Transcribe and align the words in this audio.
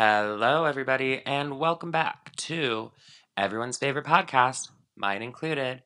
Hello, 0.00 0.64
everybody, 0.64 1.20
and 1.26 1.58
welcome 1.58 1.90
back 1.90 2.32
to 2.36 2.92
everyone's 3.36 3.78
favorite 3.78 4.06
podcast, 4.06 4.68
mine 4.96 5.22
included. 5.22 5.82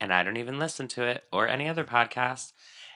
And 0.00 0.12
I 0.12 0.22
don't 0.22 0.36
even 0.36 0.60
listen 0.60 0.86
to 0.86 1.02
it 1.02 1.24
or 1.32 1.48
any 1.48 1.68
other 1.68 1.82
podcast. 1.82 2.52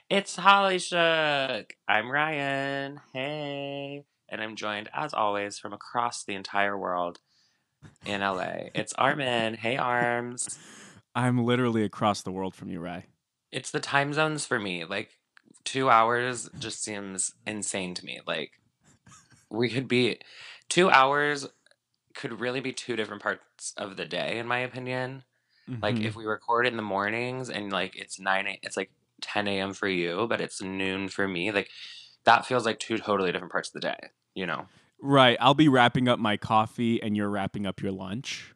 It's 0.09 0.37
Holly 0.37 0.79
Shook. 0.79 1.73
I'm 1.89 2.09
Ryan. 2.09 3.01
Hey. 3.11 4.05
And 4.29 4.41
I'm 4.41 4.55
joined, 4.55 4.87
as 4.93 5.13
always, 5.13 5.59
from 5.59 5.73
across 5.73 6.23
the 6.23 6.35
entire 6.35 6.77
world 6.77 7.19
in 8.05 8.21
LA. 8.21 8.69
It's 8.73 8.93
Armin. 8.93 9.55
Hey, 9.55 9.75
Arms. 9.75 10.57
I'm 11.13 11.43
literally 11.43 11.83
across 11.83 12.21
the 12.21 12.31
world 12.31 12.55
from 12.55 12.69
you, 12.69 12.79
Ray. 12.79 13.07
It's 13.51 13.71
the 13.71 13.81
time 13.81 14.13
zones 14.13 14.45
for 14.45 14.57
me. 14.57 14.85
Like, 14.85 15.09
two 15.65 15.89
hours 15.89 16.49
just 16.57 16.81
seems 16.81 17.33
insane 17.45 17.93
to 17.95 18.05
me. 18.05 18.21
Like, 18.25 18.51
we 19.49 19.69
could 19.69 19.87
be 19.87 20.19
two 20.69 20.89
hours 20.89 21.47
could 22.13 22.39
really 22.39 22.59
be 22.61 22.71
two 22.73 22.95
different 22.95 23.21
parts 23.21 23.73
of 23.77 23.97
the 23.97 24.05
day 24.05 24.37
in 24.37 24.47
my 24.47 24.59
opinion 24.59 25.23
like 25.81 25.95
Mhm. 25.95 26.05
if 26.05 26.15
we 26.15 26.25
record 26.25 26.65
in 26.67 26.77
the 26.77 26.81
mornings 26.83 27.49
and 27.49 27.71
like 27.71 27.95
it's 27.95 28.19
9 28.19 28.47
a, 28.47 28.59
it's 28.63 28.77
like 28.77 28.91
10 29.21 29.47
a.m 29.47 29.73
for 29.73 29.87
you 29.87 30.25
but 30.27 30.39
it's 30.41 30.61
noon 30.61 31.09
for 31.09 31.27
me 31.27 31.51
like 31.51 31.69
that 32.23 32.45
feels 32.45 32.65
like 32.65 32.79
two 32.79 32.97
totally 32.97 33.31
different 33.31 33.51
parts 33.51 33.69
of 33.69 33.73
the 33.73 33.79
day 33.87 33.97
you 34.33 34.45
know 34.45 34.67
right, 35.01 35.37
I'll 35.41 35.53
be 35.53 35.67
wrapping 35.67 36.07
up 36.07 36.19
my 36.19 36.37
coffee 36.37 37.01
and 37.03 37.15
you're 37.17 37.29
wrapping 37.29 37.65
up 37.67 37.81
your 37.81 37.91
lunch. 37.91 38.53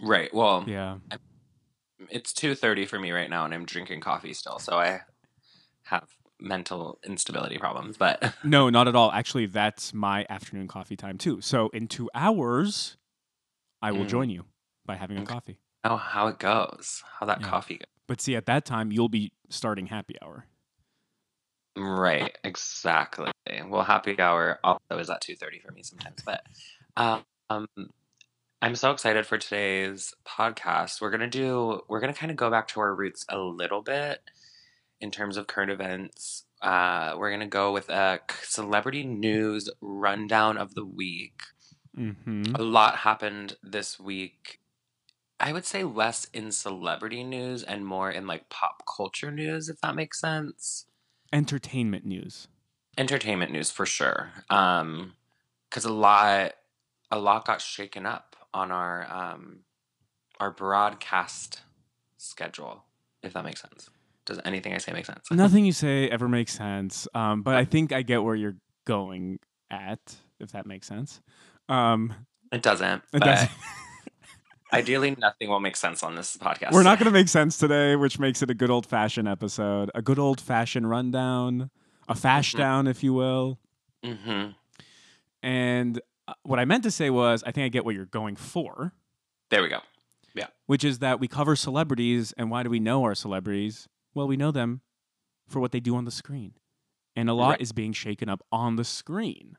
right 0.00 0.32
well 0.32 0.64
Yeah. 0.66 0.98
it's 2.10 2.32
2.30 2.32 2.86
for 2.88 2.98
me 2.98 3.10
right 3.12 3.28
now 3.28 3.44
and 3.44 3.52
i'm 3.52 3.64
drinking 3.66 4.00
coffee 4.00 4.32
still 4.32 4.58
so 4.58 4.78
i 4.78 5.00
have 5.84 6.08
mental 6.40 6.98
instability 7.04 7.58
problems 7.58 7.96
but 7.96 8.34
No, 8.44 8.70
not 8.70 8.86
at 8.88 8.94
all. 8.96 9.10
Actually, 9.12 9.46
that's 9.46 9.92
my 9.92 10.24
afternoon 10.30 10.68
coffee 10.68 10.96
time 10.96 11.18
too. 11.18 11.40
So 11.40 11.68
in 11.70 11.88
two 11.88 12.08
hours, 12.14 12.96
I 13.82 13.92
will 13.92 14.04
Mm. 14.04 14.08
join 14.08 14.30
you 14.30 14.44
by 14.86 14.96
having 14.96 15.18
a 15.18 15.24
coffee. 15.26 15.58
oh 15.84 15.96
how 15.96 16.28
it 16.28 16.38
goes 16.38 17.02
how 17.18 17.26
that 17.26 17.40
Yeah. 17.40 17.48
coffee 17.48 17.74
goes 17.78 17.86
But 18.06 18.20
see, 18.20 18.34
at 18.36 18.46
that 18.46 18.64
time, 18.64 18.90
you'll 18.92 19.08
be 19.08 19.32
starting 19.50 19.86
happy 19.88 20.16
hour. 20.22 20.46
Right, 21.76 22.36
exactly. 22.42 23.30
Well, 23.66 23.84
happy 23.84 24.18
hour 24.18 24.58
also 24.64 24.98
is 24.98 25.10
at 25.10 25.20
two 25.20 25.36
thirty 25.36 25.60
for 25.60 25.70
me 25.72 25.82
sometimes, 25.82 26.22
but 26.24 26.42
um, 26.96 27.24
um, 27.50 27.68
I'm 28.60 28.74
so 28.74 28.90
excited 28.90 29.26
for 29.26 29.38
today's 29.38 30.12
podcast. 30.26 31.00
We're 31.00 31.10
gonna 31.10 31.28
do. 31.30 31.82
We're 31.88 32.00
gonna 32.00 32.14
kind 32.14 32.30
of 32.32 32.36
go 32.36 32.50
back 32.50 32.66
to 32.68 32.80
our 32.80 32.92
roots 32.94 33.24
a 33.28 33.38
little 33.38 33.82
bit 33.82 34.20
in 35.00 35.10
terms 35.10 35.36
of 35.36 35.46
current 35.46 35.70
events. 35.70 36.44
Uh, 36.62 37.14
we're 37.16 37.30
gonna 37.30 37.46
go 37.46 37.72
with 37.72 37.88
a 37.88 38.20
celebrity 38.42 39.04
news 39.04 39.68
rundown 39.80 40.56
of 40.58 40.74
the 40.74 40.84
week. 40.84 41.40
Mm-hmm. 41.96 42.54
A 42.54 42.62
lot 42.62 42.96
happened 42.98 43.56
this 43.62 43.98
week. 43.98 44.60
I 45.40 45.52
would 45.52 45.64
say 45.64 45.84
less 45.84 46.26
in 46.32 46.50
celebrity 46.50 47.22
news 47.22 47.62
and 47.62 47.86
more 47.86 48.10
in 48.10 48.26
like 48.26 48.48
pop 48.48 48.82
culture 48.96 49.30
news, 49.30 49.68
if 49.68 49.80
that 49.82 49.94
makes 49.94 50.20
sense. 50.20 50.86
Entertainment 51.32 52.04
news. 52.04 52.48
entertainment 52.96 53.52
news 53.52 53.70
for 53.70 53.86
sure 53.86 54.32
um 54.50 55.12
because 55.70 55.84
a 55.84 55.92
lot 55.92 56.54
a 57.12 57.18
lot 57.18 57.44
got 57.46 57.60
shaken 57.60 58.04
up 58.06 58.34
on 58.52 58.72
our 58.72 59.06
um 59.12 59.60
our 60.40 60.50
broadcast 60.50 61.60
schedule 62.16 62.84
if 63.22 63.32
that 63.34 63.44
makes 63.44 63.60
sense 63.60 63.88
does 64.28 64.38
anything 64.44 64.72
i 64.72 64.78
say 64.78 64.92
make 64.92 65.04
sense 65.06 65.24
Nothing 65.32 65.64
you 65.64 65.72
say 65.72 66.08
ever 66.08 66.28
makes 66.28 66.52
sense. 66.56 67.08
Um, 67.14 67.42
but 67.42 67.56
I 67.56 67.64
think 67.64 67.92
I 67.92 68.02
get 68.02 68.22
where 68.22 68.36
you're 68.36 68.56
going 68.86 69.40
at, 69.70 69.98
if 70.38 70.52
that 70.52 70.64
makes 70.66 70.86
sense. 70.86 71.20
Um, 71.68 72.14
it 72.52 72.62
doesn't 72.62 73.02
it 73.12 73.20
but 73.20 73.24
does. 73.24 73.48
ideally 74.72 75.16
nothing 75.18 75.48
will 75.48 75.60
make 75.60 75.76
sense 75.76 76.02
on 76.02 76.14
this 76.14 76.36
podcast 76.36 76.72
We're 76.72 76.82
not 76.82 76.98
going 76.98 77.06
to 77.06 77.18
make 77.18 77.28
sense 77.28 77.56
today, 77.58 77.96
which 77.96 78.18
makes 78.18 78.42
it 78.42 78.50
a 78.50 78.54
good 78.54 78.70
old 78.70 78.86
fashioned 78.86 79.26
episode, 79.28 79.90
a 79.94 80.02
good 80.02 80.18
old 80.18 80.40
fashioned 80.40 80.88
rundown, 80.88 81.70
a 82.08 82.14
fash 82.14 82.54
Mhm. 82.54 82.58
down, 82.58 82.86
if 82.86 83.02
you 83.02 83.12
will. 83.14 83.58
mm-hmm. 84.04 84.50
And 85.42 86.00
uh, 86.26 86.34
what 86.42 86.58
I 86.58 86.64
meant 86.64 86.82
to 86.84 86.90
say 86.90 87.10
was, 87.10 87.42
I 87.46 87.52
think 87.52 87.64
I 87.64 87.68
get 87.68 87.84
what 87.84 87.94
you're 87.94 88.04
going 88.06 88.36
for, 88.36 88.92
there 89.50 89.62
we 89.62 89.68
go 89.68 89.80
Yeah. 90.34 90.48
which 90.66 90.84
is 90.84 90.98
that 90.98 91.20
we 91.20 91.28
cover 91.28 91.56
celebrities. 91.56 92.32
And 92.36 92.50
why 92.50 92.62
do 92.62 92.70
we 92.70 92.80
know 92.80 93.04
our 93.04 93.14
celebrities? 93.14 93.88
Well, 94.18 94.26
we 94.26 94.36
know 94.36 94.50
them 94.50 94.80
for 95.46 95.60
what 95.60 95.70
they 95.70 95.78
do 95.78 95.94
on 95.94 96.04
the 96.04 96.10
screen. 96.10 96.54
And 97.14 97.30
a 97.30 97.34
lot 97.34 97.50
Right. 97.50 97.60
is 97.60 97.70
being 97.70 97.92
shaken 97.92 98.28
up 98.28 98.44
on 98.50 98.74
the 98.74 98.82
screen. 98.82 99.56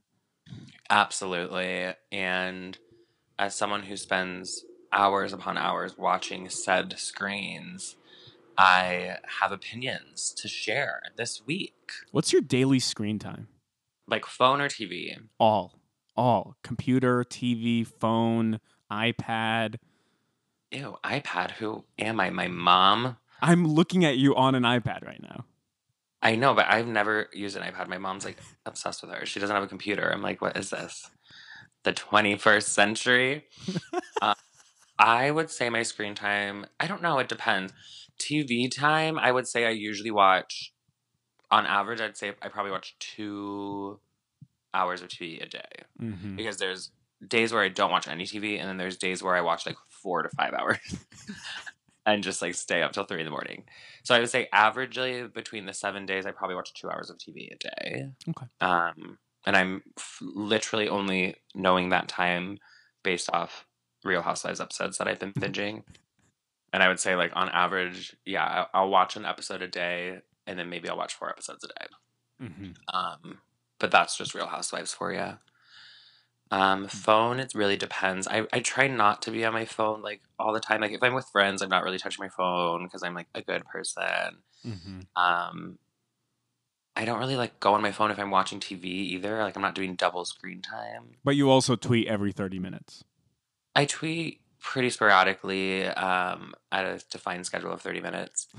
absolutely 0.89 1.93
and 2.11 2.77
as 3.37 3.55
someone 3.55 3.83
who 3.83 3.95
spends 3.95 4.65
hours 4.91 5.31
upon 5.33 5.55
hours 5.57 5.97
watching 5.97 6.49
said 6.49 6.97
screens 6.97 7.95
i 8.57 9.15
have 9.39 9.51
opinions 9.51 10.33
to 10.35 10.47
share 10.47 11.01
this 11.15 11.45
week 11.45 11.91
What's 12.11 12.33
your 12.33 12.41
daily 12.41 12.79
screen 12.79 13.17
time? 13.19 13.47
like 14.07 14.25
phone 14.25 14.59
or 14.59 14.67
TV. 14.67 15.15
All, 15.39 15.75
all 16.17 16.55
computer, 16.63 17.23
TV, 17.23 17.85
phone, 17.85 18.59
iPad. 18.91 19.75
Ew, 20.71 20.97
iPad. 21.03 21.51
Who 21.51 21.83
am 21.99 22.19
I? 22.19 22.31
My 22.31 22.47
mom. 22.47 23.17
I'm 23.41 23.67
looking 23.67 24.05
at 24.05 24.17
you 24.17 24.35
on 24.35 24.55
an 24.55 24.63
iPad 24.63 25.05
right 25.05 25.21
now. 25.21 25.45
I 26.21 26.35
know, 26.35 26.53
but 26.53 26.65
I've 26.67 26.87
never 26.87 27.27
used 27.33 27.55
an 27.55 27.63
iPad. 27.63 27.87
My 27.87 27.97
mom's 27.97 28.25
like 28.25 28.37
obsessed 28.65 29.01
with 29.01 29.11
her. 29.11 29.25
She 29.25 29.39
doesn't 29.39 29.55
have 29.55 29.63
a 29.63 29.67
computer. 29.67 30.11
I'm 30.11 30.21
like, 30.21 30.41
what 30.41 30.57
is 30.57 30.69
this? 30.69 31.09
The 31.83 31.93
21st 31.93 32.63
century? 32.63 33.45
uh, 34.21 34.33
I 34.97 35.31
would 35.31 35.49
say 35.49 35.69
my 35.69 35.83
screen 35.83 36.13
time, 36.13 36.65
I 36.79 36.87
don't 36.87 37.01
know, 37.01 37.19
it 37.19 37.29
depends. 37.29 37.71
TV 38.19 38.69
time, 38.69 39.17
I 39.17 39.31
would 39.31 39.47
say 39.47 39.65
I 39.65 39.69
usually 39.69 40.11
watch, 40.11 40.73
on 41.49 41.65
average, 41.65 42.01
I'd 42.01 42.17
say 42.17 42.33
I 42.41 42.49
probably 42.49 42.71
watch 42.71 42.97
two 42.99 44.01
hours 44.73 45.01
of 45.01 45.07
TV 45.07 45.41
a 45.41 45.47
day. 45.47 45.59
Mm-hmm. 46.01 46.35
because 46.35 46.57
there's 46.57 46.91
days 47.25 47.53
where 47.53 47.63
I 47.63 47.69
don't 47.69 47.91
watch 47.91 48.07
any 48.07 48.25
TV, 48.25 48.59
and 48.59 48.67
then 48.67 48.77
there's 48.77 48.97
days 48.97 49.23
where 49.23 49.35
I 49.35 49.41
watch 49.41 49.65
like 49.65 49.77
four 49.89 50.21
to 50.23 50.29
five 50.29 50.53
hours 50.53 50.79
and 52.13 52.23
just 52.23 52.41
like 52.41 52.55
stay 52.55 52.81
up 52.81 52.91
till 52.91 53.05
three 53.05 53.19
in 53.19 53.25
the 53.25 53.31
morning. 53.31 53.63
So 54.03 54.15
I 54.15 54.19
would 54.19 54.29
say 54.29 54.47
averagely 54.53 55.31
between 55.33 55.65
the 55.65 55.73
seven 55.73 56.05
days, 56.05 56.25
I 56.25 56.31
probably 56.31 56.55
watch 56.55 56.73
two 56.73 56.89
hours 56.89 57.09
of 57.09 57.17
TV 57.17 57.49
a 57.51 57.57
day. 57.57 58.09
Okay. 58.29 58.45
Um, 58.61 59.17
and 59.45 59.55
I'm 59.55 59.83
f- 59.97 60.19
literally 60.21 60.89
only 60.89 61.35
knowing 61.55 61.89
that 61.89 62.07
time 62.07 62.57
based 63.03 63.29
off 63.31 63.65
Real 64.03 64.21
Housewives 64.21 64.61
episodes 64.61 64.97
that 64.97 65.07
I've 65.07 65.19
been 65.19 65.33
binging. 65.33 65.83
And 66.71 66.83
I 66.83 66.87
would 66.87 66.99
say 66.99 67.15
like 67.15 67.31
on 67.35 67.49
average, 67.49 68.15
yeah, 68.25 68.43
I- 68.73 68.77
I'll 68.79 68.89
watch 68.89 69.15
an 69.15 69.25
episode 69.25 69.61
a 69.61 69.67
day, 69.67 70.19
and 70.45 70.57
then 70.59 70.69
maybe 70.69 70.89
I'll 70.89 70.97
watch 70.97 71.13
four 71.15 71.29
episodes 71.29 71.63
a 71.63 71.67
day. 71.67 71.87
Mm-hmm. 72.43 72.71
Um, 72.95 73.39
but 73.79 73.91
that's 73.91 74.17
just 74.17 74.33
Real 74.35 74.47
Housewives 74.47 74.93
for 74.93 75.13
you. 75.13 75.37
Um, 76.51 76.87
phone, 76.87 77.39
it 77.39 77.53
really 77.53 77.77
depends. 77.77 78.27
I, 78.27 78.47
I 78.51 78.59
try 78.59 78.87
not 78.87 79.21
to 79.23 79.31
be 79.31 79.45
on 79.45 79.53
my 79.53 79.65
phone 79.65 80.01
like 80.01 80.21
all 80.39 80.51
the 80.51 80.59
time. 80.59 80.81
Like 80.81 80.91
if 80.91 81.03
I'm 81.03 81.13
with 81.13 81.27
friends, 81.31 81.61
I'm 81.61 81.69
not 81.69 81.83
really 81.83 81.99
touching 81.99 82.23
my 82.23 82.29
phone 82.29 82.85
because 82.85 83.03
I'm 83.03 83.13
like 83.13 83.27
a 83.35 83.41
good 83.41 83.65
person. 83.65 84.37
Mm-hmm. 84.65 84.99
Um, 85.15 85.77
I 86.95 87.05
don't 87.05 87.19
really 87.19 87.35
like 87.35 87.59
go 87.59 87.75
on 87.75 87.81
my 87.81 87.91
phone 87.91 88.11
if 88.11 88.19
I'm 88.19 88.31
watching 88.31 88.59
TV 88.59 88.85
either. 88.85 89.41
Like 89.43 89.55
I'm 89.55 89.61
not 89.61 89.75
doing 89.75 89.95
double 89.95 90.25
screen 90.25 90.61
time. 90.61 91.17
But 91.23 91.35
you 91.35 91.49
also 91.49 91.75
tweet 91.75 92.07
every 92.07 92.31
30 92.31 92.59
minutes. 92.59 93.03
I 93.75 93.85
tweet 93.85 94.41
pretty 94.59 94.89
sporadically 94.89 95.85
um, 95.85 96.53
at 96.71 96.85
a 96.85 97.03
defined 97.09 97.45
schedule 97.45 97.71
of 97.71 97.81
30 97.81 98.01
minutes. 98.01 98.47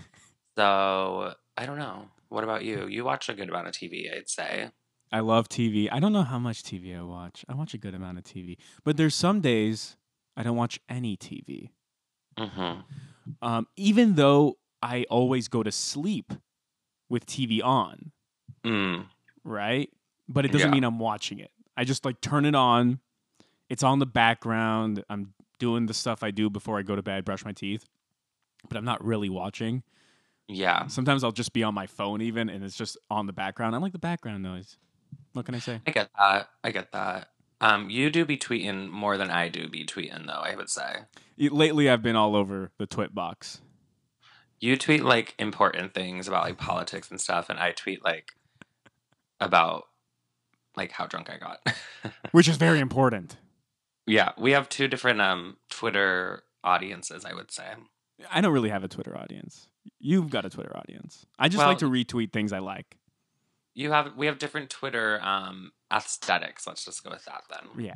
So 0.59 1.33
I 1.57 1.65
don't 1.65 1.79
know. 1.79 2.09
What 2.29 2.45
about 2.45 2.65
you? 2.65 2.87
You 2.87 3.05
watch 3.05 3.31
a 3.31 3.35
good 3.35 3.49
amount 3.49 3.69
of 3.69 3.73
TV, 3.73 4.15
I'd 4.15 4.29
say. 4.29 4.71
I 5.13 5.21
love 5.21 5.49
TV. 5.49 5.89
I 5.91 5.99
don't 6.01 6.13
know 6.13 6.23
how 6.23 6.39
much 6.39 6.63
TV 6.63 6.97
I 6.99 7.03
watch. 7.03 7.45
I 7.49 7.55
watch 7.55 7.75
a 7.75 7.79
good 7.79 7.95
amount 7.95 8.19
of 8.19 8.25
TV. 8.25 8.57
But 8.85 8.97
there's 8.97 9.15
some 9.15 9.41
days 9.41 9.97
I 10.37 10.43
don't 10.43 10.57
watch 10.57 10.79
any 10.89 11.17
TV. 11.17 11.71
Mm-hmm. 12.39 12.81
Um, 13.43 13.67
even 13.77 14.15
though 14.15 14.57
I 14.83 15.05
always 15.11 15.49
go 15.49 15.63
to 15.63 15.73
sleep 15.73 16.33
with 17.09 17.27
TV 17.27 17.63
on, 17.63 18.13
Mm. 18.65 19.07
right? 19.43 19.91
But 20.29 20.45
it 20.45 20.53
doesn't 20.53 20.69
Yeah. 20.69 20.75
mean 20.75 20.85
I'm 20.85 20.99
watching 20.99 21.39
it. 21.41 21.51
I 21.77 21.85
just 21.85 22.05
like 22.05 22.21
turn 22.21 22.45
it 22.45 22.55
on. 22.55 23.01
It's 23.69 23.83
on 23.83 23.99
the 23.99 24.07
background. 24.07 25.05
I'm 25.09 25.35
doing 25.59 25.87
the 25.87 25.95
stuff 25.95 26.23
I 26.23 26.31
do 26.31 26.49
before 26.51 26.79
I 26.79 26.83
go 26.83 26.95
to 26.97 27.03
bed, 27.03 27.25
brush 27.25 27.45
my 27.45 27.53
teeth. 27.53 27.87
But 28.69 28.77
I'm 28.77 28.85
not 28.85 29.05
really 29.05 29.29
watching. 29.29 29.83
Yeah. 30.47 30.87
Sometimes 30.89 31.25
I'll 31.25 31.33
just 31.33 31.53
be 31.53 31.63
on 31.63 31.75
my 31.75 31.87
phone 31.87 32.21
even 32.23 32.49
and 32.49 32.63
it's 32.65 32.77
just 32.77 32.97
on 33.11 33.27
the 33.27 33.33
background. 33.33 33.75
I 33.75 33.79
like 33.79 33.93
the 33.93 33.99
background 33.99 34.43
noise. 34.43 34.77
What 35.33 35.45
can 35.47 35.55
I 35.55 35.59
say? 35.61 35.81
I 35.87 35.91
get 35.91 36.11
that. 36.19 36.49
I 36.65 36.71
get 36.71 36.93
that. 36.93 37.29
Um, 37.61 37.91
you 37.91 38.11
do 38.11 38.25
be 38.25 38.37
tweeting 38.39 38.89
more 38.91 39.17
than 39.17 39.31
I 39.31 39.49
do 39.49 39.69
be 39.69 39.85
tweeting, 39.85 40.27
though. 40.27 40.33
I 40.43 40.55
would 40.57 40.71
say 40.71 41.01
Lately 41.39 41.89
I've 41.91 42.03
been 42.03 42.17
all 42.17 42.35
over 42.37 42.71
the 42.79 42.87
twit 42.87 43.15
box. 43.15 43.61
you 44.61 44.77
tweet 44.77 45.05
like 45.05 45.35
important 45.39 45.95
things 45.95 46.27
about 46.29 46.45
like 46.45 46.59
politics 46.59 47.11
and 47.11 47.21
stuff, 47.21 47.49
and 47.51 47.59
I 47.59 47.73
tweet 47.73 48.03
like 48.05 48.33
about 49.41 49.85
like 50.77 50.93
how 50.93 51.07
drunk 51.07 51.31
I 51.31 51.39
got. 51.39 51.67
which 52.33 52.49
is 52.49 52.57
very 52.57 52.81
important. 52.81 53.37
yeah, 54.07 54.33
we 54.39 54.53
have 54.53 54.69
two 54.69 54.89
different 54.89 55.21
um 55.21 55.57
Twitter 55.71 56.43
audiences, 56.65 57.25
I 57.25 57.35
would 57.35 57.51
say. 57.51 57.65
I 58.31 58.41
don't 58.41 58.53
really 58.53 58.69
have 58.71 58.85
a 58.85 58.89
Twitter 58.89 59.17
audience. 59.17 59.69
You've 59.99 60.29
got 60.31 60.45
a 60.45 60.51
Twitter 60.51 60.77
audience. 60.77 61.25
I 61.39 61.49
just 61.49 61.59
Well- 61.59 61.69
like 61.69 61.79
to 61.79 61.91
retweet 61.91 62.33
things 62.33 62.53
I 62.53 62.59
like. 62.59 62.97
You 63.75 63.93
have 63.93 64.17
we 64.17 64.27
have 64.27 64.39
different 64.39 64.71
Twitter 64.71 65.21
um 65.23 65.73
aesthetics. 65.93 66.67
Let's 66.67 66.85
just 66.85 67.03
go 67.05 67.11
with 67.11 67.25
that 67.27 67.43
then. 67.51 67.85
Yeah, 67.85 67.95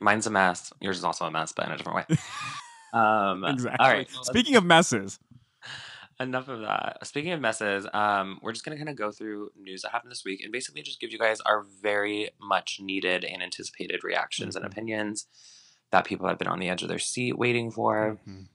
Mine's 0.00 0.26
a 0.26 0.30
mess. 0.30 0.72
Yours 0.80 0.98
is 0.98 1.04
also 1.04 1.24
a 1.26 1.30
mess, 1.30 1.52
but 1.52 1.66
in 1.66 1.72
a 1.72 1.76
different 1.76 2.08
way. 2.08 2.16
um, 2.92 3.44
exactly. 3.44 3.84
All 3.84 3.92
right. 3.92 4.08
Speaking 4.22 4.56
of 4.56 4.64
messes, 4.64 5.18
enough 6.20 6.48
of 6.48 6.60
that. 6.60 7.06
Speaking 7.06 7.32
of 7.32 7.40
messes, 7.40 7.86
um, 7.92 8.38
we're 8.42 8.52
just 8.52 8.64
gonna 8.64 8.76
kind 8.76 8.88
of 8.88 8.96
go 8.96 9.10
through 9.10 9.50
news 9.60 9.82
that 9.82 9.90
happened 9.92 10.10
this 10.12 10.24
week 10.24 10.40
and 10.42 10.52
basically 10.52 10.82
just 10.82 11.00
give 11.00 11.12
you 11.12 11.18
guys 11.18 11.40
our 11.40 11.64
very 11.82 12.30
much 12.40 12.78
needed 12.80 13.24
and 13.24 13.42
anticipated 13.42 14.04
reactions 14.04 14.54
Mhm. 14.54 14.58
and 14.58 14.66
opinions 14.66 15.26
that 15.90 16.04
people 16.04 16.28
have 16.28 16.38
been 16.38 16.48
on 16.48 16.58
the 16.58 16.68
edge 16.68 16.82
of 16.82 16.88
their 16.88 16.98
seat 16.98 17.36
waiting 17.38 17.70
for. 17.70 18.18
Mhm. 18.26 18.48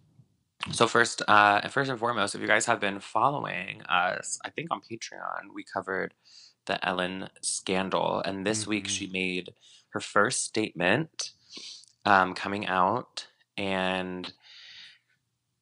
So 0.71 0.87
first, 0.87 1.21
uh, 1.27 1.67
first 1.67 1.89
and 1.89 1.99
foremost, 1.99 2.35
if 2.35 2.41
you 2.41 2.47
guys 2.47 2.67
have 2.67 2.79
been 2.79 2.99
following 3.01 3.81
us, 3.83 4.39
I 4.45 4.49
think 4.49 4.69
on 4.71 4.81
Patreon 4.81 5.53
we 5.53 5.63
covered 5.65 6.13
the 6.65 6.83
Ellen 6.87 7.29
scandal, 7.41 8.21
and 8.21 8.45
this 8.45 8.67
week 8.67 8.85
Mhm. 8.85 8.89
she 8.89 9.07
made 9.07 9.53
her 9.89 9.99
first 9.99 10.43
statement 10.43 11.31
um, 12.05 12.33
coming 12.33 12.67
out, 12.67 13.27
and 13.57 14.33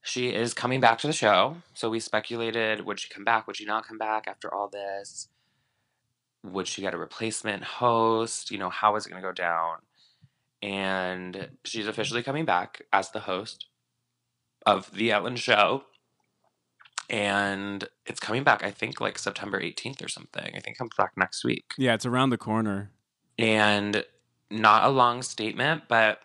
she 0.01 0.33
is 0.33 0.53
coming 0.53 0.79
back 0.79 0.97
to 0.99 1.07
the 1.07 1.13
show. 1.13 1.61
So 1.73 1.89
we 1.89 1.99
speculated: 1.99 2.85
would 2.85 2.99
she 2.99 3.09
come 3.09 3.23
back? 3.23 3.47
Would 3.47 3.57
she 3.57 3.65
not 3.65 3.87
come 3.87 3.97
back 3.97 4.27
after 4.27 4.53
all 4.53 4.67
this? 4.67 5.29
Would 6.43 6.67
she 6.67 6.81
get 6.81 6.93
a 6.93 6.97
replacement 6.97 7.63
host? 7.63 8.49
You 8.51 8.57
know, 8.57 8.69
how 8.69 8.95
is 8.95 9.05
it 9.05 9.09
going 9.09 9.21
to 9.21 9.27
go 9.27 9.33
down? 9.33 9.77
And 10.61 11.49
she's 11.65 11.87
officially 11.87 12.23
coming 12.23 12.45
back 12.45 12.81
as 12.93 13.11
the 13.11 13.21
host 13.21 13.67
of 14.65 14.91
the 14.91 15.11
Ellen 15.11 15.35
Show. 15.35 15.85
And 17.11 17.87
it's 18.05 18.21
coming 18.21 18.43
back, 18.43 18.63
I 18.63 18.71
think, 18.71 19.01
like 19.01 19.19
September 19.19 19.59
18th 19.59 20.03
or 20.03 20.07
something. 20.07 20.45
I 20.45 20.59
think 20.61 20.75
it 20.75 20.77
comes 20.77 20.95
back 20.97 21.11
next 21.17 21.43
week. 21.43 21.73
yeah, 21.77 21.93
it's 21.93 22.05
around 22.05 22.29
the 22.29 22.37
corner. 22.37 22.89
And 23.37 24.05
not 24.49 24.85
a 24.85 24.89
long 24.89 25.21
statement, 25.21 25.83
but 25.89 26.21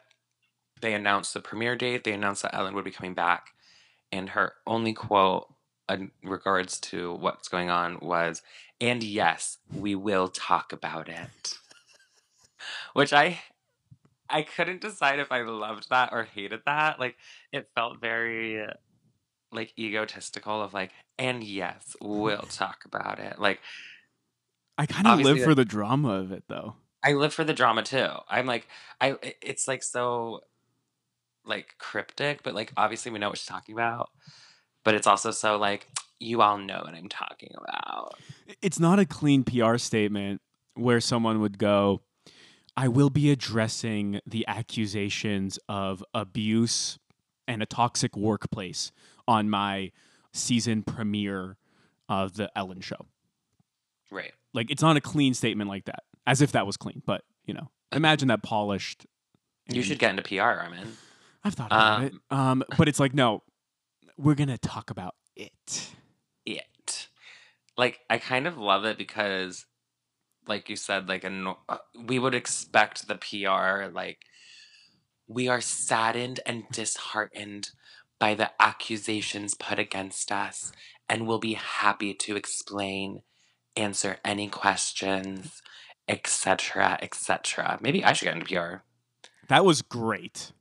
they 0.80 0.94
announced 0.94 1.34
the 1.34 1.40
premiere 1.40 1.74
date. 1.74 2.04
They 2.04 2.12
announced 2.12 2.42
that 2.42 2.54
Ellen 2.54 2.74
would 2.76 2.84
be 2.84 2.92
coming 2.92 3.14
back. 3.14 3.48
And 4.12 4.30
her 4.30 4.52
only 4.64 4.92
quote 4.92 5.52
in 5.88 6.12
regards 6.22 6.78
to 6.80 7.14
what's 7.14 7.48
going 7.48 7.68
on 7.68 7.98
was, 8.00 8.42
and 8.80 9.02
yes, 9.02 9.58
we 9.74 9.96
will 9.96 10.28
talk 10.28 10.72
about 10.72 11.08
it. 11.08 11.58
Which 12.92 13.12
I 13.12 13.40
I 14.28 14.42
couldn't 14.42 14.80
decide 14.80 15.18
if 15.18 15.30
I 15.32 15.42
loved 15.42 15.88
that 15.90 16.10
or 16.12 16.24
hated 16.24 16.60
that. 16.66 17.00
Like 17.00 17.16
it 17.52 17.70
felt 17.74 18.00
very 18.00 18.64
like 19.52 19.72
egotistical 19.78 20.62
of 20.62 20.74
like, 20.74 20.92
and 21.18 21.42
yes, 21.42 21.96
we'll 22.00 22.38
talk 22.50 22.84
about 22.84 23.18
it. 23.18 23.38
Like 23.38 23.60
I 24.78 24.86
kind 24.86 25.06
of 25.06 25.20
live 25.20 25.42
for 25.42 25.54
the 25.54 25.64
drama 25.64 26.14
of 26.14 26.32
it, 26.32 26.44
though. 26.48 26.74
I 27.02 27.12
live 27.12 27.32
for 27.32 27.44
the 27.44 27.54
drama 27.54 27.82
too. 27.82 28.08
I'm 28.28 28.46
like, 28.46 28.66
I 29.00 29.16
it's 29.40 29.68
like 29.68 29.82
so 29.82 30.40
like 31.44 31.74
cryptic, 31.78 32.42
but 32.42 32.54
like 32.54 32.72
obviously 32.76 33.12
we 33.12 33.18
know 33.18 33.28
what 33.28 33.38
she's 33.38 33.46
talking 33.46 33.74
about. 33.74 34.10
But 34.84 34.94
it's 34.94 35.06
also 35.06 35.30
so 35.30 35.56
like 35.56 35.86
you 36.18 36.42
all 36.42 36.58
know 36.58 36.82
what 36.84 36.94
I'm 36.94 37.08
talking 37.08 37.52
about. 37.56 38.14
It's 38.62 38.80
not 38.80 38.98
a 38.98 39.06
clean 39.06 39.44
PR 39.44 39.76
statement 39.76 40.40
where 40.74 41.00
someone 41.00 41.40
would 41.40 41.58
go, 41.58 42.02
I 42.76 42.88
will 42.88 43.10
be 43.10 43.30
addressing 43.30 44.20
the 44.26 44.46
accusations 44.46 45.58
of 45.68 46.04
abuse 46.12 46.98
and 47.48 47.62
a 47.62 47.66
toxic 47.66 48.16
workplace 48.16 48.92
on 49.28 49.50
my 49.50 49.92
season 50.32 50.82
premiere 50.82 51.56
of 52.08 52.34
the 52.34 52.50
Ellen 52.56 52.80
show. 52.80 53.06
Right. 54.10 54.32
Like 54.54 54.70
it's 54.70 54.82
not 54.82 54.96
a 54.96 55.00
clean 55.00 55.34
statement 55.34 55.68
like 55.68 55.86
that, 55.86 56.04
as 56.26 56.40
if 56.40 56.52
that 56.52 56.66
was 56.66 56.76
clean. 56.76 57.02
But 57.04 57.22
you 57.44 57.54
know, 57.54 57.70
imagine 57.92 58.28
that 58.28 58.42
polished. 58.42 59.06
You 59.68 59.82
should 59.82 59.98
get 59.98 60.10
into 60.10 60.22
PR, 60.22 60.60
I'm 60.60 60.72
in. 60.74 60.92
I've 61.42 61.54
thought 61.54 61.66
about 61.66 61.98
um, 61.98 62.04
it. 62.04 62.12
Um, 62.30 62.64
but 62.78 62.88
it's 62.88 63.00
like 63.00 63.14
no, 63.14 63.42
we're 64.16 64.34
gonna 64.34 64.58
talk 64.58 64.90
about 64.90 65.14
it. 65.34 65.90
it. 66.44 67.08
Like 67.76 68.00
I 68.08 68.18
kind 68.18 68.46
of 68.46 68.56
love 68.56 68.84
it 68.84 68.96
because, 68.96 69.66
like 70.46 70.68
you 70.70 70.76
said, 70.76 71.08
like 71.08 71.24
a 71.24 71.54
uh, 71.68 71.78
we 72.06 72.18
would 72.18 72.34
expect 72.34 73.08
the 73.08 73.16
PR 73.16 73.90
like 73.92 74.20
we 75.28 75.48
are 75.48 75.60
saddened 75.60 76.40
and 76.46 76.64
disheartened 76.70 77.70
by 78.18 78.34
the 78.34 78.50
accusations 78.60 79.54
put 79.54 79.78
against 79.78 80.32
us, 80.32 80.72
and 81.08 81.26
will 81.26 81.38
be 81.38 81.54
happy 81.54 82.14
to 82.14 82.36
explain, 82.36 83.22
answer 83.76 84.18
any 84.24 84.48
questions, 84.48 85.62
etc., 86.08 86.98
etc. 87.02 87.78
Maybe 87.80 88.04
I 88.04 88.12
should 88.12 88.26
get 88.26 88.36
into 88.36 88.46
PR. 88.46 88.76
That 89.48 89.64
was 89.64 89.82
great. 89.82 90.52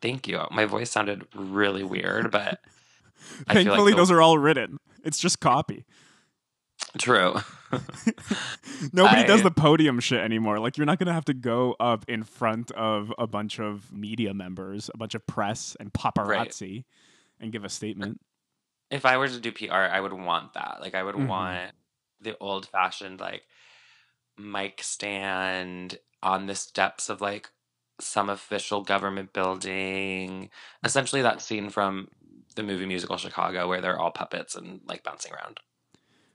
Thank 0.00 0.26
you. 0.28 0.40
My 0.50 0.64
voice 0.64 0.90
sounded 0.90 1.26
really 1.34 1.84
weird, 1.84 2.30
but 2.30 2.60
I 3.48 3.54
feel 3.54 3.64
like 3.64 3.66
Thankfully, 3.66 3.92
the- 3.92 3.96
those 3.96 4.10
are 4.10 4.20
all 4.20 4.38
written. 4.38 4.78
It's 5.04 5.18
just 5.18 5.40
copy. 5.40 5.84
True. 6.98 7.34
Nobody 8.92 9.24
does 9.26 9.42
the 9.42 9.50
podium 9.50 10.00
shit 10.00 10.20
anymore. 10.20 10.58
Like 10.58 10.76
you're 10.76 10.86
not 10.86 10.98
gonna 10.98 11.12
have 11.12 11.24
to 11.26 11.34
go 11.34 11.74
up 11.80 12.04
in 12.08 12.22
front 12.22 12.70
of 12.72 13.12
a 13.18 13.26
bunch 13.26 13.58
of 13.60 13.92
media 13.92 14.34
members, 14.34 14.90
a 14.92 14.98
bunch 14.98 15.14
of 15.14 15.26
press 15.26 15.76
and 15.80 15.92
paparazzi, 15.92 16.84
and 17.40 17.52
give 17.52 17.64
a 17.64 17.68
statement. 17.68 18.20
if 18.90 19.04
I 19.04 19.16
were 19.16 19.26
to 19.28 19.40
do 19.40 19.50
PR, 19.50 19.72
I 19.74 19.98
would 20.00 20.12
want 20.12 20.54
that. 20.54 20.78
Like 20.80 20.94
I 20.94 21.02
would 21.02 21.16
Mhm. 21.16 21.26
want 21.26 21.72
the 22.20 22.36
old 22.38 22.66
fashioned 22.66 23.18
like 23.20 23.42
mic 24.38 24.82
stand 24.82 25.98
on 26.22 26.46
the 26.46 26.54
steps 26.54 27.08
of 27.08 27.20
like 27.20 27.50
some 28.00 28.28
official 28.28 28.82
government 28.82 29.32
building. 29.32 30.50
Essentially 30.84 31.22
that 31.22 31.40
scene 31.40 31.70
from 31.70 32.08
the 32.56 32.62
movie 32.62 32.86
musical 32.86 33.16
Chicago 33.16 33.68
where 33.68 33.80
they're 33.80 33.98
all 33.98 34.10
puppets 34.12 34.54
and 34.54 34.80
like 34.86 35.02
bouncing 35.02 35.32
around. 35.32 35.58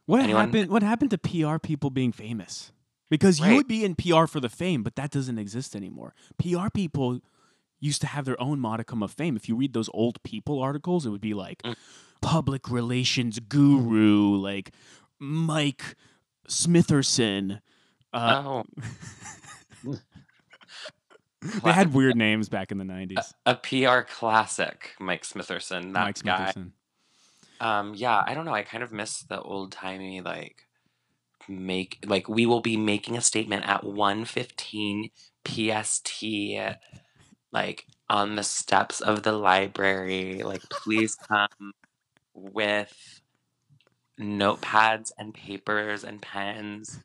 What 0.10 0.22
Anyone- 0.22 0.46
happened? 0.48 0.72
What 0.72 0.82
happened 0.82 1.12
to 1.12 1.18
PR 1.20 1.60
people 1.60 1.92
being 1.92 2.12
famous? 2.12 2.72
Because 3.12 3.40
you 3.40 3.54
would 3.56 3.68
be 3.68 3.84
in 3.86 3.94
PR 3.94 4.26
for 4.26 4.40
the 4.40 4.50
fame, 4.50 4.82
but 4.82 4.96
that 4.96 5.12
doesn't 5.12 5.38
exist 5.38 5.76
anymore. 5.76 6.16
PR 6.40 6.70
people 6.74 7.20
used 7.80 8.02
to 8.02 8.08
have 8.08 8.26
their 8.26 8.40
own 8.42 8.60
modicum 8.60 9.04
of 9.04 9.12
fame. 9.12 9.36
If 9.36 9.48
you 9.48 9.56
read 9.56 9.74
those 9.74 9.90
old 9.94 10.22
People 10.24 10.60
articles, 10.62 11.06
it 11.06 11.10
would 11.10 11.22
be 11.22 11.34
like 11.36 11.62
Mm. 11.64 11.76
public 12.22 12.72
relations 12.72 13.40
guru, 13.40 14.36
like 14.36 14.72
Mike 15.20 15.96
Smitherson. 16.48 17.62
Uh, 18.12 18.44
oh, 18.46 18.64
they 21.64 21.72
had 21.72 21.94
weird 21.94 22.16
names 22.16 22.50
back 22.50 22.72
in 22.72 22.80
the 22.80 22.84
nineties. 22.84 23.34
a 23.46 23.54
PR 23.56 24.02
classic, 24.02 24.96
Mike 25.00 25.22
Smitherson, 25.24 25.94
that 25.94 26.04
Mike 26.06 26.24
guy. 26.24 26.52
Smitherson. 26.56 26.72
Um, 27.60 27.94
yeah, 27.96 28.24
I 28.26 28.34
don't 28.34 28.46
know. 28.46 28.54
I 28.54 28.64
kind 28.64 28.84
of 28.84 28.92
miss 28.92 29.22
the 29.24 29.42
old 29.42 29.72
timey 29.72 30.22
like 30.22 30.66
make 31.48 32.00
like 32.08 32.30
we 32.30 32.46
will 32.46 32.62
be 32.62 32.78
making 32.78 33.18
a 33.18 33.22
statement 33.22 33.66
at 33.68 33.84
1:15 33.84 35.12
PST 35.46 36.24
like 37.52 37.86
on 38.10 38.36
the 38.36 38.44
steps 38.44 39.02
of 39.02 39.24
the 39.24 39.34
library. 39.34 40.44
Like 40.44 40.64
please 40.70 41.16
come 41.16 41.74
with 42.34 43.22
notepads 44.20 45.12
and 45.18 45.34
papers 45.34 46.04
and 46.04 46.22
pens. 46.22 47.00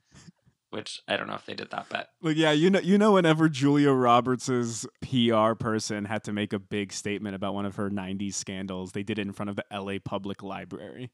Which 0.75 1.01
I 1.07 1.17
don't 1.17 1.29
know 1.29 1.37
if 1.37 1.47
they 1.47 1.55
did 1.55 1.71
that, 1.71 1.87
but 1.89 2.11
Like 2.21 2.37
yeah, 2.37 2.51
you 2.51 2.69
know, 2.69 2.81
you 2.81 2.99
know, 2.99 3.13
whenever 3.13 3.49
Julia 3.49 3.93
Roberts's 3.93 4.85
PR 5.03 5.55
person 5.55 6.05
had 6.05 6.25
to 6.25 6.33
make 6.33 6.53
a 6.53 6.59
big 6.59 6.93
statement 6.93 7.37
about 7.37 7.55
one 7.55 7.65
of 7.65 7.77
her 7.77 7.91
'90s 7.91 8.35
scandals, 8.35 8.91
they 8.91 9.05
did 9.05 9.21
it 9.21 9.23
in 9.23 9.33
front 9.33 9.51
of 9.51 9.57
the 9.57 9.65
LA 9.73 9.99
Public 10.05 10.43
Library. 10.43 11.13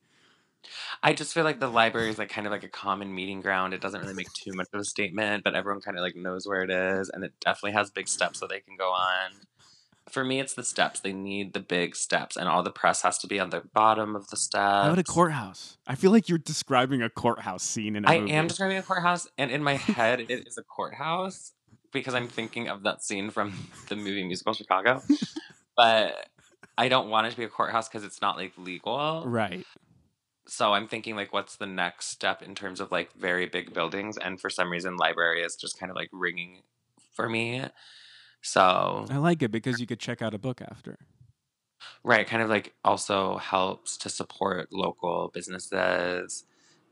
I 1.03 1.13
just 1.13 1.35
feel 1.35 1.45
like 1.45 1.61
the 1.61 1.69
library 1.69 2.09
is 2.09 2.19
like 2.19 2.31
kind 2.31 2.47
of 2.47 2.53
like 2.53 2.65
a 2.65 2.69
common 2.69 3.15
meeting 3.15 3.43
ground. 3.43 3.75
It 3.75 3.83
doesn't 3.83 4.01
really 4.01 4.15
make 4.15 4.33
too 4.33 4.53
much 4.55 4.69
of 4.73 4.81
a 4.81 4.85
statement, 4.85 5.45
but 5.45 5.55
everyone 5.55 5.83
kind 5.83 5.99
of 5.99 6.03
like 6.03 6.17
knows 6.17 6.47
where 6.47 6.63
it 6.63 6.71
is, 6.71 7.11
and 7.11 7.23
it 7.23 7.35
definitely 7.41 7.73
has 7.73 7.91
big 7.91 8.09
steps 8.09 8.41
that 8.41 8.49
they 8.49 8.61
can 8.61 8.77
go 8.79 8.91
on. 8.93 9.31
For 10.11 10.25
me, 10.25 10.41
it's 10.41 10.55
the 10.55 10.65
steps. 10.65 11.01
They 11.01 11.13
need 11.13 11.53
the 11.53 11.61
big 11.61 11.95
steps, 11.97 12.37
and 12.37 12.49
all 12.49 12.63
the 12.63 12.71
press 12.71 13.03
has 13.03 13.19
to 13.19 13.27
be 13.27 13.39
on 13.41 13.51
the 13.51 13.63
bottom 13.75 14.17
of 14.17 14.29
the 14.29 14.37
steps. 14.37 14.63
How 14.63 14.87
about 14.87 14.99
a 14.99 15.05
courthouse? 15.05 15.79
I 15.87 15.95
feel 15.95 16.11
like 16.11 16.29
you're 16.29 16.39
describing 16.39 17.03
a 17.03 17.09
courthouse 17.11 17.63
scene 17.63 17.97
in 17.97 18.05
a 18.05 18.09
I 18.11 18.21
movie. 18.21 18.33
am 18.33 18.47
describing 18.49 18.77
a 18.79 18.83
courthouse, 18.83 19.29
and 19.39 19.51
in 19.51 19.63
my 19.63 19.75
head, 19.77 20.21
it 20.29 20.47
is 20.47 20.59
a 20.59 20.63
courthouse 20.63 21.53
because 21.93 22.15
I'm 22.15 22.29
thinking 22.29 22.69
of 22.69 22.83
that 22.85 23.03
scene 23.03 23.31
from 23.31 23.53
the 23.89 23.97
movie 23.97 24.25
musical 24.25 24.53
Chicago. 24.55 25.03
but 25.77 26.29
I 26.79 26.89
don't 26.89 27.09
want 27.09 27.27
it 27.27 27.31
to 27.31 27.37
be 27.37 27.45
a 27.45 27.49
courthouse 27.49 27.89
because 27.89 28.05
it's 28.05 28.21
not 28.21 28.37
like 28.37 28.53
legal. 28.57 29.25
right. 29.27 29.67
so 30.47 30.73
I'm 30.73 30.89
thinking 30.89 31.17
like, 31.17 31.33
what's 31.33 31.57
the 31.57 31.67
next 31.67 32.07
step 32.09 32.43
in 32.43 32.55
terms 32.55 32.81
of 32.81 32.91
like 32.91 33.13
very 33.15 33.47
big 33.47 33.73
buildings? 33.75 34.17
And 34.19 34.41
for 34.41 34.51
some 34.51 34.71
reason, 34.71 34.97
library 34.97 35.43
is 35.43 35.57
just 35.57 35.79
kind 35.79 35.91
of 35.91 35.97
like 35.97 36.09
ringing 36.13 36.63
for 37.13 37.29
me. 37.29 37.65
So 38.43 39.07
I 39.11 39.17
like 39.19 39.43
it 39.43 39.51
because 39.51 39.81
you 39.81 39.87
could 39.87 40.01
check 40.01 40.23
out 40.23 40.35
a 40.35 40.39
book 40.39 40.63
after. 40.63 40.99
right, 42.05 42.27
kind 42.27 42.43
of 42.43 42.49
like 42.49 42.75
also 42.85 43.37
helps 43.37 43.97
to 43.99 44.09
support 44.09 44.73
local 44.73 45.31
businesses. 45.33 46.45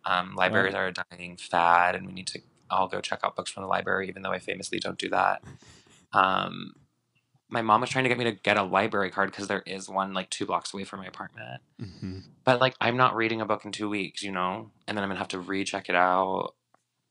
Um, 0.05 0.35
libraries 0.35 0.75
are 0.75 0.89
a 0.89 0.93
dying 0.93 1.37
fad, 1.37 1.95
and 1.95 2.07
we 2.07 2.13
need 2.13 2.27
to 2.29 2.41
all 2.71 2.89
go 2.89 3.01
check 3.01 3.21
out 3.25 3.37
books 3.37 3.51
from 3.51 3.63
the 3.63 3.69
library, 3.69 4.09
even 4.09 4.23
though 4.23 4.33
I 4.33 4.39
famously 4.39 4.79
don't 4.79 4.99
do 4.99 5.09
that. 5.11 5.43
Um, 6.13 6.75
my 7.51 7.63
mom 7.63 7.81
was 7.81 7.91
trying 7.91 8.05
to 8.05 8.09
get 8.09 8.19
me 8.19 8.25
to 8.25 8.33
get 8.33 8.59
a 8.59 8.63
library 8.63 9.11
card 9.11 9.31
because 9.31 9.49
there 9.49 9.63
is 9.67 9.89
one 9.89 10.13
like 10.13 10.29
two 10.31 10.47
blocks 10.47 10.73
away 10.75 10.85
from 10.85 11.01
my 11.01 11.07
apartment. 11.07 11.63
Mm-hmm. 11.81 12.19
But 12.45 12.61
like, 12.61 12.75
I'm 12.81 12.97
not 12.97 13.17
reading 13.17 13.41
a 13.41 13.47
book 13.47 13.65
in 13.65 13.73
two 13.73 13.89
weeks, 13.89 14.23
you 14.23 14.33
know, 14.33 14.71
and 14.87 14.97
then 14.97 15.03
I'm 15.03 15.09
gonna 15.09 15.19
have 15.19 15.29
to 15.29 15.41
recheck 15.41 15.89
it 15.89 15.95
out. 15.95 16.55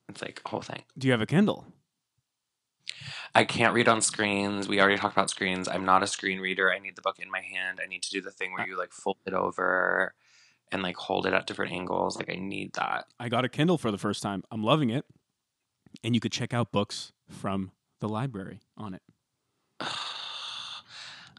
It's 0.09 0.21
like 0.21 0.41
a 0.45 0.49
whole 0.49 0.61
thing. 0.61 0.83
Do 0.97 1.07
you 1.07 1.11
have 1.11 1.21
a 1.21 1.25
Kindle? 1.25 1.65
I 3.35 3.45
can't 3.45 3.73
read 3.73 3.87
on 3.87 4.01
screens. 4.01 4.67
We 4.67 4.79
already 4.79 4.97
talked 4.97 5.15
about 5.15 5.29
screens. 5.29 5.67
I'm 5.67 5.85
not 5.85 6.03
a 6.03 6.07
screen 6.07 6.39
reader. 6.39 6.71
I 6.71 6.79
need 6.79 6.95
the 6.95 7.01
book 7.01 7.19
in 7.19 7.29
my 7.29 7.41
hand. 7.41 7.79
I 7.83 7.87
need 7.87 8.03
to 8.03 8.09
do 8.09 8.21
the 8.21 8.31
thing 8.31 8.53
where 8.53 8.63
uh 8.63 8.67
you 8.67 8.77
like 8.77 8.91
fold 8.91 9.17
it 9.25 9.33
over 9.33 10.13
and 10.71 10.81
like 10.81 10.95
hold 10.95 11.25
it 11.25 11.33
at 11.33 11.47
different 11.47 11.71
angles. 11.71 12.17
Like 12.17 12.29
I 12.29 12.35
need 12.35 12.73
that. 12.73 13.05
I 13.19 13.29
got 13.29 13.45
a 13.45 13.49
Kindle 13.49 13.77
for 13.77 13.91
the 13.91 13.97
first 13.97 14.21
time. 14.23 14.43
I'm 14.51 14.63
loving 14.63 14.89
it. 14.89 15.05
And 16.03 16.13
you 16.13 16.19
could 16.19 16.31
check 16.31 16.53
out 16.53 16.71
books 16.71 17.11
from 17.29 17.71
the 17.99 18.09
library 18.09 18.61
on 18.77 18.93
it. 18.93 19.01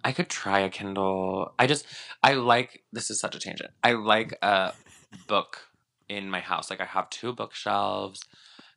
I 0.04 0.12
could 0.12 0.28
try 0.28 0.60
a 0.60 0.70
Kindle. 0.70 1.52
I 1.58 1.66
just 1.66 1.84
I 2.22 2.34
like 2.34 2.84
this 2.92 3.10
is 3.10 3.20
such 3.20 3.34
a 3.34 3.40
tangent. 3.40 3.70
I 3.82 3.92
like 3.92 4.36
a 4.42 4.72
book 5.26 5.68
in 6.08 6.30
my 6.30 6.40
house. 6.40 6.70
Like 6.70 6.80
I 6.80 6.86
have 6.86 7.10
two 7.10 7.32
bookshelves. 7.32 8.24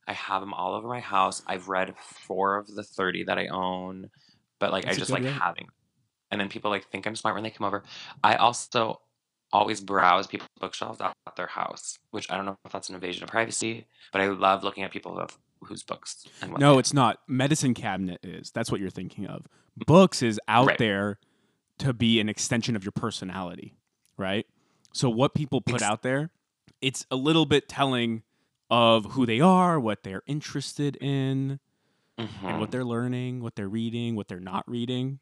I 0.08 0.14
have 0.14 0.42
them 0.42 0.54
all 0.54 0.74
over 0.74 0.88
my 0.88 1.00
house. 1.00 1.42
I've 1.48 1.68
read 1.68 1.94
four 1.98 2.58
of 2.58 2.68
the 2.68 2.84
30 2.84 3.26
that 3.26 3.38
I 3.38 3.48
own, 3.48 4.10
but 4.60 4.72
like 4.72 4.86
That's 4.86 4.98
I 4.98 5.00
just 5.00 5.12
like 5.12 5.24
rate. 5.24 5.34
having. 5.34 5.68
And 6.32 6.40
then 6.40 6.50
people 6.50 6.72
like 6.72 6.90
think 6.90 7.06
I'm 7.06 7.16
smart 7.16 7.36
when 7.36 7.44
they 7.44 7.50
come 7.50 7.68
over. 7.68 7.84
I 8.24 8.36
also 8.36 9.02
always 9.54 9.82
browse 9.82 10.28
people's 10.28 10.50
bookshelves 10.60 11.02
at 11.02 11.14
their 11.36 11.48
house, 11.48 11.98
which 12.12 12.32
I 12.32 12.38
don't 12.38 12.46
know 12.46 12.58
if 12.66 12.72
that's 12.72 12.90
an 12.90 12.96
invasion 12.96 13.24
of 13.24 13.30
privacy, 13.30 13.86
but 14.12 14.22
I 14.22 14.28
love 14.28 14.64
looking 14.64 14.84
at 14.84 14.92
people 14.92 15.20
have, 15.20 15.38
whose 15.62 15.84
books 15.84 16.26
and 16.42 16.52
what 16.52 16.60
No, 16.60 16.80
it's 16.80 16.94
not. 16.94 17.20
Medicine 17.28 17.74
cabinet 17.74 18.20
is. 18.24 18.52
That's 18.52 18.72
what 18.72 18.80
you're 18.80 18.90
thinking 18.90 19.28
of. 19.28 19.46
Books 19.86 20.22
is 20.22 20.40
out 20.48 20.68
Right. 20.68 20.78
there 20.78 21.20
to 21.80 21.94
be 21.94 22.20
an 22.20 22.30
extension 22.30 22.76
of 22.76 22.84
your 22.86 22.92
personality, 22.94 23.76
right? 24.18 24.46
So 24.94 25.10
what 25.10 25.34
people 25.34 25.62
put 25.62 25.82
out 25.82 26.02
there, 26.02 26.32
it's 26.82 27.06
a 27.12 27.16
little 27.16 27.46
bit 27.46 27.68
telling 27.68 28.24
of 28.72 29.06
who 29.14 29.28
they 29.28 29.42
are, 29.42 29.80
what 29.80 30.04
they're 30.04 30.24
interested 30.28 30.98
in, 31.02 31.60
and 32.48 32.58
Mhm. 32.58 32.60
what 32.60 32.72
they're 32.72 32.86
learning, 32.86 33.42
what 33.44 33.56
they're 33.56 33.70
reading, 33.70 34.16
what 34.16 34.28
they're 34.30 34.40
not 34.40 34.64
reading. 34.70 35.20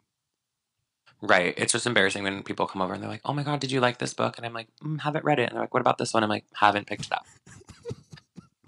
Right. 1.22 1.54
It's 1.58 1.74
just 1.74 1.86
embarrassing 1.86 2.24
when 2.24 2.44
people 2.44 2.66
come 2.68 2.82
over 2.82 2.94
and 2.94 3.04
they're 3.04 3.10
like, 3.10 3.22
"Oh 3.26 3.34
my 3.34 3.44
god, 3.44 3.60
did 3.60 3.72
you 3.72 3.82
like 3.82 3.98
this 3.98 4.14
book?" 4.14 4.38
And 4.38 4.46
I'm 4.46 4.54
like, 4.54 4.70
mm, 4.84 5.00
"Haven't 5.02 5.26
read 5.26 5.40
it." 5.40 5.44
And 5.50 5.54
they're 5.54 5.62
like, 5.64 5.74
"What 5.74 5.82
about 5.82 5.98
this 5.98 6.14
one?" 6.14 6.24
I'm 6.24 6.30
like, 6.30 6.46
"Haven't 6.54 6.88
picked 6.88 7.08
it 7.08 7.12
up." 7.12 7.26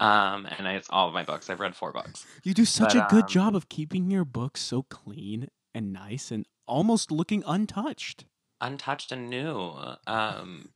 um, 0.00 0.46
and 0.46 0.66
it's 0.66 0.88
all 0.90 1.08
of 1.08 1.14
my 1.14 1.22
books. 1.22 1.48
I've 1.48 1.60
read 1.60 1.74
four 1.76 1.92
books. 1.92 2.26
You 2.44 2.52
do 2.54 2.64
such 2.64 2.94
But, 2.94 3.04
a 3.10 3.14
good 3.14 3.24
um, 3.24 3.28
job 3.28 3.56
of 3.56 3.68
keeping 3.68 4.10
your 4.10 4.24
books 4.24 4.60
so 4.60 4.82
clean 4.82 5.48
and 5.74 5.92
nice 5.92 6.30
and 6.30 6.46
almost 6.66 7.10
looking 7.10 7.42
untouched. 7.46 8.26
untouched 8.60 9.12
and 9.12 9.30
new. 9.30 9.58
Um, 10.06 10.70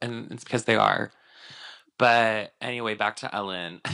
and 0.00 0.30
it's 0.32 0.44
because 0.44 0.64
they 0.64 0.76
are. 0.76 1.10
But 1.98 2.54
anyway, 2.60 2.94
back 2.94 3.16
to 3.16 3.34
Ellen. 3.34 3.80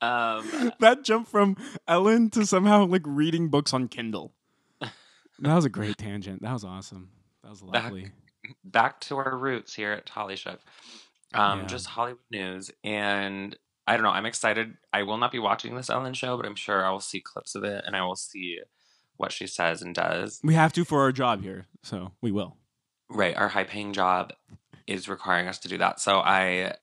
um, 0.00 0.72
that 0.80 1.04
jump 1.04 1.28
from 1.28 1.56
Ellen 1.86 2.30
to 2.30 2.44
somehow 2.46 2.86
like 2.86 3.02
reading 3.04 3.48
books 3.48 3.72
on 3.72 3.88
Kindle. 3.88 4.32
That 5.42 5.54
was 5.54 5.64
a 5.64 5.70
great 5.70 5.96
tangent. 5.96 6.42
That 6.42 6.52
was 6.52 6.64
awesome. 6.64 7.08
That 7.42 7.48
was 7.48 7.62
Back- 7.62 7.84
lovely. 7.84 8.10
back 8.62 9.00
to 9.02 9.16
our 9.16 9.34
roots 9.38 9.74
here 9.74 9.92
at 9.92 10.06
Holly 10.06 10.36
Shook. 10.36 10.60
Um, 11.32 11.60
Yeah. 11.60 11.66
Just 11.66 11.86
Hollywood 11.86 12.20
news. 12.30 12.70
And 12.84 13.56
I 13.86 13.94
don't 13.94 14.02
know, 14.02 14.10
I'm 14.10 14.26
excited. 14.26 14.76
I 14.92 15.04
will 15.04 15.16
not 15.16 15.32
be 15.32 15.38
watching 15.38 15.76
this 15.76 15.88
Ellen 15.88 16.12
show, 16.12 16.36
but 16.36 16.44
I'm 16.44 16.56
sure 16.56 16.84
I 16.84 16.90
will 16.90 17.00
see 17.00 17.22
clips 17.22 17.54
of 17.54 17.64
it 17.64 17.84
and 17.86 17.96
I 17.96 18.02
will 18.02 18.16
see 18.16 18.58
what 19.16 19.32
she 19.32 19.46
says 19.46 19.80
and 19.80 19.94
does. 19.94 20.40
We 20.44 20.52
have 20.52 20.74
to 20.74 20.84
for 20.84 21.00
our 21.00 21.10
job 21.12 21.42
here, 21.42 21.68
so 21.82 22.12
we 22.20 22.30
will. 22.30 22.58
Right. 23.10 23.36
Our 23.36 23.48
high 23.48 23.64
paying 23.64 23.92
job 23.92 24.32
is 24.86 25.08
requiring 25.08 25.48
us 25.48 25.58
to 25.60 25.68
do 25.68 25.78
that. 25.78 26.00
So 26.00 26.18
I 26.18 26.74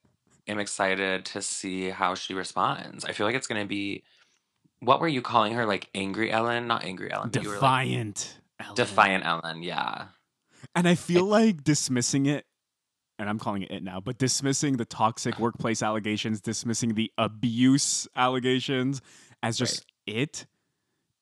am 0.47 0.59
excited 0.59 1.25
to 1.25 1.41
see 1.41 1.89
how 1.89 2.15
she 2.15 2.33
responds. 2.33 3.05
I 3.05 3.13
feel 3.13 3.25
like 3.25 3.35
it's 3.35 3.47
going 3.47 3.61
to 3.61 3.67
be. 3.67 4.03
What 4.79 5.01
were 5.01 5.07
you 5.07 5.21
calling 5.21 5.53
her? 5.53 5.65
Like 5.65 5.89
angry 5.95 6.31
Ellen? 6.31 6.67
Not 6.67 6.83
angry 6.83 7.11
Ellen. 7.11 7.31
were 7.33 7.41
like 7.41 7.53
Defiant. 7.53 8.37
Ellen. 8.59 8.75
defiant 8.75 9.25
Ellen. 9.25 9.63
Yeah. 9.63 10.05
And 10.75 10.87
I 10.87 10.95
feel 10.95 11.25
like 11.25 11.63
dismissing 11.63 12.25
it, 12.25 12.45
and 13.17 13.29
I'm 13.29 13.39
calling 13.39 13.63
it 13.63 13.71
it 13.71 13.83
now, 13.83 13.99
but 13.99 14.17
dismissing 14.17 14.77
the 14.77 14.85
toxic 14.85 15.39
workplace 15.39 15.81
allegations, 15.81 16.41
dismissing 16.41 16.93
the 16.95 17.11
abuse 17.17 18.07
allegations 18.15 19.01
as 19.41 19.57
just 19.57 19.85
it 20.05 20.45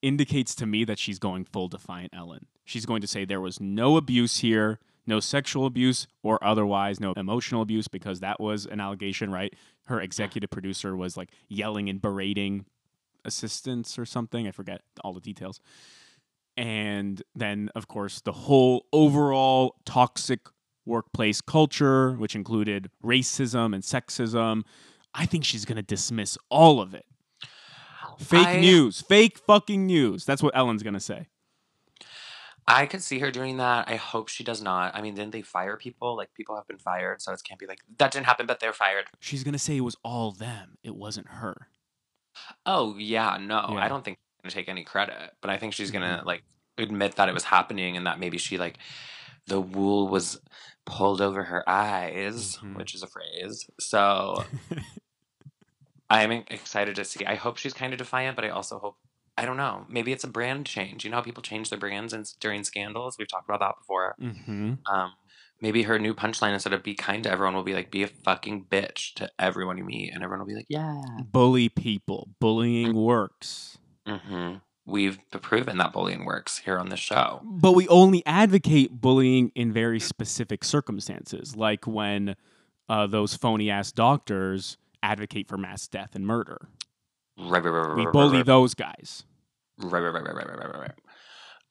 indicates 0.02 0.56
to 0.56 0.66
me 0.66 0.84
that 0.86 1.00
she's 1.00 1.20
going 1.20 1.46
full 1.46 1.68
defiant 1.68 2.14
Ellen. 2.16 2.46
She's 2.64 2.86
going 2.86 3.02
to 3.02 3.08
say 3.08 3.26
there 3.26 3.42
was 3.42 3.60
no 3.60 3.98
abuse 3.98 4.40
here, 4.40 4.80
no 5.08 5.20
sexual 5.20 5.66
abuse 5.66 6.08
or 6.24 6.44
otherwise, 6.44 7.00
no 7.00 7.14
emotional 7.16 7.62
abuse, 7.62 7.88
because 7.88 8.20
that 8.22 8.40
was 8.40 8.66
an 8.66 8.80
allegation, 8.80 9.32
right? 9.32 9.54
Her 9.86 10.02
executive 10.02 10.50
producer 10.50 10.96
was 10.96 11.16
like 11.16 11.32
yelling 11.48 11.90
and 11.90 12.02
berating 12.02 12.66
assistants 13.24 14.00
or 14.00 14.06
something. 14.06 14.48
I 14.48 14.52
forget 14.52 14.82
all 15.04 15.14
the 15.14 15.20
details. 15.20 15.60
And 16.58 17.22
then, 17.36 17.70
of 17.76 17.88
course, 17.88 18.22
the 18.22 18.32
whole 18.32 18.86
overall 18.94 19.76
toxic 19.86 20.40
workplace 20.86 21.42
culture, 21.42 22.14
which 22.14 22.36
included 22.36 22.90
racism 23.04 23.74
and 23.74 23.84
sexism. 23.84 24.64
I 25.14 25.26
think 25.26 25.44
she's 25.44 25.66
going 25.66 25.78
to 25.78 25.82
dismiss 25.82 26.38
all 26.50 26.80
of 26.80 26.94
it. 26.94 27.06
Fake 28.20 28.48
I- 28.48 28.60
news, 28.62 29.02
fake 29.02 29.38
fucking 29.38 29.86
news. 29.86 30.26
That's 30.26 30.42
what 30.42 30.56
Ellen's 30.56 30.84
going 30.84 30.94
to 30.94 31.00
say. 31.00 31.28
I 32.68 32.88
could 32.88 33.04
see 33.04 33.20
her 33.20 33.30
doing 33.30 33.58
that. 33.58 33.88
I 33.88 33.96
hope 33.96 34.28
she 34.28 34.44
does 34.44 34.62
not. 34.62 34.96
I 34.96 35.02
mean, 35.02 35.14
didn't 35.14 35.32
they 35.34 35.44
fire 35.44 35.78
people? 35.78 36.16
Like, 36.18 36.34
people 36.34 36.56
have 36.56 36.68
been 36.68 36.80
fired, 36.80 37.22
so 37.22 37.32
it 37.32 37.42
can't 37.44 37.60
be 37.60 37.68
like, 37.68 37.80
that 38.00 38.12
didn't 38.12 38.26
happen, 38.26 38.48
but 38.48 38.60
they're 38.60 38.74
fired. 38.74 39.06
She's 39.20 39.44
going 39.44 39.54
to 39.54 39.60
say 39.60 39.78
it 39.78 39.82
was 39.82 39.96
all 40.04 40.32
them, 40.32 40.78
it 40.84 40.96
wasn't 40.96 41.28
her. 41.28 41.68
Oh, 42.66 42.96
yeah, 42.98 43.38
no. 43.40 43.68
Yeah. 43.72 43.78
I 43.86 43.88
don't 43.88 44.04
think 44.04 44.18
she's 44.18 44.42
going 44.44 44.50
to 44.50 44.56
take 44.56 44.70
any 44.70 44.84
credit, 44.84 45.34
but 45.42 45.50
I 45.52 45.58
think 45.58 45.74
she's 45.74 45.92
going 45.92 46.02
to, 46.02 46.22
Mhm. 46.24 46.26
like, 46.26 46.44
admit 46.78 47.16
that 47.18 47.30
it 47.30 47.34
was 47.34 47.44
happening 47.46 47.96
and 47.98 48.08
that 48.08 48.20
maybe 48.20 48.38
she, 48.40 48.58
like, 48.58 48.80
the 49.46 49.62
wool 49.62 50.08
was 50.08 50.42
pulled 50.86 51.22
over 51.22 51.44
her 51.44 51.68
eyes, 51.70 52.58
Mhm. 52.58 52.76
which 52.78 52.96
is 52.96 53.04
a 53.04 53.08
phrase. 53.08 53.70
So 53.80 54.44
I'm 56.10 56.32
excited 56.32 56.96
to 56.96 57.06
see. 57.06 57.26
I 57.26 57.36
hope 57.36 57.58
she's 57.58 57.74
kind 57.74 57.94
of 57.94 58.00
defiant, 58.00 58.36
but 58.36 58.44
I 58.46 58.50
also 58.50 58.80
hope, 58.80 58.98
I 59.38 59.46
don't 59.46 59.58
know, 59.58 59.86
maybe 59.90 60.12
it's 60.12 60.24
a 60.24 60.30
brand 60.30 60.66
change. 60.66 61.04
You 61.04 61.12
know 61.12 61.18
how 61.18 61.24
people 61.24 61.44
change 61.44 61.70
their 61.70 61.80
brands 61.80 62.14
and 62.14 62.26
during 62.40 62.64
scandals? 62.64 63.18
We've 63.18 63.28
talked 63.28 63.50
about 63.50 63.60
that 63.60 63.76
before. 63.78 64.16
mm-hmm. 64.22 64.74
Um, 64.92 65.14
maybe 65.62 65.84
her 65.84 66.00
new 66.00 66.14
punchline 66.14 66.54
instead 66.54 66.74
of 66.74 66.84
be 66.84 66.94
kind 66.94 67.24
to 67.24 67.32
everyone 67.32 67.56
will 67.56 67.64
be 67.64 67.74
like, 67.74 67.92
be 67.92 68.04
a 68.04 68.08
fucking 68.08 68.66
bitch 68.66 69.14
to 69.16 69.30
everyone 69.40 69.78
you 69.78 69.84
meet. 69.84 70.14
And 70.14 70.24
everyone 70.24 70.40
will 70.40 70.54
be 70.54 70.56
like, 70.56 70.68
yeah. 70.70 71.02
Bully 71.32 71.70
people. 71.70 72.30
Bullying 72.40 72.94
works. 72.96 73.78
hmm 74.08 74.56
We've 74.88 75.18
proven 75.42 75.80
that 75.80 75.94
bullying 75.94 76.26
works 76.26 76.60
here 76.60 76.78
on 76.78 76.90
the 76.90 76.96
show. 76.96 77.42
But 77.44 77.72
we 77.72 77.88
only 77.88 78.24
advocate 78.28 79.02
bullying 79.02 79.52
in 79.56 79.74
very 79.74 80.00
specific 80.00 80.64
circumstances, 80.64 81.56
like 81.56 81.88
when 81.88 82.36
uh, 82.88 83.08
those 83.08 83.34
phony 83.34 83.72
ass 83.72 83.92
doctors 83.92 84.78
advocate 85.02 85.48
for 85.48 85.58
mass 85.58 85.88
death 85.88 86.14
and 86.14 86.28
murder. 86.28 86.70
Right, 87.38 87.64
right, 87.64 87.70
right, 87.70 87.96
we 87.98 88.06
bully 88.12 88.44
those 88.44 88.74
guys. 88.74 89.24
Right, 89.78 90.00
right, 90.00 90.14
right, 90.14 90.24
right, 90.24 90.36
right, 90.36 90.58
right, 90.58 90.80
right, 90.80 90.92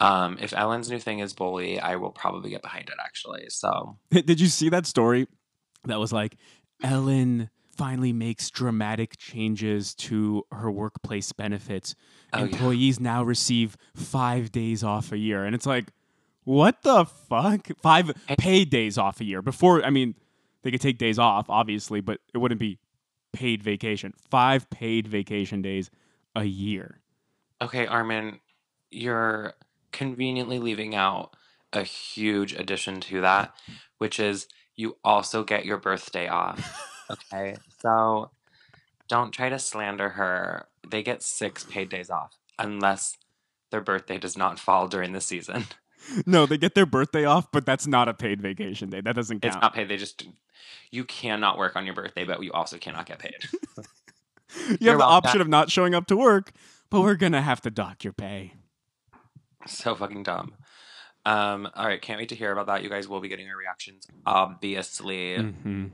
Um, 0.01 0.39
if 0.41 0.53
Ellen's 0.53 0.91
new 0.91 0.99
thing 0.99 1.21
is 1.21 1.33
bully, 1.33 1.81
I 1.81 1.97
will 1.97 2.11
probably 2.11 2.51
get 2.51 2.63
behind 2.63 2.89
it. 2.89 2.97
Actually, 3.03 3.47
so 3.49 3.97
did 4.11 4.41
you 4.41 4.49
see 4.49 4.69
that 4.69 4.87
story? 4.87 5.27
That 5.85 5.99
was 5.99 6.13
like 6.13 6.37
Ellen 6.83 7.51
finally 7.77 8.13
makes 8.13 8.51
dramatic 8.51 9.17
changes 9.17 9.95
to 9.95 10.45
her 10.53 10.71
workplace 10.71 11.33
benefits. 11.33 11.95
Oh, 12.33 12.43
Employees 12.45 12.99
yeah. 12.99 13.05
now 13.05 13.25
receive 13.25 13.77
five 13.97 14.53
days 14.53 14.85
off 14.85 15.13
a 15.13 15.19
year, 15.19 15.45
and 15.45 15.55
it's 15.55 15.67
like, 15.67 15.87
what 16.45 16.83
the 16.83 17.05
fuck? 17.07 17.69
Five 17.81 18.13
pay 18.39 18.65
days 18.65 18.99
off 18.99 19.21
a 19.21 19.25
year. 19.25 19.41
Before, 19.43 19.83
I 19.83 19.91
mean, 19.91 20.15
they 20.63 20.71
could 20.71 20.81
take 20.81 20.99
days 20.99 21.19
off, 21.19 21.47
obviously, 21.49 22.01
but 22.01 22.21
it 22.35 22.39
wouldn't 22.39 22.61
be 22.61 22.79
paid 23.35 23.63
vacation. 23.63 24.15
Five 24.31 24.71
paid 24.71 25.07
vacation 25.07 25.61
days 25.61 25.91
a 26.35 26.45
year. 26.45 27.01
Okay, 27.61 27.87
Armin, 27.87 28.41
you're 28.91 29.55
conveniently 29.93 30.59
leaving 30.59 30.95
out 30.95 31.37
a 31.73 31.83
huge 31.83 32.53
addition 32.53 33.01
to 33.01 33.21
that, 33.21 33.55
which 33.99 34.19
is 34.19 34.49
you 34.77 34.97
also 35.05 35.45
get 35.45 35.65
your 35.65 35.79
birthday 35.79 36.29
off. 36.29 36.81
Okay. 37.11 37.57
So 37.83 38.31
don't 39.09 39.31
try 39.31 39.51
to 39.51 39.59
slander 39.59 40.09
her. 40.09 40.69
They 40.89 41.03
get 41.03 41.23
six 41.23 41.63
paid 41.63 41.91
days 41.91 42.09
off 42.09 42.33
unless 42.59 43.19
their 43.71 43.83
birthday 43.83 44.17
does 44.17 44.39
not 44.39 44.59
fall 44.59 44.89
during 44.89 45.13
the 45.13 45.21
season. 45.21 45.67
No, 46.27 46.47
they 46.47 46.59
get 46.59 46.75
their 46.75 46.87
birthday 46.87 47.25
off, 47.25 47.51
but 47.53 47.67
that's 47.67 47.87
not 47.87 48.09
a 48.09 48.15
paid 48.15 48.41
vacation 48.41 48.91
day. 48.91 49.01
That 49.01 49.15
doesn't 49.17 49.41
count. 49.41 49.55
It's 49.55 49.63
not 49.63 49.75
paid. 49.75 49.89
They 49.89 49.97
just 49.97 50.27
you 50.91 51.05
cannot 51.05 51.59
work 51.59 51.77
on 51.77 51.87
your 51.87 51.95
birthday, 51.95 52.25
but 52.25 52.43
you 52.43 52.53
also 52.53 52.79
cannot 52.79 53.07
get 53.07 53.19
paid. 53.19 53.37
you 53.53 53.85
have 54.57 54.81
You're 54.81 54.93
the 54.95 54.99
welcome. 54.99 55.17
option 55.17 55.41
of 55.41 55.49
not 55.49 55.71
showing 55.71 55.95
up 55.95 56.07
to 56.07 56.17
work, 56.17 56.53
but 56.91 57.01
we're 57.01 57.17
gonna 57.17 57.43
have 57.43 57.61
to 57.63 57.71
dock 57.71 58.05
your 58.05 58.13
pay. 58.13 58.55
so 59.67 59.95
fucking 59.95 60.23
dumb. 60.23 60.55
Um, 61.27 61.69
all 61.75 61.87
right, 61.87 62.01
can't 62.01 62.19
wait 62.19 62.29
to 62.31 62.35
hear 62.35 62.53
about 62.53 62.67
that. 62.67 62.83
You 62.83 62.91
guys 62.91 63.09
will 63.09 63.21
be 63.21 63.29
getting 63.29 63.49
our 63.49 63.57
reactions, 63.57 64.07
obviously. 64.27 65.39
Mm-hmm. 65.39 65.87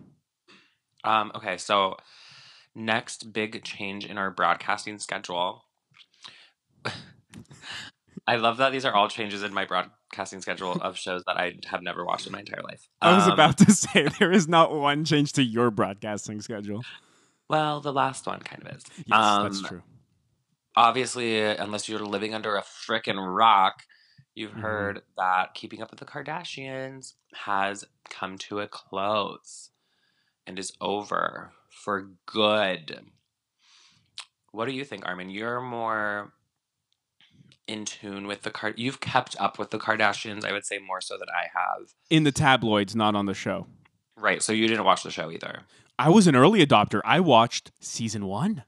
Um, 1.04 1.32
okay, 1.34 1.56
so 1.56 1.96
next 2.74 3.32
big 3.32 3.62
change 3.62 4.04
in 4.04 4.18
our 4.18 4.30
broadcasting 4.30 4.98
schedule. 4.98 5.64
I 8.26 8.36
love 8.36 8.58
that 8.58 8.70
these 8.70 8.84
are 8.84 8.94
all 8.94 9.08
changes 9.08 9.42
in 9.42 9.52
my 9.52 9.64
broadcasting 9.64 10.40
schedule 10.40 10.72
of 10.72 10.96
shows 10.96 11.22
that 11.26 11.36
I 11.36 11.54
have 11.66 11.82
never 11.82 12.04
watched 12.04 12.26
in 12.26 12.32
my 12.32 12.40
entire 12.40 12.62
life. 12.62 12.86
I 13.02 13.12
was 13.12 13.26
Um, 13.26 13.32
about 13.32 13.58
to 13.58 13.72
say 13.72 14.08
there 14.18 14.30
is 14.32 14.46
not 14.48 14.72
one 14.72 15.04
change 15.04 15.32
to 15.32 15.42
your 15.42 15.70
broadcasting 15.70 16.40
schedule. 16.40 16.84
Well, 17.48 17.80
the 17.80 17.92
last 17.92 18.26
one 18.26 18.40
kind 18.40 18.66
of 18.66 18.76
is. 18.76 18.84
Yes, 19.06 19.38
that's 19.42 19.60
Um, 19.60 19.66
true. 19.66 19.82
Obviously, 20.76 21.40
unless 21.40 21.88
you're 21.88 21.98
living 22.00 22.32
under 22.34 22.56
a 22.56 22.62
frickin' 22.62 23.18
rock, 23.36 23.82
you've 24.34 24.52
Mhm. 24.52 24.60
heard 24.60 25.02
that 25.16 25.54
Keeping 25.54 25.82
Up 25.82 25.90
with 25.90 25.98
the 25.98 26.06
Kardashians 26.06 27.14
has 27.34 27.84
come 28.08 28.38
to 28.38 28.60
a 28.60 28.68
close 28.68 29.70
and 30.46 30.58
is 30.58 30.72
over 30.80 31.52
for 31.70 32.10
good. 32.26 33.00
What 34.52 34.66
do 34.66 34.72
you 34.72 34.84
think, 34.84 35.06
Armin? 35.06 35.30
You're 35.30 35.60
more 35.60 36.32
in 37.70 37.84
tune 37.84 38.26
with 38.26 38.42
the 38.42 38.50
card. 38.50 38.78
You've 38.78 39.00
kept 39.00 39.36
up 39.38 39.58
with 39.58 39.70
the 39.70 39.78
Kardashians, 39.78 40.44
I 40.44 40.52
would 40.52 40.64
say, 40.66 40.78
more 40.78 41.00
so 41.00 41.16
than 41.16 41.28
I 41.30 41.46
have. 41.58 41.94
In 42.10 42.24
the 42.24 42.32
tabloids, 42.32 42.94
not 42.96 43.14
on 43.14 43.26
the 43.26 43.34
show. 43.34 43.66
Right. 44.16 44.42
So 44.42 44.52
you 44.52 44.66
didn't 44.68 44.84
watch 44.84 45.02
the 45.02 45.10
show 45.10 45.30
either. 45.30 45.62
I 45.98 46.08
was 46.10 46.26
an 46.26 46.34
early 46.36 46.64
adopter. 46.64 47.00
I 47.04 47.20
watched 47.20 47.70
season 47.80 48.26
one. 48.26 48.64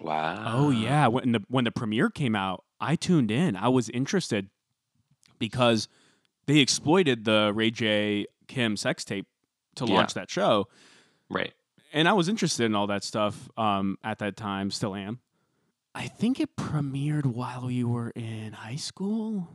Wow. 0.00 0.44
Oh 0.46 0.70
yeah, 0.70 1.06
when 1.08 1.32
the 1.32 1.40
when 1.48 1.64
the 1.64 1.70
premiere 1.70 2.08
came 2.10 2.34
out, 2.34 2.64
I 2.80 2.96
tuned 2.96 3.30
in. 3.30 3.54
I 3.56 3.68
was 3.68 3.88
interested 3.90 4.48
because 5.38 5.88
they 6.46 6.58
exploited 6.58 7.24
the 7.24 7.52
Ray 7.54 7.70
J 7.70 8.26
Kim 8.48 8.76
sex 8.76 9.04
tape 9.04 9.26
to 9.76 9.84
Yeah. 9.86 9.94
launch 9.94 10.14
that 10.14 10.30
show, 10.30 10.68
Right. 11.28 11.52
and 11.92 12.08
I 12.08 12.12
was 12.14 12.28
interested 12.28 12.64
in 12.64 12.74
all 12.74 12.86
that 12.88 13.04
stuff 13.04 13.48
um, 13.58 13.96
at 14.02 14.18
that 14.20 14.36
time. 14.36 14.70
Still 14.70 14.94
am. 14.94 15.20
I 15.94 16.06
think 16.08 16.38
it 16.40 16.56
premiered 16.56 17.26
while 17.26 17.66
we 17.66 17.82
were 17.84 18.10
in 18.10 18.52
high 18.52 18.76
school. 18.76 19.48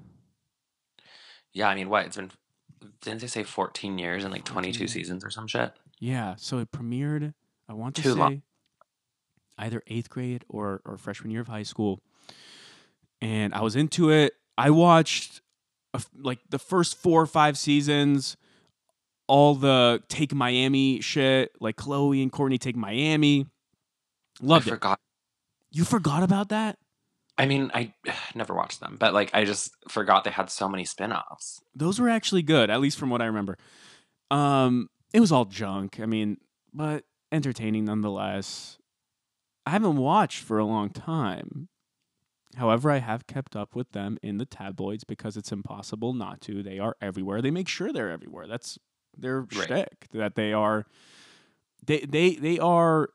Yeah. 1.53 1.69
I 1.69 1.75
mean, 1.75 1.89
what? 1.89 2.05
It's 2.07 2.17
been, 2.17 2.31
didn't 3.01 3.21
they 3.21 3.27
say 3.27 3.43
14 3.43 3.97
years 3.97 4.23
and 4.23 4.33
like 4.33 4.43
22 4.43 4.79
14. 4.79 4.87
seasons 4.87 5.23
or 5.23 5.29
some 5.29 5.47
shit? 5.47 5.71
Yeah, 5.99 6.35
so 6.37 6.57
it 6.59 6.71
premiered. 6.71 7.33
I 7.69 7.73
want 7.73 7.95
to 7.95 8.01
Too 8.01 8.13
say 8.13 8.19
long. 8.19 8.41
either 9.57 9.81
eighth 9.87 10.09
grade 10.09 10.43
or 10.49 10.81
or 10.85 10.97
freshman 10.97 11.31
year 11.31 11.39
of 11.41 11.47
high 11.47 11.63
school, 11.63 12.01
and 13.21 13.53
I 13.55 13.61
was 13.61 13.75
into 13.77 14.09
it. 14.11 14.33
I 14.57 14.69
watched 14.71 15.41
a 15.93 16.01
like 16.15 16.39
the 16.49 16.59
first 16.59 16.97
four 16.97 17.21
or 17.21 17.25
five 17.25 17.57
seasons, 17.57 18.35
all 19.27 19.55
the 19.55 20.03
Take 20.09 20.33
Miami 20.35 20.99
shit, 20.99 21.53
like 21.61 21.77
Khloé 21.77 22.21
and 22.21 22.31
Kourtney 22.31 22.59
Take 22.59 22.75
Miami. 22.75 23.47
Loved 24.41 24.67
I 24.67 24.71
it. 24.71 24.73
forgot. 24.73 24.99
You 25.75 25.83
forgot 25.83 26.23
about 26.23 26.47
that? 26.49 26.77
I 27.37 27.45
mean, 27.45 27.69
I 27.73 27.93
never 28.35 28.53
watched 28.53 28.79
them, 28.79 28.95
but 28.97 29.13
like 29.13 29.29
I 29.33 29.43
just 29.43 29.71
forgot 29.89 30.23
they 30.23 30.31
had 30.31 30.49
so 30.49 30.69
many 30.69 30.85
spin-offs. 30.85 31.59
Those 31.75 31.99
were 31.99 32.07
actually 32.07 32.43
good, 32.43 32.69
at 32.69 32.79
least 32.79 32.97
from 32.97 33.09
what 33.09 33.21
I 33.21 33.25
remember. 33.25 33.57
Um, 34.31 34.89
it 35.13 35.19
was 35.19 35.33
all 35.33 35.43
junk. 35.43 35.99
I 35.99 36.05
mean, 36.05 36.37
but 36.73 37.03
entertaining 37.31 37.83
nonetheless. 37.85 38.77
I 39.65 39.71
haven't 39.71 39.97
watched 39.97 40.43
for 40.43 40.59
a 40.59 40.65
long 40.65 40.91
time. 40.91 41.67
However, 42.55 42.89
I 42.89 42.99
have 42.99 43.27
kept 43.27 43.53
up 43.55 43.75
with 43.75 43.91
them 43.91 44.17
in 44.23 44.37
the 44.37 44.45
tabloids 44.45 45.03
because 45.03 45.35
it's 45.35 45.51
impossible 45.51 46.13
not 46.13 46.39
to. 46.41 46.63
They 46.63 46.79
are 46.79 46.95
everywhere. 47.01 47.41
They 47.41 47.51
make 47.51 47.67
sure 47.67 47.91
they're 47.91 48.11
everywhere. 48.11 48.47
That's 48.47 48.79
their 49.17 49.41
Right. 49.41 49.51
shtick. 49.65 50.07
That 50.13 50.35
they 50.35 50.53
are, 50.53 50.85
they 51.85 51.99
they 52.01 52.35
they 52.35 52.59
are 52.59 53.09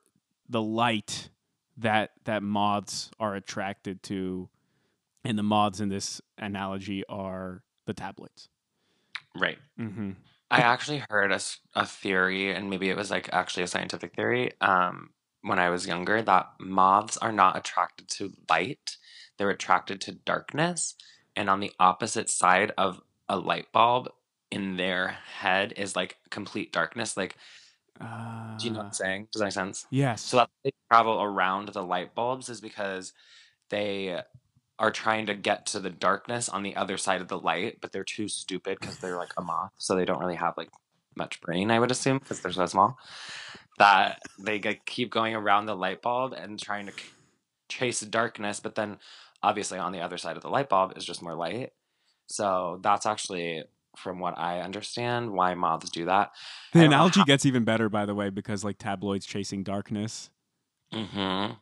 the 0.46 0.60
light 0.60 1.30
that 1.80 2.10
that 2.24 2.42
moths 2.42 3.10
are 3.18 3.34
attracted 3.34 4.02
to, 4.04 4.48
and 5.24 5.38
the 5.38 5.42
moths 5.42 5.80
in 5.80 5.88
this 5.88 6.20
analogy 6.38 7.04
are 7.08 7.62
the 7.86 7.94
tabloids. 7.94 8.48
Right. 9.36 9.58
Mm-hmm. 9.78 10.12
I 10.50 10.60
actually 10.60 11.04
heard 11.08 11.30
a, 11.30 11.40
a 11.74 11.86
theory, 11.86 12.52
and 12.52 12.68
maybe 12.68 12.90
it 12.90 12.96
was 12.96 13.10
like 13.10 13.28
actually 13.32 13.62
a 13.62 13.68
scientific 13.68 14.14
theory, 14.16 14.52
um, 14.60 15.10
when 15.42 15.58
I 15.58 15.70
was 15.70 15.86
younger, 15.86 16.20
that 16.22 16.48
moths 16.58 17.16
are 17.16 17.32
not 17.32 17.56
attracted 17.56 18.08
to 18.08 18.32
light, 18.48 18.96
they're 19.38 19.50
attracted 19.50 20.00
to 20.02 20.12
darkness. 20.12 20.96
And 21.36 21.48
on 21.48 21.60
the 21.60 21.72
opposite 21.78 22.28
side 22.28 22.72
of 22.76 23.00
a 23.28 23.38
light 23.38 23.72
bulb 23.72 24.10
in 24.50 24.76
their 24.76 25.16
head 25.38 25.72
is 25.76 25.94
like 25.94 26.16
complete 26.30 26.72
darkness. 26.72 27.16
Like, 27.16 27.36
Uh, 28.00 28.56
do 28.56 28.66
you 28.66 28.72
know 28.72 28.78
what 28.78 28.86
I'm 28.86 28.92
saying? 28.92 29.28
Does 29.32 29.40
that 29.40 29.46
make 29.46 29.52
sense? 29.52 29.86
Yes. 29.90 30.22
So 30.22 30.38
that 30.38 30.50
they 30.64 30.72
travel 30.90 31.22
around 31.22 31.68
the 31.68 31.82
light 31.82 32.14
bulbs 32.14 32.48
is 32.48 32.60
because 32.60 33.12
they 33.68 34.20
are 34.78 34.90
trying 34.90 35.26
to 35.26 35.34
get 35.34 35.66
to 35.66 35.78
the 35.78 35.90
darkness 35.90 36.48
on 36.48 36.62
the 36.62 36.74
other 36.74 36.96
side 36.96 37.20
of 37.20 37.28
the 37.28 37.38
light, 37.38 37.78
but 37.82 37.92
they're 37.92 38.02
too 38.02 38.28
stupid 38.28 38.78
because 38.80 38.96
they're 38.98 39.18
like 39.18 39.32
a 39.36 39.42
moth, 39.42 39.72
so 39.76 39.94
they 39.94 40.06
don't 40.06 40.20
really 40.20 40.36
have 40.36 40.54
like 40.56 40.70
much 41.14 41.40
brain, 41.42 41.70
I 41.70 41.78
would 41.78 41.90
assume, 41.90 42.18
because 42.18 42.40
they're 42.40 42.52
so 42.52 42.64
small. 42.66 42.98
That 43.78 44.20
they 44.38 44.58
keep 44.86 45.10
going 45.10 45.34
around 45.34 45.66
the 45.66 45.76
light 45.76 46.00
bulb 46.00 46.32
and 46.32 46.58
trying 46.58 46.86
to 46.86 46.92
chase 47.68 48.00
darkness, 48.00 48.60
but 48.60 48.74
then 48.74 48.98
obviously 49.42 49.78
on 49.78 49.92
the 49.92 50.00
other 50.00 50.18
side 50.18 50.36
of 50.36 50.42
the 50.42 50.48
light 50.48 50.68
bulb 50.68 50.94
is 50.96 51.04
just 51.04 51.22
more 51.22 51.34
light. 51.34 51.72
So 52.26 52.78
that's 52.82 53.06
actually, 53.06 53.64
from 53.96 54.18
what 54.20 54.38
I 54.38 54.60
understand, 54.60 55.32
why 55.32 55.54
moths 55.54 55.90
do 55.90 56.04
that. 56.06 56.30
the 56.72 56.84
analogy 56.84 57.20
how- 57.20 57.26
gets 57.26 57.44
even 57.46 57.64
better, 57.64 57.88
by 57.88 58.06
the 58.06 58.14
way, 58.14 58.30
because 58.30 58.64
like 58.64 58.78
tabloids 58.78 59.26
chasing 59.26 59.62
darkness. 59.62 60.30
Mm-hmm. 60.92 61.54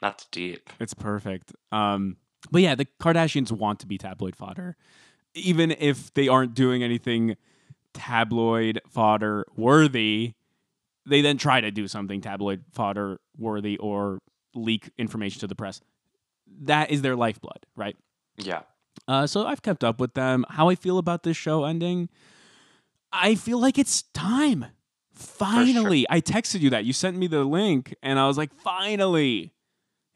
That's 0.00 0.26
deep. 0.26 0.70
It's 0.80 0.94
perfect. 0.94 1.52
Um, 1.72 2.16
but 2.50 2.62
yeah, 2.62 2.74
the 2.74 2.86
Kardashians 3.00 3.50
want 3.52 3.80
to 3.80 3.86
be 3.86 3.96
tabloid 3.98 4.36
fodder, 4.36 4.76
even 5.34 5.70
if 5.78 6.12
they 6.14 6.28
aren't 6.28 6.54
doing 6.54 6.82
anything 6.82 7.36
tabloid 7.94 8.80
fodder 8.88 9.46
worthy. 9.56 10.34
They 11.06 11.20
then 11.20 11.36
try 11.36 11.60
to 11.60 11.70
do 11.70 11.86
something 11.86 12.20
tabloid 12.20 12.64
fodder 12.72 13.20
worthy 13.36 13.76
or 13.76 14.20
leak 14.54 14.90
information 14.98 15.40
to 15.40 15.46
the 15.46 15.54
press. 15.54 15.80
That 16.62 16.90
is 16.90 17.02
their 17.02 17.16
lifeblood, 17.16 17.66
right? 17.76 17.96
Yeah. 18.38 18.62
Uh, 19.06 19.26
so 19.26 19.46
I've 19.46 19.62
kept 19.62 19.84
up 19.84 20.00
with 20.00 20.14
them. 20.14 20.44
How 20.50 20.68
I 20.68 20.74
feel 20.74 20.98
about 20.98 21.22
this 21.22 21.36
show 21.36 21.64
ending, 21.64 22.08
I 23.12 23.34
feel 23.34 23.60
like 23.60 23.78
it's 23.78 24.02
time. 24.02 24.66
Finally, 25.12 26.06
I 26.10 26.20
texted 26.20 26.60
you 26.60 26.70
that. 26.70 26.84
You 26.84 26.92
sent 26.92 27.16
me 27.16 27.26
the 27.26 27.44
link, 27.44 27.94
and 28.02 28.18
I 28.18 28.26
was 28.26 28.36
like, 28.36 28.52
finally, 28.52 29.52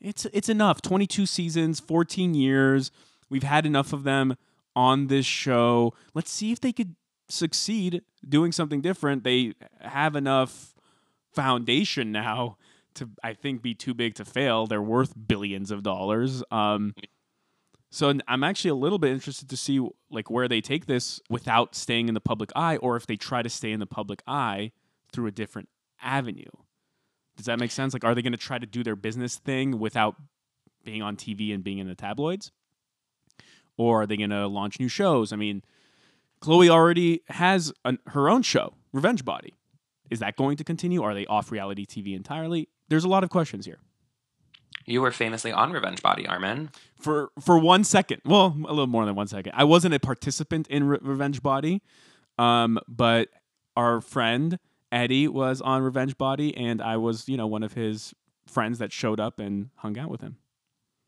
it's 0.00 0.26
it's 0.32 0.48
enough. 0.48 0.82
Twenty 0.82 1.06
two 1.06 1.26
seasons, 1.26 1.80
fourteen 1.80 2.34
years. 2.34 2.90
We've 3.30 3.42
had 3.44 3.66
enough 3.66 3.92
of 3.92 4.04
them 4.04 4.36
on 4.74 5.08
this 5.08 5.26
show. 5.26 5.92
Let's 6.14 6.30
see 6.30 6.50
if 6.50 6.60
they 6.60 6.72
could 6.72 6.94
succeed 7.28 8.02
doing 8.26 8.52
something 8.52 8.80
different. 8.80 9.22
They 9.22 9.54
have 9.80 10.16
enough 10.16 10.74
foundation 11.32 12.10
now 12.12 12.56
to, 12.94 13.10
I 13.22 13.34
think, 13.34 13.62
be 13.62 13.74
too 13.74 13.94
big 13.94 14.14
to 14.16 14.24
fail. 14.24 14.66
They're 14.66 14.82
worth 14.82 15.14
billions 15.26 15.70
of 15.70 15.82
dollars. 15.82 16.42
Um, 16.50 16.94
so 17.90 18.12
I'm 18.28 18.44
actually 18.44 18.70
a 18.70 18.74
little 18.74 18.98
bit 18.98 19.12
interested 19.12 19.48
to 19.48 19.56
see 19.56 19.86
like 20.10 20.30
where 20.30 20.48
they 20.48 20.60
take 20.60 20.86
this 20.86 21.20
without 21.30 21.74
staying 21.74 22.08
in 22.08 22.14
the 22.14 22.20
public 22.20 22.50
eye, 22.54 22.76
or 22.76 22.96
if 22.96 23.06
they 23.06 23.16
try 23.16 23.42
to 23.42 23.48
stay 23.48 23.72
in 23.72 23.80
the 23.80 23.86
public 23.86 24.22
eye 24.26 24.72
through 25.12 25.26
a 25.26 25.30
different 25.30 25.68
avenue. 26.02 26.50
Does 27.36 27.46
that 27.46 27.58
make 27.58 27.70
sense? 27.70 27.92
Like, 27.92 28.04
are 28.04 28.14
they 28.14 28.22
going 28.22 28.32
to 28.32 28.38
try 28.38 28.58
to 28.58 28.66
do 28.66 28.82
their 28.82 28.96
business 28.96 29.36
thing 29.36 29.78
without 29.78 30.16
being 30.84 31.02
on 31.02 31.16
TV 31.16 31.54
and 31.54 31.62
being 31.62 31.78
in 31.78 31.88
the 31.88 31.94
tabloids, 31.94 32.50
or 33.76 34.02
are 34.02 34.06
they 34.06 34.16
going 34.16 34.30
to 34.30 34.46
launch 34.46 34.80
new 34.80 34.88
shows? 34.88 35.32
I 35.32 35.36
mean, 35.36 35.62
Khloé 36.40 36.68
already 36.68 37.22
has 37.28 37.72
an, 37.84 37.98
her 38.08 38.28
own 38.28 38.42
show, 38.42 38.74
Revenge 38.92 39.24
Body. 39.24 39.54
Is 40.10 40.20
that 40.20 40.36
going 40.36 40.56
to 40.56 40.64
continue? 40.64 41.02
Are 41.02 41.14
they 41.14 41.26
off 41.26 41.52
reality 41.52 41.86
TV 41.86 42.14
entirely? 42.14 42.68
There's 42.88 43.04
a 43.04 43.08
lot 43.08 43.24
of 43.24 43.30
questions 43.30 43.66
here. 43.66 43.78
You 44.88 45.02
were 45.02 45.12
famously 45.12 45.52
on 45.52 45.72
Revenge 45.72 46.02
Body, 46.02 46.26
Armin. 46.26 46.70
For 46.98 47.30
for 47.38 47.58
one 47.58 47.84
second, 47.84 48.22
well, 48.24 48.56
a 48.56 48.70
little 48.70 48.86
more 48.86 49.04
than 49.04 49.14
one 49.14 49.28
second. 49.28 49.52
I 49.54 49.64
wasn't 49.64 49.92
a 49.92 50.00
participant 50.00 50.66
in 50.68 50.84
Re- 50.84 50.98
Revenge 51.02 51.42
Body, 51.42 51.82
um, 52.38 52.78
but 52.88 53.28
our 53.76 54.00
friend 54.00 54.58
Eddie 54.90 55.28
was 55.28 55.60
on 55.60 55.82
Revenge 55.82 56.16
Body, 56.16 56.56
and 56.56 56.80
I 56.80 56.96
was, 56.96 57.28
you 57.28 57.36
know, 57.36 57.46
one 57.46 57.62
of 57.62 57.74
his 57.74 58.14
friends 58.46 58.78
that 58.78 58.90
showed 58.90 59.20
up 59.20 59.38
and 59.38 59.68
hung 59.76 59.98
out 59.98 60.08
with 60.08 60.22
him. 60.22 60.38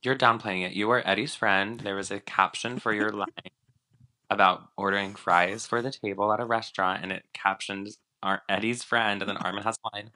You're 0.02 0.16
downplaying 0.16 0.66
it. 0.66 0.72
You 0.72 0.86
were 0.86 1.02
Eddie's 1.06 1.34
friend. 1.34 1.80
There 1.80 1.96
was 1.96 2.10
a 2.10 2.20
caption 2.20 2.78
for 2.78 2.92
your 2.92 3.10
line 3.12 3.28
about 4.28 4.68
ordering 4.76 5.14
fries 5.14 5.66
for 5.66 5.80
the 5.80 5.90
table 5.90 6.32
at 6.34 6.40
a 6.40 6.44
restaurant, 6.44 7.02
and 7.02 7.12
it 7.12 7.24
captioned 7.32 7.88
our 8.22 8.42
Eddie's 8.46 8.84
friend, 8.84 9.22
and 9.22 9.28
then 9.28 9.38
Armin 9.38 9.62
has 9.62 9.78
mine. 9.92 10.10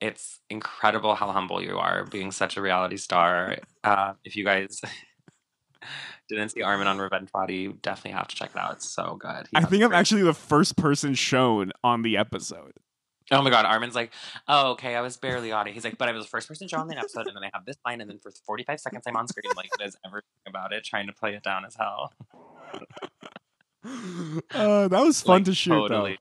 It's 0.00 0.40
incredible 0.48 1.14
how 1.14 1.30
humble 1.32 1.62
you 1.62 1.78
are, 1.78 2.04
being 2.04 2.30
such 2.30 2.56
a 2.56 2.62
reality 2.62 2.96
star. 2.96 3.56
Uh, 3.84 4.12
if 4.24 4.36
you 4.36 4.44
guys 4.44 4.80
didn't 6.28 6.50
see 6.50 6.60
Armin 6.62 6.86
on 6.86 6.98
Revenge 6.98 7.32
Body, 7.32 7.56
you 7.56 7.78
definitely 7.80 8.10
have 8.12 8.28
to 8.28 8.36
check 8.36 8.50
it 8.54 8.58
out. 8.58 8.72
It's 8.72 8.88
so 8.88 9.16
good. 9.18 9.46
He 9.50 9.56
I 9.56 9.62
think 9.62 9.82
I'm 9.82 9.88
great- 9.88 9.98
actually 9.98 10.22
the 10.22 10.34
first 10.34 10.76
person 10.76 11.14
shown 11.14 11.72
on 11.82 12.02
the 12.02 12.18
episode. 12.18 12.72
Oh 13.32 13.40
my 13.42 13.48
god, 13.50 13.64
Armin's 13.64 13.94
like, 13.94 14.12
oh 14.48 14.72
okay, 14.72 14.96
I 14.96 15.00
was 15.00 15.16
barely 15.16 15.50
on 15.52 15.66
it. 15.68 15.72
He's 15.72 15.84
like, 15.84 15.96
but 15.96 16.08
I 16.08 16.12
was 16.12 16.24
the 16.24 16.28
first 16.30 16.46
person 16.48 16.68
shown 16.68 16.78
show 16.78 16.82
on 16.82 16.88
the 16.88 16.98
episode, 16.98 17.26
and 17.26 17.34
then 17.36 17.44
I 17.44 17.50
have 17.54 17.64
this 17.64 17.76
line, 17.86 18.00
and 18.02 18.10
then 18.10 18.18
for 18.18 18.30
45 18.44 18.80
seconds 18.80 19.04
I'm 19.06 19.16
on 19.16 19.28
screen, 19.28 19.52
like 19.56 19.70
there's 19.78 19.96
everything 20.04 20.28
about 20.46 20.72
it, 20.74 20.84
trying 20.84 21.06
to 21.06 21.12
play 21.14 21.34
it 21.34 21.42
down 21.42 21.64
as 21.64 21.74
hell. 21.76 22.12
Uh, 23.82 24.88
that 24.88 25.02
was 25.02 25.22
fun 25.22 25.36
Like, 25.36 25.44
to 25.46 25.54
shoot, 25.54 25.88
though. 25.88 26.14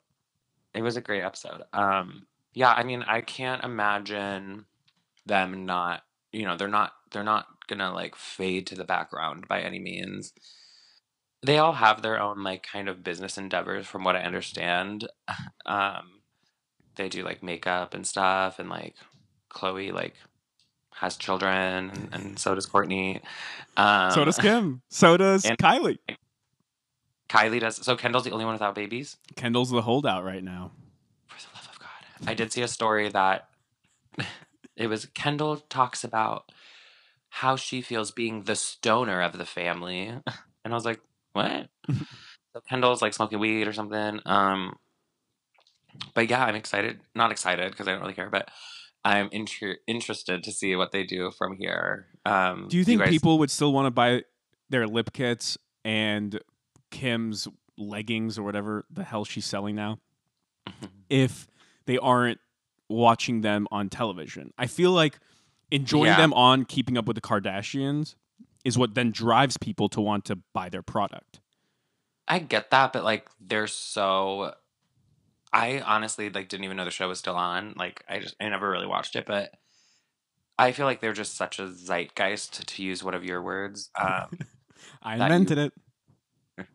It 0.73 0.81
was 0.81 0.95
a 0.95 1.01
great 1.01 1.23
episode. 1.23 1.63
Um, 1.73 2.25
yeah, 2.53 2.71
I 2.73 2.83
mean, 2.83 3.03
I 3.03 3.21
can't 3.21 3.63
imagine 3.63 4.65
them 5.25 5.65
not, 5.65 6.03
you 6.31 6.45
know, 6.45 6.57
they're 6.57 6.67
not, 6.67 6.93
they're 7.11 7.23
not 7.23 7.47
gonna 7.67 7.93
like 7.93 8.15
fade 8.15 8.67
to 8.67 8.75
the 8.75 8.83
background 8.83 9.47
by 9.47 9.61
any 9.61 9.79
means. 9.79 10.33
They 11.41 11.57
all 11.57 11.73
have 11.73 12.01
their 12.01 12.19
own 12.19 12.43
like 12.43 12.63
kind 12.63 12.89
of 12.89 13.03
business 13.03 13.37
endeavors, 13.37 13.87
from 13.87 14.03
what 14.03 14.15
I 14.15 14.21
understand. 14.21 15.07
Um, 15.65 16.21
they 16.95 17.09
do 17.09 17.23
like 17.23 17.43
makeup 17.43 17.93
and 17.93 18.05
stuff, 18.07 18.57
and 18.57 18.69
like 18.69 18.95
Khloé 19.53 19.93
like 19.93 20.15
has 20.95 21.15
children, 21.15 21.91
and, 21.91 22.09
and 22.11 22.39
so 22.39 22.55
does 22.55 22.65
Kourtney. 22.65 23.21
Um, 23.77 24.11
so 24.11 24.25
does 24.25 24.37
Kim. 24.37 24.81
So 24.89 25.15
does 25.15 25.45
and- 25.45 25.57
Kylie. 25.59 25.99
Kylie 27.29 27.59
does. 27.59 27.85
So 27.85 27.95
Kendall's 27.95 28.23
the 28.25 28.31
only 28.31 28.45
one 28.45 28.53
without 28.55 28.73
babies. 28.75 29.17
Kendall's 29.35 29.69
the 29.69 29.83
holdout 29.83 30.23
right 30.23 30.43
now. 30.43 30.71
For 31.27 31.37
the 31.39 31.47
love 31.55 31.69
of 31.71 31.79
God. 31.79 31.87
I 32.27 32.33
did 32.33 32.51
see 32.51 32.61
a 32.61 32.67
story 32.67 33.09
that 33.09 33.47
it 34.75 34.87
was 34.87 35.05
Kendall 35.07 35.57
talks 35.57 36.03
about 36.03 36.51
how 37.29 37.55
she 37.55 37.81
feels 37.81 38.11
being 38.11 38.43
the 38.43 38.55
stoner 38.55 39.21
of 39.21 39.37
the 39.37 39.45
family. 39.45 40.07
And 40.07 40.23
I 40.73 40.75
was 40.75 40.85
like, 40.85 40.99
what? 41.33 41.69
so 41.89 42.61
Kendall's 42.67 43.01
like 43.01 43.13
smoking 43.13 43.39
weed 43.39 43.67
or 43.67 43.73
something. 43.73 44.19
Um, 44.25 44.75
but 46.13 46.29
yeah, 46.29 46.43
I'm 46.45 46.55
excited. 46.55 46.99
Not 47.15 47.31
excited 47.31 47.71
because 47.71 47.87
I 47.87 47.91
don't 47.91 48.01
really 48.01 48.13
care, 48.13 48.29
but 48.29 48.49
I'm 49.05 49.29
inter- 49.31 49.77
interested 49.87 50.43
to 50.43 50.51
see 50.51 50.75
what 50.75 50.91
they 50.91 51.03
do 51.03 51.31
from 51.37 51.55
here. 51.57 52.07
Um, 52.25 52.67
Do 52.69 52.77
you 52.77 52.83
think 52.83 52.99
guys- 53.01 53.09
people 53.09 53.39
would 53.39 53.51
still 53.51 53.71
want 53.73 53.85
to 53.87 53.91
buy 53.91 54.23
their 54.69 54.87
lip 54.87 55.13
kits 55.13 55.57
and 55.85 56.39
Kim's 56.91 57.47
leggings 57.77 58.37
or 58.37 58.43
whatever 58.43 58.85
the 58.91 59.03
hell 59.03 59.23
she's 59.23 59.45
selling 59.45 59.73
now 59.75 59.97
if 61.09 61.47
they 61.89 61.97
aren't 61.97 62.39
watching 62.87 63.41
them 63.41 63.67
on 63.71 63.89
television? 63.89 64.53
I 64.59 64.67
feel 64.67 64.91
like 64.91 65.19
enjoying 65.71 66.11
Yeah. 66.11 66.17
them 66.17 66.33
on 66.33 66.65
Keeping 66.65 66.97
Up 66.97 67.05
with 67.05 67.15
the 67.15 67.21
Kardashians 67.21 68.13
is 68.63 68.77
what 68.77 68.93
then 68.93 69.11
drives 69.11 69.57
people 69.57 69.89
to 69.89 69.99
want 69.99 70.25
to 70.25 70.37
buy 70.53 70.69
their 70.69 70.83
product. 70.83 71.39
I 72.27 72.37
get 72.37 72.69
that, 72.69 72.93
but 72.93 73.03
like 73.03 73.27
they're 73.41 73.65
so 73.65 74.53
I 75.51 75.79
honestly 75.79 76.29
like 76.29 76.47
didn't 76.47 76.65
even 76.65 76.77
know 76.77 76.85
the 76.85 76.91
show 76.91 77.07
was 77.07 77.17
still 77.17 77.35
on. 77.35 77.73
Like 77.75 78.03
I 78.07 78.19
just 78.19 78.35
I 78.39 78.47
never 78.49 78.69
really 78.69 78.85
watched 78.85 79.15
it, 79.15 79.25
but 79.25 79.51
I 80.59 80.73
feel 80.73 80.85
like 80.85 81.01
they're 81.01 81.13
just 81.13 81.35
such 81.35 81.57
a 81.57 81.71
zeitgeist 81.71 82.67
to 82.67 82.83
use 82.83 83.03
one 83.03 83.15
of 83.15 83.23
your 83.23 83.41
words. 83.41 83.89
Um 83.99 84.29
I 85.01 85.13
invented 85.15 85.57
it. 85.57 85.73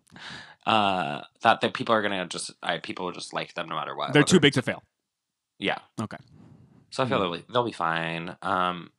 uh 0.67 1.23
that 1.43 1.61
that 1.61 1.75
people 1.75 1.95
are 1.95 2.03
gonna 2.03 2.27
just 2.27 2.51
I 2.63 2.79
people 2.79 3.05
will 3.05 3.13
just 3.13 3.33
like 3.33 3.55
them 3.55 3.69
no 3.69 3.77
matter 3.77 3.95
what. 3.95 4.13
They're 4.13 4.25
too 4.25 4.41
big 4.41 4.55
to 4.55 4.63
fail. 4.63 4.83
Yeah. 5.65 5.79
Okay. 5.99 6.19
So 6.91 7.03
I 7.03 7.07
feel 7.07 7.19
Mhm. 7.19 7.23
they'll 7.23 7.33
be, 7.39 7.45
they'll 7.53 7.65
be 7.65 7.73
fine. 7.73 8.37
Um 8.43 8.91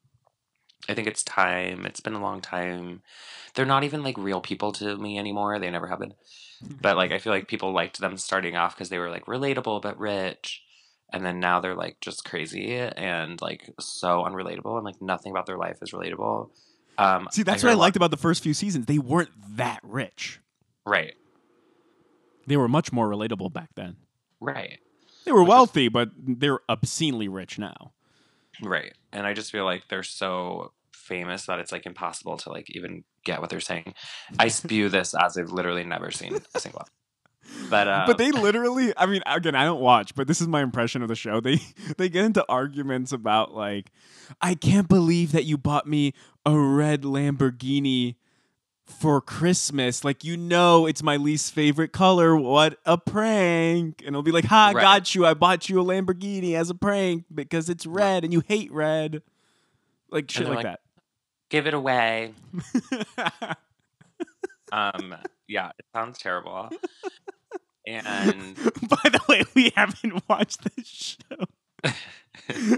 I 0.89 0.93
think 0.95 1.08
it's 1.08 1.23
time. 1.23 1.86
It's 1.86 1.99
been 1.99 2.13
a 2.13 2.21
long 2.21 2.41
time. 2.41 3.01
They're 3.54 3.65
not 3.65 3.84
even 3.84 4.04
like 4.04 4.17
real 4.17 4.41
people 4.41 4.71
to 4.73 4.97
me 4.97 5.17
anymore. 5.19 5.60
They 5.60 5.69
never 5.69 5.88
have 5.88 5.99
been. 5.99 6.15
But 6.82 6.97
like 6.97 7.12
I 7.12 7.19
feel 7.19 7.34
like 7.34 7.47
people 7.47 7.71
liked 7.71 7.99
them 7.99 8.17
starting 8.17 8.56
off 8.56 8.75
because 8.75 8.89
they 8.89 8.97
were 8.97 9.12
like 9.12 9.25
relatable 9.25 9.82
but 9.84 9.99
rich. 9.99 10.63
And 11.13 11.23
then 11.23 11.39
now 11.39 11.60
they're 11.60 11.75
like 11.75 11.97
just 12.01 12.25
crazy 12.25 12.75
and 12.75 13.39
like 13.41 13.69
so 13.80 14.23
unrelatable 14.23 14.75
and 14.75 14.84
like 14.86 15.01
nothing 15.01 15.32
about 15.32 15.45
their 15.45 15.58
life 15.58 15.78
is 15.84 15.91
relatable. 15.91 16.49
Um 16.97 17.28
See, 17.32 17.43
that's 17.43 17.62
hear 17.62 17.69
what 17.69 17.78
I 17.78 17.80
liked 17.80 17.95
about 17.95 18.10
the 18.10 18.17
first 18.17 18.41
few 18.41 18.56
seasons. 18.56 18.88
They 18.88 18.97
weren't 18.97 19.30
that 19.58 19.80
rich. 19.84 20.39
Right. 20.84 21.13
They 22.47 22.58
were 22.58 22.67
much 22.67 22.91
more 22.91 23.08
relatable 23.08 23.54
back 23.54 23.69
then. 23.75 23.97
Right. 24.39 24.80
They 25.26 25.32
were 25.32 25.44
wealthy, 25.44 25.88
but 25.90 26.10
they're 26.18 26.60
obscenely 26.70 27.28
rich 27.28 27.58
now. 27.60 27.94
Right. 28.62 28.94
And 29.12 29.26
I 29.26 29.34
just 29.34 29.52
feel 29.52 29.66
like 29.66 29.88
they're 29.90 30.04
so 30.04 30.72
famous 30.94 31.46
that 31.46 31.60
it's 31.60 31.72
like 31.72 31.86
impossible 31.86 32.38
to 32.38 32.50
like 32.50 32.70
even 32.70 33.04
get 33.24 33.42
what 33.42 33.50
they're 33.50 33.60
saying. 33.60 33.94
I 34.40 34.48
spew 34.48 34.90
this 34.90 35.14
as 35.14 35.38
I've 35.38 35.52
literally 35.52 35.84
never 35.84 36.12
seen 36.12 36.38
a 36.54 36.60
single 36.60 36.80
one. 36.80 36.88
But 37.70 37.88
uh 37.88 38.04
but 38.08 38.18
they 38.18 38.32
literally 38.32 38.92
i 38.98 39.06
mean 39.06 39.22
again 39.28 39.54
i 39.54 39.66
don't 39.66 39.80
watch 39.80 40.16
but 40.16 40.28
this 40.28 40.42
is 40.42 40.48
my 40.48 40.64
impression 40.64 41.04
of 41.04 41.10
the 41.10 41.16
show 41.16 41.40
they 41.40 41.60
they 41.98 42.10
get 42.10 42.26
into 42.26 42.44
arguments 42.50 43.12
about 43.12 43.54
like 43.54 43.92
i 44.42 44.56
can't 44.56 44.88
believe 44.88 45.32
that 45.32 45.46
you 45.46 45.56
bought 45.56 45.86
me 45.86 46.14
a 46.44 46.58
red 46.58 47.04
lamborghini 47.04 48.16
for 48.86 49.19
christmas 49.19 50.04
like 50.04 50.24
you 50.24 50.38
know 50.38 50.86
it's 50.86 51.02
my 51.02 51.17
least 51.17 51.54
favorite 51.54 51.91
color 51.91 52.36
what 52.36 52.78
a 52.86 52.98
prank 52.98 54.00
and 54.02 54.10
it'll 54.10 54.21
be 54.21 54.32
like 54.32 54.45
ha 54.45 54.67
I 54.67 54.74
Right. 54.74 54.82
got 54.82 55.15
you 55.15 55.26
i 55.26 55.34
bought 55.34 55.67
you 55.69 55.82
a 55.82 55.84
lamborghini 55.84 56.54
as 56.56 56.69
a 56.69 56.76
prank 56.76 57.26
because 57.34 57.67
it's 57.69 57.86
red 57.88 58.24
and 58.24 58.32
you 58.32 58.41
hate 58.48 58.71
red 58.71 59.21
like 60.12 60.30
shit 60.30 60.45
they're 60.45 60.54
like, 60.56 60.63
that. 60.63 60.82
give 61.50 61.65
it 61.67 61.74
away. 61.74 62.34
Um 64.71 65.15
yeah, 65.48 65.69
it 65.78 65.86
sounds 65.93 66.17
terrible. 66.17 66.69
And 67.86 68.56
by 68.89 69.10
the 69.10 69.19
way 69.30 69.43
we 69.54 69.71
haven't 69.76 70.28
watched 70.28 70.63
this 70.76 70.88
show 70.88 71.45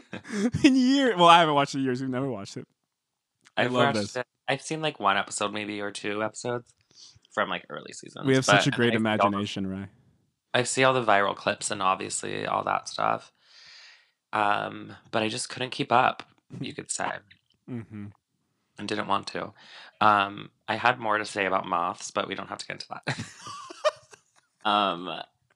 in 0.63 0.76
years 0.76 1.15
well 1.15 1.28
i 1.30 1.39
haven't 1.39 1.56
watched 1.56 1.76
it 1.76 1.78
in 1.80 1.86
years 1.86 2.02
we've 2.02 2.10
never 2.10 2.30
watched 2.30 2.58
it 2.58 2.67
I've 3.65 3.72
love 3.72 3.93
this. 3.96 4.15
it- 4.15 4.28
I've 4.48 4.62
seen 4.62 4.82
like 4.82 5.00
one 5.00 5.17
episode 5.17 5.52
maybe 5.54 5.82
or 5.82 5.91
two 5.91 6.24
episodes 6.24 6.74
from 7.34 7.50
like 7.50 7.65
early 7.70 7.91
seasons. 7.93 8.26
We 8.26 8.36
have 8.36 8.46
but- 8.46 8.63
such 8.63 8.67
a 8.67 8.72
great 8.72 8.88
I 8.88 8.91
see 8.91 8.96
all 8.98 9.00
the- 9.04 9.10
imagination, 9.10 9.67
Ray. 9.67 9.88
I 10.54 10.63
see 10.63 10.84
all 10.84 10.93
the 10.93 11.04
viral 11.04 11.36
clips 11.36 11.70
and 11.72 11.82
obviously 11.82 12.46
all 12.48 12.63
that 12.63 12.88
stuff. 12.89 13.32
Um, 14.34 14.96
but 15.12 15.22
I 15.24 15.28
just 15.30 15.50
couldn't 15.50 15.72
keep 15.72 15.91
up, 15.91 16.24
you 16.60 16.74
could 16.74 16.89
say, 16.91 17.10
Mm-hmm. 17.70 18.06
and 18.80 18.88
didn't 18.88 19.08
want 19.08 19.28
to. 19.28 19.54
Um, 20.02 20.50
I 20.67 20.76
had 20.78 21.00
more 21.00 21.17
to 21.17 21.26
say 21.26 21.46
about 21.46 21.65
moths, 21.67 22.12
but 22.12 22.28
we 22.28 22.36
don't 22.36 22.48
have 22.48 22.58
to 22.60 22.65
get 22.67 22.74
into 22.74 22.88
that. 23.06 23.20
um, 24.70 25.10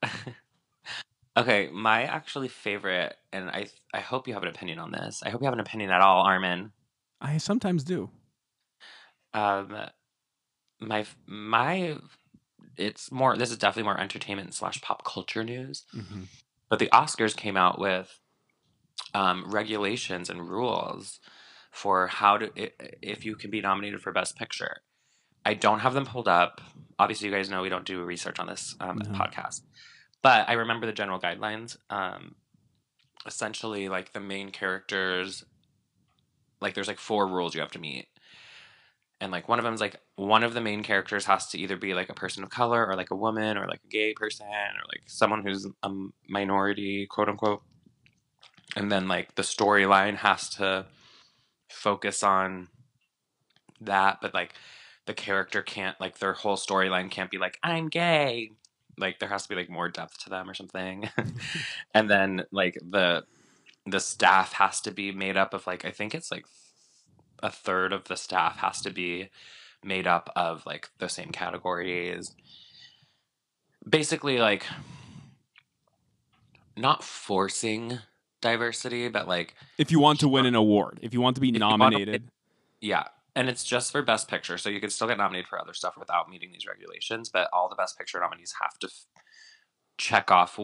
okay, 1.38 1.70
my 1.72 2.04
actually 2.04 2.48
favorite, 2.48 3.16
and 3.32 3.50
I 3.50 3.68
I 3.94 4.00
hope 4.00 4.28
you 4.28 4.34
have 4.34 4.44
an 4.44 4.50
opinion 4.50 4.80
on 4.80 4.92
this. 4.92 5.22
I 5.26 5.30
hope 5.30 5.42
you 5.42 5.46
have 5.46 5.54
an 5.54 5.60
opinion 5.60 5.92
at 5.92 6.02
all, 6.02 6.24
Armin. 6.26 6.72
I 7.22 7.38
sometimes 7.38 7.84
do. 7.84 8.10
Um, 9.34 9.78
my 10.80 11.06
my, 11.26 11.98
it's 12.78 13.12
more. 13.12 13.38
This 13.38 13.52
is 13.52 13.58
definitely 13.58 13.84
more 13.84 14.00
entertainment 14.00 14.54
slash 14.54 14.82
pop 14.82 15.06
culture 15.06 15.44
news. 15.44 15.86
Mm-hmm. 15.96 16.24
But 16.70 16.80
the 16.80 16.88
Oscars 16.88 17.36
came 17.36 17.58
out 17.58 17.80
with 17.80 18.20
um, 19.14 19.46
regulations 19.52 20.30
and 20.30 20.50
rules 20.50 21.20
for 21.72 22.08
how 22.08 22.38
to 22.38 22.50
if 23.02 23.26
you 23.26 23.36
can 23.36 23.52
be 23.52 23.62
nominated 23.62 24.02
for 24.02 24.12
Best 24.12 24.36
Picture. 24.38 24.78
I 25.46 25.54
don't 25.54 25.80
have 25.80 25.94
them 25.94 26.06
pulled 26.06 26.28
up. 26.28 26.62
Obviously, 27.00 27.28
you 27.30 27.34
guys 27.34 27.50
know 27.50 27.62
we 27.62 27.70
don't 27.70 27.86
do 27.86 28.04
research 28.04 28.40
on 28.40 28.48
this 28.48 28.76
um, 28.80 28.98
No. 28.98 29.10
podcast, 29.18 29.62
but 30.22 30.48
I 30.50 30.54
remember 30.54 30.86
the 30.86 30.94
general 30.94 31.20
guidelines. 31.20 31.78
Um, 31.90 32.36
essentially, 33.26 33.90
like 33.90 34.14
the 34.14 34.20
main 34.20 34.50
characters, 34.52 35.44
like 36.62 36.74
there's 36.74 36.88
like 36.88 37.00
four 37.00 37.28
rules 37.28 37.56
you 37.56 37.62
have 37.62 37.72
to 37.72 37.80
meet, 37.80 38.08
and 39.22 39.32
like 39.32 39.48
one 39.48 39.60
of 39.60 39.64
them 39.64 39.76
is 39.76 39.80
like 39.82 39.98
one 40.16 40.44
of 40.44 40.56
the 40.56 40.62
main 40.62 40.82
characters 40.82 41.26
has 41.26 41.48
to 41.50 41.60
either 41.60 41.78
be 41.78 41.94
like 41.94 42.10
a 42.10 42.14
person 42.14 42.44
of 42.44 42.50
color 42.50 42.86
or 42.86 42.96
like 42.96 43.12
a 43.12 43.16
woman 43.16 43.56
or 43.56 43.68
like 43.68 43.80
a 43.86 43.88
gay 43.88 44.14
person 44.14 44.48
or 44.48 44.84
like 44.90 45.04
someone 45.06 45.44
who's 45.44 45.68
a 45.84 45.92
minority, 46.28 47.06
quote 47.06 47.30
unquote. 47.30 47.62
And 48.76 48.92
then 48.92 49.08
like 49.08 49.36
the 49.36 49.44
storyline 49.44 50.16
has 50.16 50.50
to 50.56 50.88
focus 51.70 52.24
on 52.24 52.70
that, 53.82 54.20
but 54.22 54.34
like 54.34 54.56
the 55.06 55.14
character 55.14 55.62
can't 55.62 56.00
like 56.02 56.18
their 56.18 56.34
whole 56.34 56.58
storyline 56.58 57.12
can't 57.12 57.30
be 57.30 57.38
like 57.38 57.60
I'm 57.62 57.90
gay. 57.90 58.52
Like 58.98 59.20
there 59.20 59.30
has 59.30 59.44
to 59.44 59.50
be 59.50 59.56
like 59.56 59.70
more 59.70 59.88
depth 59.88 60.18
to 60.24 60.32
them 60.32 60.50
or 60.50 60.56
something. 60.56 61.10
and 61.94 62.10
then 62.10 62.46
like 62.52 62.76
the 62.82 63.24
the 63.86 64.00
staff 64.00 64.54
has 64.54 64.80
to 64.82 64.92
be 64.92 65.12
made 65.12 65.38
up 65.38 65.54
of 65.54 65.66
like 65.68 65.86
I 65.86 65.92
think 65.92 66.14
it's 66.14 66.32
like 66.32 66.46
a 67.44 67.50
third 67.50 67.92
of 67.94 68.04
the 68.06 68.16
staff 68.18 68.58
has 68.58 68.82
to 68.82 68.92
be 68.92 69.30
made 69.84 70.06
up 70.08 70.32
of 70.36 70.66
like 70.66 70.90
the 71.00 71.10
same 71.10 71.30
categories. 71.32 72.36
Basically 73.88 74.38
like 74.38 74.66
not 76.78 77.04
forcing 77.04 78.00
diversity, 78.42 79.08
but 79.10 79.28
like 79.28 79.56
If 79.78 79.92
you 79.92 80.00
want 80.00 80.20
to 80.22 80.28
win 80.28 80.46
an 80.46 80.56
award, 80.56 81.00
if 81.02 81.14
you 81.14 81.22
want 81.22 81.36
to 81.36 81.42
be 81.42 81.50
If 81.50 81.56
you 81.56 81.62
wanna- 81.62 81.78
nominated, 81.78 82.30
yeah, 82.80 83.06
and 83.36 83.50
it's 83.50 83.64
just 83.64 83.92
for 83.92 84.02
best 84.02 84.28
picture, 84.28 84.58
so 84.58 84.70
you 84.70 84.80
could 84.80 84.92
still 84.92 85.08
get 85.08 85.18
nominated 85.18 85.48
for 85.48 85.60
other 85.60 85.74
stuff 85.74 85.96
without 85.98 86.30
meeting 86.30 86.52
these 86.52 86.66
regulations, 86.66 87.30
but 87.30 87.50
all 87.54 87.70
the 87.70 87.76
best 87.76 87.98
picture 87.98 88.20
nominees 88.20 88.56
have 88.62 88.78
to 88.80 88.88
f- 88.88 89.06
check 89.98 90.32
off 90.32 90.60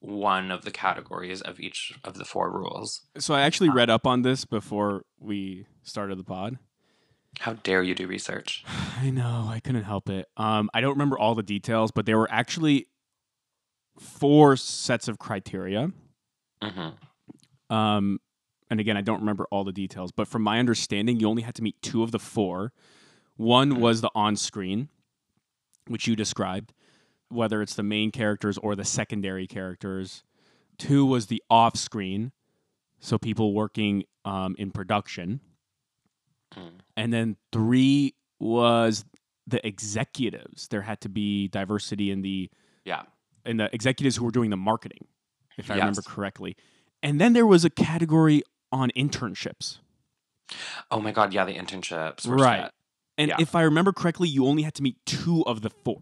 one 0.00 0.50
of 0.50 0.64
the 0.64 0.70
categories 0.70 1.40
of 1.42 1.58
each 1.60 1.92
of 2.04 2.14
the 2.14 2.24
four 2.24 2.50
rules. 2.50 3.02
so 3.18 3.34
I 3.34 3.40
actually 3.42 3.68
read 3.70 3.90
up 3.90 4.06
on 4.06 4.22
this 4.22 4.44
before 4.44 5.04
we 5.18 5.66
started 5.82 6.18
the 6.18 6.24
pod. 6.24 6.58
How 7.40 7.54
dare 7.54 7.82
you 7.82 7.94
do 7.94 8.06
research? 8.06 8.64
I 9.00 9.10
know, 9.10 9.46
I 9.48 9.60
couldn't 9.60 9.82
help 9.84 10.08
it. 10.08 10.26
Um, 10.36 10.70
I 10.72 10.80
don't 10.80 10.92
remember 10.92 11.18
all 11.18 11.34
the 11.34 11.42
details, 11.42 11.90
but 11.90 12.06
there 12.06 12.16
were 12.18 12.28
actually 12.30 12.86
four 13.98 14.56
sets 14.56 15.08
of 15.08 15.18
criteria. 15.18 15.90
hmm 16.62 16.88
Um, 17.74 18.20
and 18.70 18.80
again, 18.80 18.96
I 18.96 19.00
don't 19.00 19.20
remember 19.20 19.46
all 19.50 19.64
the 19.64 19.72
details, 19.72 20.12
but 20.12 20.28
from 20.28 20.42
my 20.42 20.58
understanding, 20.58 21.18
you 21.20 21.28
only 21.28 21.42
had 21.42 21.54
to 21.56 21.62
meet 21.62 21.80
two 21.82 22.02
of 22.02 22.12
the 22.12 22.18
four. 22.18 22.72
One 23.36 23.72
Mhm. 23.72 23.80
was 23.80 24.00
the 24.00 24.10
on 24.14 24.36
screen, 24.36 24.88
which 25.86 26.06
you 26.06 26.14
described, 26.16 26.72
whether 27.28 27.62
it's 27.62 27.74
the 27.74 27.82
main 27.82 28.10
characters 28.10 28.58
or 28.58 28.74
the 28.74 28.84
secondary 28.84 29.46
characters. 29.46 30.22
Two 30.78 31.04
was 31.04 31.26
the 31.26 31.42
off 31.50 31.76
screen, 31.76 32.32
so 33.00 33.18
people 33.18 33.52
working 33.52 34.04
um, 34.24 34.54
in 34.58 34.70
production. 34.70 35.40
Mm. 36.54 36.70
And 36.96 37.12
then 37.12 37.36
three 37.52 38.14
was 38.40 39.04
the 39.46 39.64
executives. 39.66 40.68
There 40.68 40.82
had 40.82 41.00
to 41.02 41.08
be 41.08 41.48
diversity 41.48 42.10
in 42.10 42.22
the 42.22 42.50
Yeah. 42.84 43.02
in 43.44 43.56
the 43.56 43.74
executives 43.74 44.16
who 44.16 44.24
were 44.24 44.30
doing 44.30 44.50
the 44.50 44.56
marketing, 44.56 45.06
if 45.56 45.70
I 45.70 45.74
remember 45.76 46.02
correctly. 46.02 46.56
And 47.02 47.20
then 47.20 47.32
there 47.32 47.46
was 47.46 47.64
a 47.64 47.70
category 47.70 48.42
on 48.70 48.90
internships. 48.96 49.78
Oh 50.90 51.00
my 51.00 51.12
god, 51.12 51.32
yeah, 51.32 51.44
the 51.44 51.54
internships. 51.54 52.26
were 52.26 52.36
Right. 52.36 52.64
set. 52.64 52.74
And 53.16 53.28
Yeah. 53.30 53.36
if 53.40 53.54
I 53.54 53.62
remember 53.62 53.92
correctly, 53.92 54.28
you 54.28 54.46
only 54.46 54.62
had 54.62 54.74
to 54.74 54.82
meet 54.82 54.96
two 55.04 55.44
of 55.46 55.62
the 55.62 55.70
four. 55.70 56.00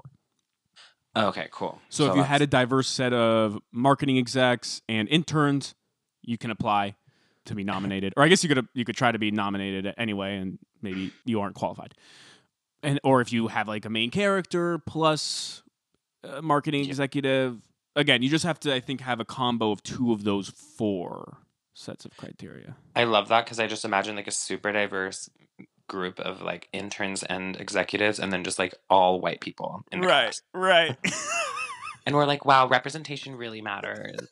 Okay, 1.16 1.48
cool. 1.50 1.80
So, 1.88 2.10
if 2.10 2.16
you 2.16 2.22
had 2.22 2.42
a 2.42 2.46
diverse 2.46 2.88
set 2.88 3.12
of 3.12 3.58
marketing 3.72 4.18
execs 4.18 4.82
and 4.88 5.08
interns, 5.08 5.74
you 6.22 6.36
can 6.36 6.50
apply 6.50 6.96
to 7.46 7.54
be 7.54 7.64
nominated. 7.64 8.12
Or 8.16 8.22
I 8.22 8.28
guess 8.28 8.42
you 8.44 8.54
could 8.54 8.68
you 8.74 8.84
could 8.84 8.96
try 8.96 9.12
to 9.12 9.18
be 9.18 9.30
nominated 9.30 9.94
anyway, 9.96 10.36
and 10.36 10.58
maybe 10.82 11.12
you 11.24 11.40
aren't 11.40 11.54
qualified. 11.54 11.94
And 12.82 13.00
or 13.02 13.20
if 13.20 13.32
you 13.32 13.48
have 13.48 13.66
like 13.68 13.84
a 13.84 13.90
main 13.90 14.10
character 14.10 14.78
plus 14.78 15.62
a 16.22 16.42
marketing 16.42 16.84
Yeah. 16.84 16.90
executive, 16.90 17.62
again, 17.94 18.22
you 18.22 18.28
just 18.28 18.44
have 18.44 18.60
to 18.60 18.74
I 18.74 18.80
think 18.80 19.00
have 19.00 19.20
a 19.20 19.24
combo 19.24 19.70
of 19.70 19.82
two 19.82 20.12
of 20.12 20.24
those 20.24 20.50
four 20.50 21.38
sets 21.72 22.04
of 22.04 22.16
criteria. 22.16 22.76
I 22.94 23.04
love 23.04 23.28
that 23.28 23.44
because 23.44 23.58
I 23.58 23.66
just 23.66 23.84
imagine 23.84 24.16
like 24.16 24.26
a 24.26 24.32
super 24.32 24.72
diverse 24.72 25.30
group 25.88 26.20
of 26.20 26.42
like 26.42 26.68
interns 26.72 27.22
and 27.22 27.56
executives, 27.56 28.18
and 28.18 28.32
then 28.32 28.44
just 28.44 28.58
like 28.58 28.74
all 28.90 29.20
white 29.20 29.40
people. 29.40 29.84
In 29.92 30.00
the 30.00 30.06
cast. 30.08 30.42
right. 30.52 30.96
And 32.06 32.14
we're 32.14 32.24
like, 32.24 32.44
wow, 32.44 32.68
representation 32.68 33.34
really 33.34 33.60
matters. 33.60 34.28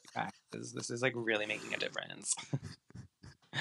This 0.52 0.90
is 0.90 1.02
like 1.02 1.12
really 1.16 1.44
making 1.44 1.74
a 1.74 1.76
difference. 1.76 2.32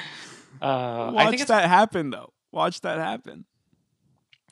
uh, 0.62 0.66
I 0.66 1.12
Watch 1.12 1.30
think 1.36 1.48
that 1.48 1.68
happen 1.68 2.12
though. 2.12 2.32
Watch 2.52 2.82
that 2.82 3.00
happen. 3.00 3.46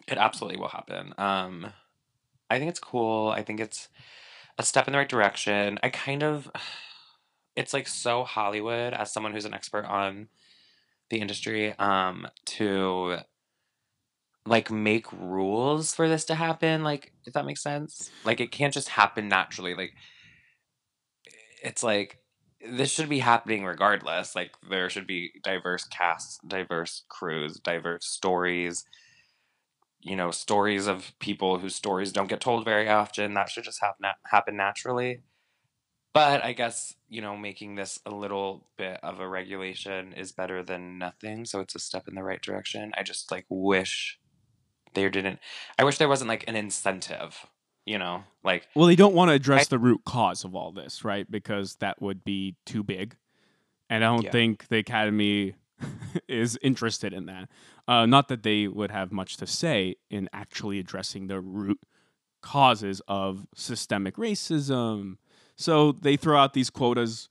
it 0.07 0.17
absolutely 0.17 0.59
will 0.59 0.69
happen. 0.69 1.13
Um, 1.19 1.67
I 2.49 2.57
think 2.57 2.69
it's 2.69 2.79
cool. 2.79 3.29
I 3.29 3.43
think 3.43 3.59
it's 3.59 3.87
a 4.57 4.63
step 4.63 4.87
in 4.87 4.93
the 4.93 4.97
right 4.97 5.07
direction. 5.07 5.77
I 5.83 5.89
kind 5.89 6.23
of, 6.23 6.49
it's 7.55 7.73
like 7.73 7.87
so 7.87 8.23
Hollywood 8.23 8.93
as 8.93 9.13
someone 9.13 9.31
who's 9.31 9.45
an 9.45 9.53
expert 9.53 9.85
on 9.85 10.29
the 11.11 11.21
industry 11.21 11.77
um, 11.77 12.27
to 12.45 13.17
like 14.45 14.71
make 14.71 15.11
rules 15.11 15.93
for 15.93 16.09
this 16.09 16.25
to 16.25 16.35
happen. 16.35 16.83
Like, 16.83 17.13
if 17.25 17.33
that 17.33 17.45
makes 17.45 17.61
sense. 17.61 18.11
Like, 18.23 18.39
it 18.39 18.51
can't 18.51 18.73
just 18.73 18.89
happen 18.89 19.27
naturally. 19.27 19.75
Like, 19.75 19.93
it's 21.61 21.83
like 21.83 22.17
this 22.67 22.91
should 22.91 23.09
be 23.09 23.19
happening 23.19 23.65
regardless. 23.65 24.35
Like 24.35 24.51
there 24.69 24.89
should 24.89 25.07
be 25.07 25.31
diverse 25.43 25.85
casts, 25.85 26.39
diverse 26.45 27.03
crews, 27.09 27.59
diverse 27.59 28.05
stories. 28.05 28.85
You 30.01 30.15
know, 30.15 30.31
stories 30.31 30.87
of 30.87 31.13
people 31.19 31.59
whose 31.59 31.75
stories 31.75 32.11
don't 32.11 32.29
get 32.29 32.41
told 32.41 32.65
very 32.65 32.89
often. 32.89 33.33
That 33.33 33.49
should 33.49 33.63
just 33.63 33.81
happen 33.81 34.05
happen 34.25 34.57
naturally. 34.57 35.21
But 36.13 36.43
I 36.43 36.53
guess 36.53 36.95
you 37.09 37.21
know, 37.21 37.37
making 37.37 37.75
this 37.75 37.99
a 38.05 38.11
little 38.11 38.67
bit 38.77 38.99
of 39.03 39.19
a 39.19 39.27
regulation 39.27 40.13
is 40.13 40.31
better 40.31 40.63
than 40.63 40.97
nothing. 40.97 41.45
So 41.45 41.59
it's 41.59 41.75
a 41.75 41.79
step 41.79 42.07
in 42.07 42.15
the 42.15 42.23
right 42.23 42.41
direction. 42.41 42.91
I 42.97 43.03
just 43.03 43.31
like 43.31 43.45
wish 43.49 44.19
there 44.93 45.09
didn't. 45.09 45.39
I 45.79 45.83
wish 45.83 45.97
there 45.97 46.09
wasn't 46.09 46.29
like 46.29 46.45
an 46.47 46.55
incentive. 46.55 47.45
You 47.85 47.97
know, 47.97 48.23
like 48.43 48.67
Well, 48.75 48.85
they 48.85 48.95
don't 48.95 49.15
want 49.15 49.29
to 49.29 49.33
address 49.33 49.67
the 49.67 49.79
root 49.79 50.01
cause 50.05 50.43
of 50.43 50.53
all 50.55 50.71
this, 50.71 51.03
right? 51.03 51.29
Because 51.29 51.75
that 51.77 51.99
would 52.01 52.23
be 52.23 52.55
too 52.65 52.83
big. 52.83 53.15
And 53.89 54.03
I 54.03 54.07
don't 54.07 54.23
Yeah. 54.23 54.31
think 54.31 54.67
the 54.67 54.77
Academy 54.77 55.55
is 56.27 56.59
interested 56.61 57.11
in 57.11 57.25
that. 57.25 57.49
Uh, 57.87 58.05
not 58.05 58.27
that 58.27 58.43
they 58.43 58.67
would 58.67 58.91
have 58.91 59.11
much 59.11 59.35
to 59.37 59.47
say 59.47 59.95
in 60.11 60.29
actually 60.31 60.77
addressing 60.77 61.25
the 61.27 61.41
root 61.41 61.79
causes 62.41 63.01
of 63.07 63.47
systemic 63.55 64.15
racism. 64.15 65.17
So 65.55 65.91
they 65.91 66.15
throw 66.15 66.39
out 66.39 66.53
these 66.53 66.69
quotas, 66.69 67.29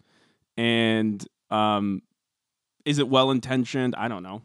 and 0.57 1.27
um, 1.51 2.03
is 2.85 2.99
it 2.99 3.09
well 3.09 3.31
intentioned? 3.31 3.95
I 3.97 4.09
don't 4.09 4.23
know. 4.23 4.43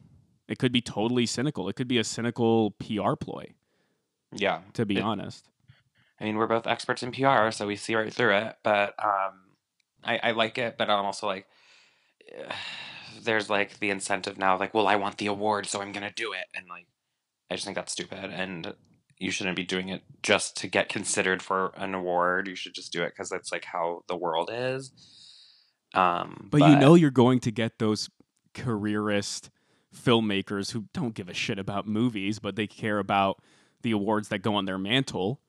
It 0.48 0.60
could 0.60 0.72
be 0.72 0.82
totally 0.82 1.26
cynical. 1.26 1.68
It 1.70 1.76
could 1.76 1.88
be 1.88 1.98
a 1.98 2.04
cynical 2.04 2.72
PR 2.72 3.16
ploy, 3.16 3.54
yeah, 4.32 4.62
to 4.74 4.86
be 4.86 4.98
It- 4.98 5.04
honest. 5.04 5.50
I 6.20 6.24
mean, 6.24 6.38
we're 6.38 6.48
both 6.48 6.66
experts 6.66 7.04
in 7.04 7.12
PR, 7.12 7.52
so 7.52 7.68
we 7.68 7.76
see 7.76 7.94
right 7.94 8.14
through 8.14 8.36
it. 8.38 8.56
But 8.64 8.94
um, 9.04 9.42
I, 10.02 10.18
I 10.24 10.32
like 10.32 10.58
it, 10.58 10.78
but 10.78 10.90
I'm 10.90 11.04
also 11.06 11.28
like, 11.28 11.46
there's 13.24 13.50
like 13.50 13.80
the 13.80 13.90
incentive 13.90 14.38
now, 14.38 14.58
like, 14.58 14.74
well, 14.74 14.88
I 14.88 14.96
want 14.96 15.18
the 15.18 15.28
award, 15.28 15.66
so 15.66 15.82
I'm 15.82 15.92
gonna 15.92 16.14
do 16.16 16.32
it, 16.34 16.46
and 16.56 16.68
like, 16.70 16.88
I 17.52 17.56
just 17.56 17.66
think 17.66 17.76
that's 17.76 17.92
stupid, 17.92 18.32
and 18.32 18.74
you 19.18 19.32
shouldn't 19.32 19.56
be 19.56 19.64
doing 19.64 19.90
it 19.90 20.04
just 20.24 20.58
to 20.58 20.68
get 20.68 20.90
considered 20.90 21.42
for 21.42 21.72
an 21.76 21.94
award. 21.96 22.48
You 22.48 22.56
should 22.56 22.74
just 22.76 22.92
do 22.92 23.04
it 23.04 23.10
because 23.10 23.30
that's 23.30 23.52
like 23.52 23.66
how 23.66 24.04
the 24.08 24.16
world 24.16 24.50
is. 24.52 24.92
Um, 25.94 26.50
But, 26.52 26.62
you 26.62 26.76
know 26.76 26.96
you're 26.96 27.12
going 27.12 27.40
to 27.42 27.52
get 27.52 27.80
those 27.80 28.10
careerist 28.54 29.50
filmmakers 29.96 30.72
who 30.72 30.86
don't 30.94 31.14
give 31.16 31.30
a 31.30 31.34
shit 31.34 31.58
about 31.60 31.88
movies, 31.88 32.40
but 32.40 32.56
they 32.56 32.68
care 32.68 33.00
about 33.00 33.42
the 33.82 33.92
awards 33.92 34.30
that 34.30 34.40
go 34.40 34.56
on 34.56 34.66
their 34.66 34.78
mantle, 34.78 35.40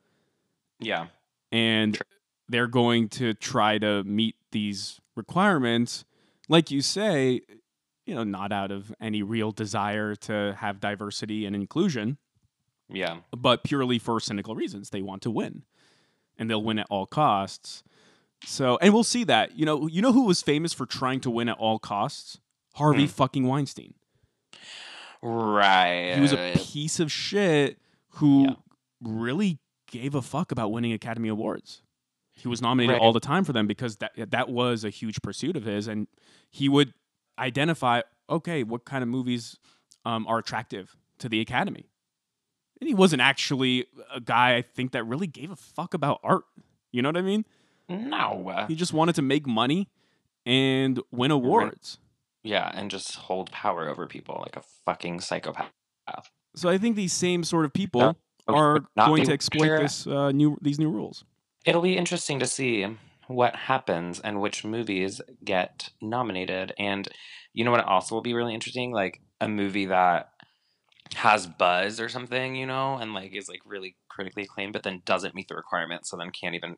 yeah, 0.79 1.07
and 1.51 1.99
they're 2.49 2.67
going 2.67 3.09
to 3.09 3.35
try 3.35 3.79
to 3.79 4.05
meet 4.05 4.37
these 4.53 5.01
requirements, 5.17 6.05
like 6.49 6.71
you 6.71 6.81
say, 6.83 7.41
you 8.05 8.15
know, 8.15 8.25
not 8.25 8.53
out 8.53 8.71
of 8.71 8.95
any 9.01 9.23
real 9.23 9.51
desire 9.53 10.15
to 10.15 10.55
have 10.61 10.81
diversity 10.81 11.45
and 11.47 11.57
inclusion, 11.57 12.19
yeah, 12.89 13.17
but 13.37 13.65
purely 13.65 13.99
for 13.99 14.21
cynical 14.21 14.55
reasons. 14.55 14.91
They 14.91 15.03
want 15.03 15.23
to 15.23 15.31
win, 15.31 15.63
and 16.39 16.49
they'll 16.51 16.63
win 16.63 16.79
at 16.79 16.87
all 16.91 17.07
costs. 17.07 17.83
So, 18.45 18.79
and 18.83 18.93
we'll 18.93 19.03
see 19.03 19.25
that. 19.25 19.59
You 19.59 19.65
know, 19.65 19.87
you 19.87 20.03
know 20.03 20.13
who 20.13 20.27
was 20.27 20.43
famous 20.43 20.75
for 20.75 20.85
trying 20.85 21.21
to 21.21 21.31
win 21.31 21.49
at 21.49 21.57
all 21.59 21.79
costs? 21.79 22.39
Harvey 22.75 23.05
Hmm. 23.05 23.11
fucking 23.11 23.47
Weinstein. 23.47 23.95
Right. 25.23 26.15
He 26.15 26.21
was 26.21 26.33
a 26.33 26.53
piece 26.57 27.01
of 27.01 27.11
shit 27.11 27.79
who 28.11 28.45
Yeah. 28.45 28.55
really 29.01 29.59
gave 29.91 30.15
a 30.15 30.23
fuck 30.23 30.53
about 30.53 30.73
winning 30.73 30.93
Academy 30.93 31.29
Awards. 31.29 31.83
He 32.33 32.49
was 32.49 32.61
nominated 32.61 32.95
Right. 32.95 33.01
all 33.03 33.13
the 33.13 33.21
time 33.21 33.45
for 33.45 33.53
them 33.53 33.67
because 33.67 33.97
that 33.97 34.13
that 34.31 34.49
was 34.49 34.85
a 34.85 34.91
huge 34.91 35.23
pursuit 35.23 35.57
of 35.57 35.65
his, 35.65 35.89
and 35.89 36.07
he 36.51 36.69
would 36.69 36.93
identify, 37.39 38.03
okay, 38.29 38.63
what 38.63 38.85
kind 38.85 39.03
of 39.03 39.09
movies 39.09 39.59
um, 40.05 40.27
are 40.29 40.39
attractive 40.39 40.97
to 41.19 41.29
the 41.29 41.41
Academy. 41.41 41.91
And 42.81 42.87
he 42.89 42.95
wasn't 42.95 43.23
actually 43.23 43.87
a 44.15 44.21
guy 44.21 44.55
I 44.57 44.63
think 44.63 44.93
that 44.93 45.03
really 45.05 45.27
gave 45.27 45.51
a 45.51 45.57
fuck 45.57 45.95
about 45.95 46.21
art. 46.23 46.45
You 46.93 47.03
know 47.03 47.09
what 47.09 47.17
I 47.17 47.23
mean? 47.23 47.45
no. 47.89 48.65
He 48.69 48.75
just 48.77 48.93
wanted 48.93 49.15
to 49.17 49.23
make 49.23 49.47
money 49.47 49.89
and 50.45 51.01
win 51.11 51.31
awards. 51.31 51.99
Yeah, 52.47 52.71
and 52.73 52.91
just 52.91 53.17
hold 53.17 53.51
power 53.51 53.89
over 53.89 54.07
people 54.07 54.39
like 54.41 54.57
a 54.57 54.63
fucking 54.85 55.21
psychopath. 55.21 55.73
So 56.55 56.69
I 56.69 56.79
think 56.79 56.97
these 56.97 57.13
same 57.13 57.45
sort 57.45 57.65
of 57.65 57.73
people 57.73 58.01
No, 58.01 58.17
Okay, 58.49 58.57
are 58.57 58.81
going 59.05 59.25
to 59.25 59.33
exploit 59.33 59.67
sure. 59.67 59.79
this 59.81 60.07
uh, 60.07 60.31
new 60.31 60.57
these 60.63 60.79
new 60.79 60.89
rules. 60.89 61.25
It'll 61.65 61.83
be 61.83 61.97
interesting 61.97 62.39
to 62.39 62.47
see 62.47 62.87
what 63.27 63.57
happens 63.57 64.21
and 64.21 64.41
which 64.41 64.65
movies 64.65 65.21
get 65.45 65.91
nominated. 66.01 66.73
And 66.79 67.09
you 67.53 67.65
know 67.65 67.73
what 67.73 67.85
also 67.85 68.15
will 68.15 68.23
be 68.23 68.35
really 68.35 68.55
interesting? 68.55 68.93
Like 68.93 69.21
a 69.41 69.49
movie 69.49 69.87
that 69.87 70.31
has 71.15 71.47
buzz 71.47 72.01
or 72.01 72.09
something, 72.09 72.55
you 72.55 72.67
know, 72.67 72.97
and 72.97 73.15
like 73.15 73.35
is 73.35 73.49
like 73.49 73.61
really 73.65 73.97
critically 74.09 74.45
acclaimed, 74.45 74.73
but 74.73 74.85
then 74.85 75.03
doesn't 75.05 75.35
meet 75.35 75.49
the 75.49 75.57
requirements, 75.57 76.11
so 76.11 76.17
then 76.17 76.31
can't 76.31 76.55
even 76.55 76.77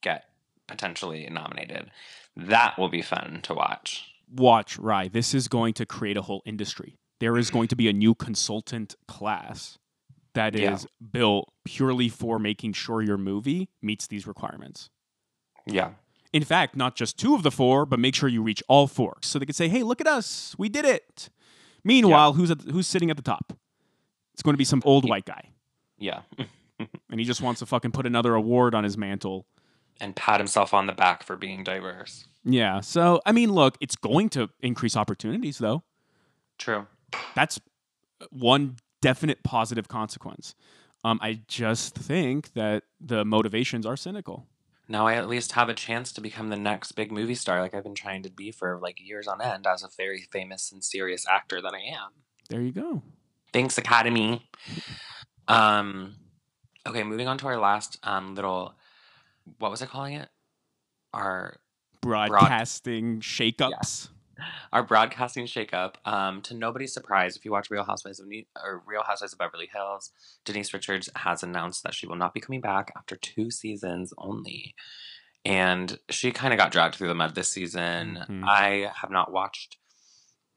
get 0.00 0.24
potentially 0.66 1.28
nominated. 1.30 1.90
That 2.36 2.78
will 2.78 2.88
be 2.88 3.02
fun 3.02 3.40
to 3.42 3.54
watch. 3.54 4.09
Watch, 4.32 4.78
Rye. 4.78 5.08
This 5.08 5.34
is 5.34 5.48
going 5.48 5.74
to 5.74 5.86
create 5.86 6.16
a 6.16 6.22
whole 6.22 6.42
industry. 6.44 6.98
There 7.18 7.36
is 7.36 7.50
going 7.50 7.68
to 7.68 7.76
be 7.76 7.88
a 7.88 7.92
new 7.92 8.14
consultant 8.14 8.94
class 9.08 9.78
that 10.34 10.54
is 10.54 10.82
Yeah. 10.84 11.08
built 11.12 11.52
purely 11.64 12.08
for 12.08 12.38
making 12.38 12.72
sure 12.74 13.02
your 13.02 13.18
movie 13.18 13.68
meets 13.82 14.06
these 14.06 14.26
requirements. 14.26 14.88
Yeah. 15.66 15.90
In 16.32 16.44
fact, 16.44 16.76
not 16.76 16.94
just 16.94 17.18
two 17.18 17.34
of 17.34 17.42
the 17.42 17.50
four, 17.50 17.84
but 17.84 17.98
make 17.98 18.14
sure 18.14 18.28
you 18.28 18.40
reach 18.42 18.62
all 18.68 18.86
four. 18.86 19.18
So 19.22 19.38
they 19.38 19.46
can 19.46 19.54
say, 19.54 19.68
hey, 19.68 19.82
look 19.82 20.00
at 20.00 20.06
us. 20.06 20.54
We 20.56 20.68
did 20.68 20.84
it. 20.84 21.28
Meanwhile, 21.82 22.34
who's, 22.34 22.50
at, 22.50 22.60
who's 22.62 22.86
sitting 22.86 23.10
at 23.10 23.16
the 23.16 23.22
top? 23.22 23.52
It's 24.32 24.42
going 24.42 24.54
to 24.54 24.58
be 24.58 24.64
some 24.64 24.80
old 24.84 25.08
white 25.08 25.24
guy. 25.24 25.50
Yeah. 25.98 26.20
And 27.10 27.20
he 27.20 27.26
just 27.26 27.42
wants 27.42 27.58
to 27.58 27.66
fucking 27.66 27.90
put 27.92 28.06
another 28.06 28.34
award 28.34 28.74
on 28.74 28.84
his 28.84 28.96
mantle. 28.96 29.44
and 30.00 30.16
pat 30.16 30.40
himself 30.40 30.72
on 30.72 30.86
the 30.86 30.94
back 30.94 31.22
for 31.22 31.36
being 31.36 31.62
diverse. 31.62 32.26
Yeah. 32.44 32.80
So, 32.80 33.20
I 33.26 33.32
mean, 33.32 33.52
look, 33.52 33.76
it's 33.80 33.96
going 33.96 34.28
to 34.30 34.48
increase 34.60 34.96
opportunities, 34.96 35.58
though. 35.58 35.82
True. 36.58 36.86
That's 37.34 37.60
one 38.30 38.76
definite 39.00 39.42
positive 39.42 39.88
consequence. 39.88 40.54
Um, 41.04 41.18
I 41.22 41.40
just 41.48 41.94
think 41.94 42.52
that 42.52 42.84
the 43.00 43.24
motivations 43.24 43.86
are 43.86 43.96
cynical. 43.96 44.46
Now 44.88 45.06
I 45.06 45.14
at 45.14 45.28
least 45.28 45.52
have 45.52 45.68
a 45.68 45.74
chance 45.74 46.12
to 46.12 46.20
become 46.20 46.48
the 46.48 46.56
next 46.56 46.92
big 46.92 47.12
movie 47.12 47.36
star 47.36 47.60
like 47.60 47.74
I've 47.74 47.84
been 47.84 47.94
trying 47.94 48.24
to 48.24 48.30
be 48.30 48.50
for 48.50 48.78
like 48.82 49.00
years 49.00 49.28
on 49.28 49.40
end 49.40 49.66
as 49.66 49.84
a 49.84 49.88
very 49.96 50.22
famous 50.32 50.72
and 50.72 50.82
serious 50.82 51.26
actor 51.28 51.62
that 51.62 51.72
I 51.72 51.78
am. 51.78 52.10
There 52.48 52.60
you 52.60 52.72
go. 52.72 53.02
Thanks, 53.52 53.78
Academy. 53.78 54.48
Um, 55.46 56.16
okay, 56.86 57.04
moving 57.04 57.28
on 57.28 57.38
to 57.38 57.46
our 57.46 57.56
last 57.56 57.98
um 58.02 58.34
little, 58.34 58.74
what 59.58 59.70
was 59.70 59.80
I 59.80 59.86
calling 59.86 60.14
it? 60.14 60.28
Our 61.14 61.59
Broadcasting 62.02 63.20
shakeups. 63.20 64.08
our 64.72 64.82
broadcasting 64.82 65.46
shakeup. 65.46 65.94
Um, 66.04 66.40
to 66.42 66.54
nobody's 66.54 66.94
surprise, 66.94 67.36
if 67.36 67.44
you 67.44 67.52
watch 67.52 67.70
Real 67.70 67.84
Housewives 67.84 68.20
of 68.20 68.26
New 68.26 68.44
or 68.62 68.82
Real 68.86 69.02
Housewives 69.02 69.32
of 69.34 69.38
Beverly 69.38 69.68
Hills, 69.72 70.10
Denise 70.44 70.72
Richards 70.72 71.08
has 71.16 71.42
announced 71.42 71.82
that 71.82 71.94
she 71.94 72.06
will 72.06 72.16
not 72.16 72.32
be 72.34 72.40
coming 72.40 72.60
back 72.60 72.92
after 72.96 73.16
two 73.16 73.50
seasons 73.50 74.14
only. 74.16 74.74
And 75.44 75.98
she 76.08 76.32
kind 76.32 76.52
of 76.52 76.58
got 76.58 76.72
dragged 76.72 76.94
through 76.96 77.08
the 77.08 77.14
mud 77.14 77.34
this 77.34 77.50
season. 77.50 78.24
Mhm. 78.28 78.44
I 78.46 78.92
have 79.00 79.10
not 79.10 79.32
watched 79.32 79.76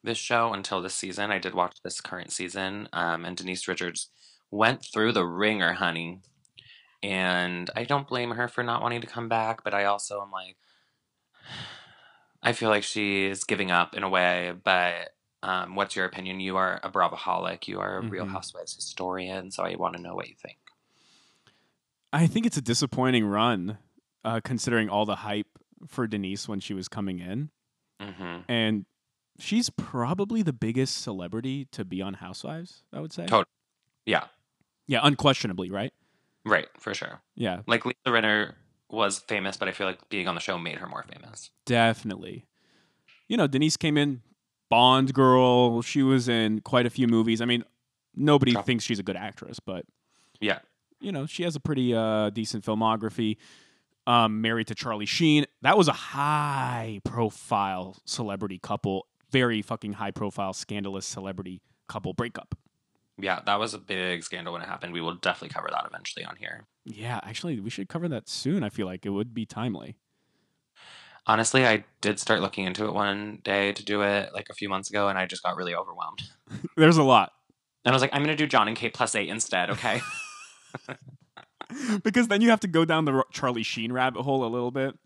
this 0.04 0.18
show 0.18 0.54
until 0.54 0.82
this 0.82 0.96
season. 0.96 1.32
I 1.32 1.40
did 1.40 1.54
watch 1.54 1.78
this 1.84 2.02
current 2.02 2.32
season, 2.32 2.90
um, 2.92 3.24
and 3.26 3.36
Denise 3.38 3.68
Richards 3.68 4.10
went 4.52 4.86
through 4.94 5.14
the 5.14 5.26
ringer, 5.26 5.74
honey. 5.74 6.22
And 7.02 7.70
I 7.76 7.84
don't 7.84 8.08
blame 8.08 8.32
her 8.32 8.48
for 8.48 8.64
not 8.64 8.82
wanting 8.82 9.02
to 9.02 9.08
come 9.08 9.28
back, 9.28 9.64
but 9.64 9.74
I 9.74 9.86
also 9.86 10.22
am 10.22 10.32
like, 10.32 10.58
I 12.42 12.54
feel 12.54 12.70
like 12.70 12.84
she 12.84 13.26
is 13.26 13.44
giving 13.46 13.72
up 13.72 13.96
in 13.96 14.04
a 14.04 14.10
way. 14.10 14.54
But 14.64 15.10
um, 15.42 15.76
what's 15.76 15.96
your 15.96 16.06
opinion? 16.06 16.40
You 16.40 16.58
are 16.58 16.80
a 16.84 16.90
Bravoholic. 16.90 17.68
You 17.68 17.80
are 17.80 17.98
a 17.98 18.02
Real 18.02 18.26
Mhm. 18.26 18.32
Housewives 18.32 18.76
historian, 18.76 19.52
so 19.52 19.64
I 19.64 19.76
want 19.76 19.96
to 19.96 20.02
know 20.02 20.16
what 20.16 20.28
you 20.30 20.36
think. 20.36 20.58
I 22.12 22.28
think 22.28 22.46
it's 22.46 22.58
a 22.58 22.62
disappointing 22.62 23.26
run, 23.26 23.78
uh, 24.24 24.40
considering 24.44 24.90
all 24.90 25.06
the 25.06 25.18
hype 25.18 25.48
for 25.88 26.06
Denise 26.08 26.48
when 26.48 26.60
she 26.60 26.74
was 26.74 26.88
coming 26.88 27.20
in. 27.20 27.50
hmm 28.00 28.40
And 28.48 28.86
she's 29.40 29.70
probably 29.72 30.42
the 30.44 30.54
biggest 30.54 31.02
celebrity 31.02 31.66
to 31.72 31.84
be 31.86 32.02
on 32.02 32.16
Housewives, 32.16 32.84
I 32.94 33.00
would 33.00 33.12
say. 33.14 33.26
Tot- 33.26 33.48
Yeah, 34.06 34.28
Yeah, 34.88 35.00
unquestionably, 35.04 35.72
right? 35.72 35.94
right, 36.46 36.68
for 36.78 36.94
sure. 36.94 37.22
Yeah, 37.36 37.62
Like 37.68 37.86
Lisa 37.86 37.98
Rinna 38.08 38.54
was 38.94 39.20
famous, 39.20 39.58
but 39.58 39.68
I 39.68 39.72
feel 39.72 39.88
like 39.88 40.08
being 40.10 40.28
on 40.28 40.36
the 40.36 40.42
show 40.42 40.58
made 40.58 40.78
her 40.78 40.88
more 40.88 41.04
famous. 41.04 41.50
definitely. 41.66 42.46
You 43.28 43.38
know, 43.38 43.48
Denise 43.48 43.76
came 43.78 43.98
in 43.98 44.22
Bond 44.70 45.14
girl. 45.14 45.82
She 45.82 46.04
was 46.04 46.30
in 46.30 46.62
quite 46.62 46.86
a 46.86 46.90
few 46.90 47.08
movies. 47.08 47.42
I 47.42 47.46
mean, 47.46 47.64
nobody 48.16 48.52
Sure. 48.52 48.64
thinks 48.64 48.84
she's 48.84 49.00
a 49.00 49.04
good 49.04 49.16
actress, 49.18 49.60
but 49.60 49.86
Yeah, 50.40 50.60
you 51.00 51.12
know, 51.12 51.26
she 51.26 51.44
has 51.44 51.56
a 51.56 51.60
pretty 51.60 51.94
uh, 51.94 52.30
decent 52.30 52.64
filmography. 52.66 53.38
Um, 54.06 54.42
married 54.42 54.68
to 54.68 54.76
Charlie 54.76 55.06
Sheen. 55.06 55.46
That 55.62 55.78
was 55.78 55.88
a 55.88 55.94
high 55.94 57.00
profile 57.06 57.98
celebrity 58.06 58.60
couple. 58.60 59.08
Very 59.32 59.62
fucking 59.62 59.94
high 59.94 60.12
profile, 60.12 60.52
scandalous 60.54 61.06
celebrity 61.06 61.62
couple 61.88 62.14
breakup. 62.14 62.56
Yeah, 63.18 63.42
that 63.46 63.60
was 63.60 63.74
a 63.74 63.78
big 63.80 64.24
scandal 64.24 64.54
when 64.54 64.62
it 64.62 64.68
happened. 64.68 64.92
We 64.94 65.02
will 65.02 65.14
definitely 65.16 65.54
cover 65.54 65.70
that 65.72 65.86
eventually 65.86 66.26
on 66.26 66.36
here. 66.36 66.66
Yeah, 66.86 67.20
actually, 67.24 67.60
we 67.60 67.70
should 67.70 67.88
cover 67.88 68.08
that 68.10 68.28
soon. 68.28 68.64
I 68.64 68.70
feel 68.70 68.88
like 68.88 69.06
it 69.06 69.12
would 69.12 69.34
be 69.34 69.46
timely. 69.46 69.98
Honestly, 71.26 71.66
I 71.66 71.86
did 72.02 72.20
start 72.20 72.42
looking 72.42 72.66
into 72.66 72.86
it 72.86 72.94
one 72.94 73.40
day 73.44 73.72
to 73.72 73.86
do 73.86 74.02
it 74.02 74.34
like 74.34 74.48
a 74.50 74.54
few 74.54 74.68
months 74.68 74.90
ago, 74.90 75.08
and 75.08 75.18
I 75.18 75.26
just 75.26 75.44
got 75.44 75.56
really 75.56 75.74
overwhelmed. 75.76 76.24
There's 76.78 76.98
a 76.98 77.04
lot. 77.04 77.32
And 77.86 77.94
I 77.94 77.96
was 77.96 78.02
like, 78.02 78.14
I'm 78.14 78.22
gonna 78.24 78.36
do 78.36 78.48
Jon 78.48 78.68
and 78.68 78.76
Kate 78.76 78.94
plus 78.94 79.14
eight 79.16 79.30
instead, 79.30 79.70
okay? 79.70 80.02
because 82.04 82.28
then 82.28 82.42
you 82.42 82.50
have 82.50 82.60
to 82.62 82.68
go 82.68 82.84
down 82.86 83.06
the 83.06 83.24
Charlie 83.32 83.64
Sheen 83.64 83.92
rabbit 83.92 84.24
hole 84.24 84.44
a 84.46 84.48
little 84.48 84.72
bit. 84.72 84.98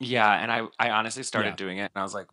yeah, 0.00 0.30
and 0.32 0.52
I 0.52 0.62
I 0.78 0.90
honestly 0.90 1.22
started 1.22 1.50
Yeah. 1.50 1.56
doing 1.56 1.78
it, 1.78 1.90
and 1.94 2.00
I 2.00 2.02
was 2.02 2.14
like, 2.14 2.26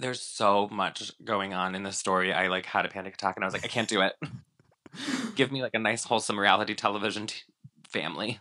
there's 0.00 0.20
so 0.20 0.68
much 0.70 1.12
going 1.24 1.54
on 1.54 1.74
in 1.74 1.82
this 1.82 1.98
story. 1.98 2.32
I 2.32 2.48
like 2.48 2.66
had 2.66 2.84
a 2.84 2.88
panic 2.88 3.14
attack, 3.14 3.36
and 3.36 3.44
I 3.44 3.46
was 3.46 3.54
like, 3.54 3.64
I 3.64 3.68
can't 3.68 3.88
do 3.88 4.00
it. 4.00 4.14
Give 5.36 5.52
me 5.52 5.62
like 5.62 5.74
a 5.74 5.78
nice 5.78 6.04
wholesome 6.04 6.38
reality 6.38 6.74
television 6.74 7.26
t- 7.28 7.42
family. 7.88 8.40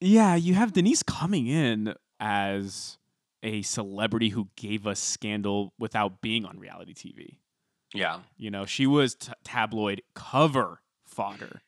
Yeah, 0.00 0.34
you 0.34 0.54
have 0.54 0.72
Denise 0.72 1.02
coming 1.02 1.46
in 1.46 1.94
as 2.20 2.98
a 3.42 3.62
celebrity 3.62 4.30
who 4.30 4.48
gave 4.56 4.86
us 4.86 5.00
scandal 5.00 5.72
without 5.78 6.20
being 6.20 6.44
on 6.44 6.58
reality 6.58 6.92
TV. 6.92 7.38
Yeah, 7.94 8.20
You 8.36 8.50
know, 8.50 8.66
she 8.66 8.86
was 8.86 9.14
t- 9.14 9.32
tabloid 9.44 10.02
cover 10.14 10.80
fodder 11.06 11.62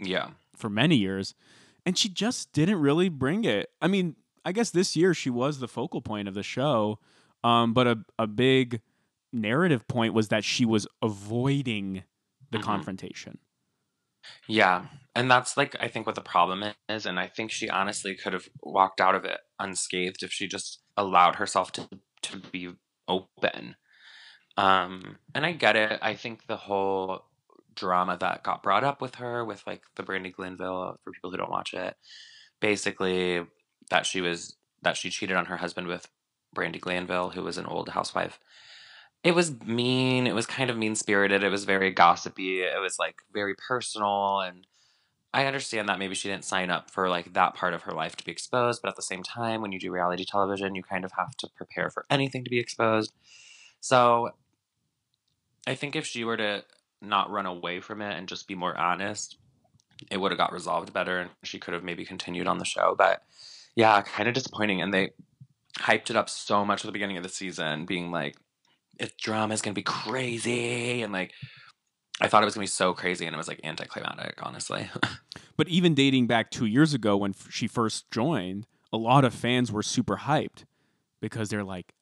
yeah, 0.00 0.30
for 0.56 0.68
many 0.68 0.96
years, 0.96 1.34
and 1.86 1.96
she 1.96 2.08
just 2.08 2.52
didn't 2.52 2.80
really 2.80 3.08
bring 3.08 3.44
it. 3.44 3.70
I 3.80 3.86
mean, 3.86 4.16
I 4.44 4.52
guess 4.52 4.70
this 4.70 4.96
year 4.96 5.14
she 5.14 5.30
was 5.30 5.60
the 5.60 5.68
focal 5.68 6.00
point 6.00 6.26
of 6.26 6.34
the 6.34 6.42
show, 6.42 6.98
um, 7.44 7.74
but 7.74 7.86
a, 7.86 7.96
a 8.18 8.26
big 8.26 8.80
narrative 9.32 9.86
point 9.88 10.14
was 10.14 10.28
that 10.28 10.44
she 10.44 10.64
was 10.64 10.86
avoiding 11.02 12.04
the 12.50 12.58
Mhm. 12.58 12.62
confrontation. 12.64 13.38
yeah. 14.46 14.86
And 15.14 15.30
that's 15.30 15.56
like 15.56 15.76
I 15.80 15.88
think 15.88 16.06
what 16.06 16.14
the 16.14 16.20
problem 16.20 16.64
is, 16.88 17.06
and 17.06 17.18
I 17.18 17.26
think 17.26 17.50
she 17.50 17.68
honestly 17.68 18.14
could 18.14 18.32
have 18.32 18.48
walked 18.62 19.00
out 19.00 19.14
of 19.14 19.24
it 19.24 19.40
unscathed 19.58 20.22
if 20.22 20.32
she 20.32 20.46
just 20.46 20.80
allowed 20.96 21.36
herself 21.36 21.72
to 21.72 21.88
to 22.22 22.38
be 22.38 22.74
open. 23.08 23.76
Um, 24.56 25.18
and 25.34 25.46
I 25.46 25.52
get 25.52 25.76
it. 25.76 25.98
I 26.02 26.14
think 26.14 26.46
the 26.46 26.56
whole 26.56 27.26
drama 27.74 28.16
that 28.20 28.44
got 28.44 28.62
brought 28.62 28.84
up 28.84 29.02
with 29.02 29.16
her, 29.16 29.44
with 29.44 29.66
like 29.66 29.82
the 29.96 30.02
Brandi 30.04 30.32
Glanville, 30.34 30.98
for 31.04 31.12
people 31.12 31.30
who 31.30 31.36
don't 31.38 31.50
watch 31.50 31.74
it, 31.74 31.96
basically 32.60 33.46
that 33.90 34.06
she 34.06 34.20
was 34.20 34.56
that 34.82 34.96
she 34.96 35.10
cheated 35.10 35.36
on 35.36 35.46
her 35.46 35.56
husband 35.58 35.88
with 35.88 36.08
Brandi 36.54 36.80
Glanville, 36.80 37.30
who 37.30 37.42
was 37.42 37.58
an 37.58 37.66
old 37.66 37.90
housewife. 37.90 38.38
It 39.24 39.34
was 39.34 39.60
mean. 39.60 40.26
It 40.26 40.34
was 40.34 40.46
kind 40.46 40.70
of 40.70 40.76
mean 40.76 40.94
spirited. 40.94 41.42
It 41.42 41.50
was 41.50 41.64
very 41.64 41.90
gossipy. 41.90 42.62
It 42.62 42.80
was 42.80 42.98
like 42.98 43.16
very 43.32 43.54
personal. 43.54 44.40
And 44.40 44.66
I 45.34 45.46
understand 45.46 45.88
that 45.88 45.98
maybe 45.98 46.14
she 46.14 46.28
didn't 46.28 46.44
sign 46.44 46.70
up 46.70 46.90
for 46.90 47.08
like 47.08 47.32
that 47.34 47.54
part 47.54 47.74
of 47.74 47.82
her 47.82 47.92
life 47.92 48.16
to 48.16 48.24
be 48.24 48.32
exposed. 48.32 48.80
But 48.80 48.88
at 48.88 48.96
the 48.96 49.02
same 49.02 49.22
time, 49.22 49.60
when 49.60 49.72
you 49.72 49.80
do 49.80 49.90
reality 49.90 50.24
television, 50.24 50.74
you 50.74 50.82
kind 50.82 51.04
of 51.04 51.12
have 51.12 51.36
to 51.38 51.48
prepare 51.56 51.90
for 51.90 52.06
anything 52.10 52.44
to 52.44 52.50
be 52.50 52.58
exposed. 52.58 53.12
So 53.80 54.30
I 55.66 55.74
think 55.74 55.96
if 55.96 56.06
she 56.06 56.24
were 56.24 56.36
to 56.36 56.64
not 57.02 57.30
run 57.30 57.46
away 57.46 57.80
from 57.80 58.00
it 58.00 58.16
and 58.16 58.28
just 58.28 58.48
be 58.48 58.54
more 58.54 58.76
honest, 58.76 59.36
it 60.10 60.16
would 60.16 60.30
have 60.32 60.38
got 60.38 60.52
resolved 60.52 60.92
better 60.92 61.20
and 61.20 61.30
she 61.42 61.58
could 61.58 61.74
have 61.74 61.84
maybe 61.84 62.04
continued 62.04 62.46
on 62.46 62.58
the 62.58 62.64
show. 62.64 62.94
But 62.96 63.22
yeah, 63.74 64.00
kind 64.02 64.28
of 64.28 64.34
disappointing. 64.34 64.80
And 64.80 64.94
they 64.94 65.10
hyped 65.78 66.10
it 66.10 66.16
up 66.16 66.28
so 66.28 66.64
much 66.64 66.84
at 66.84 66.86
the 66.86 66.92
beginning 66.92 67.16
of 67.16 67.22
the 67.22 67.28
season, 67.28 67.86
being 67.86 68.10
like, 68.10 68.36
it's 68.98 69.14
drama 69.14 69.54
is 69.54 69.62
gonna 69.62 69.74
be 69.74 69.82
crazy 69.82 71.02
and 71.02 71.12
like 71.12 71.32
I 72.20 72.26
thought 72.26 72.42
it 72.42 72.46
was 72.46 72.54
gonna 72.54 72.64
be 72.64 72.68
so 72.68 72.94
crazy 72.94 73.26
and 73.26 73.34
it 73.34 73.36
was 73.36 73.48
like 73.48 73.60
anticlimactic, 73.64 74.38
honestly. 74.42 74.90
But 75.56 75.68
even 75.68 75.92
dating 75.92 76.28
back 76.28 76.52
two 76.52 76.66
years 76.66 76.94
ago 76.94 77.16
when 77.16 77.32
f- 77.32 77.48
she 77.50 77.66
first 77.66 78.08
joined, 78.12 78.68
a 78.92 78.96
lot 78.96 79.24
of 79.24 79.34
fans 79.34 79.72
were 79.72 79.82
super 79.82 80.18
hyped 80.18 80.64
because 81.20 81.48
they're 81.48 81.64
like, 81.64 81.94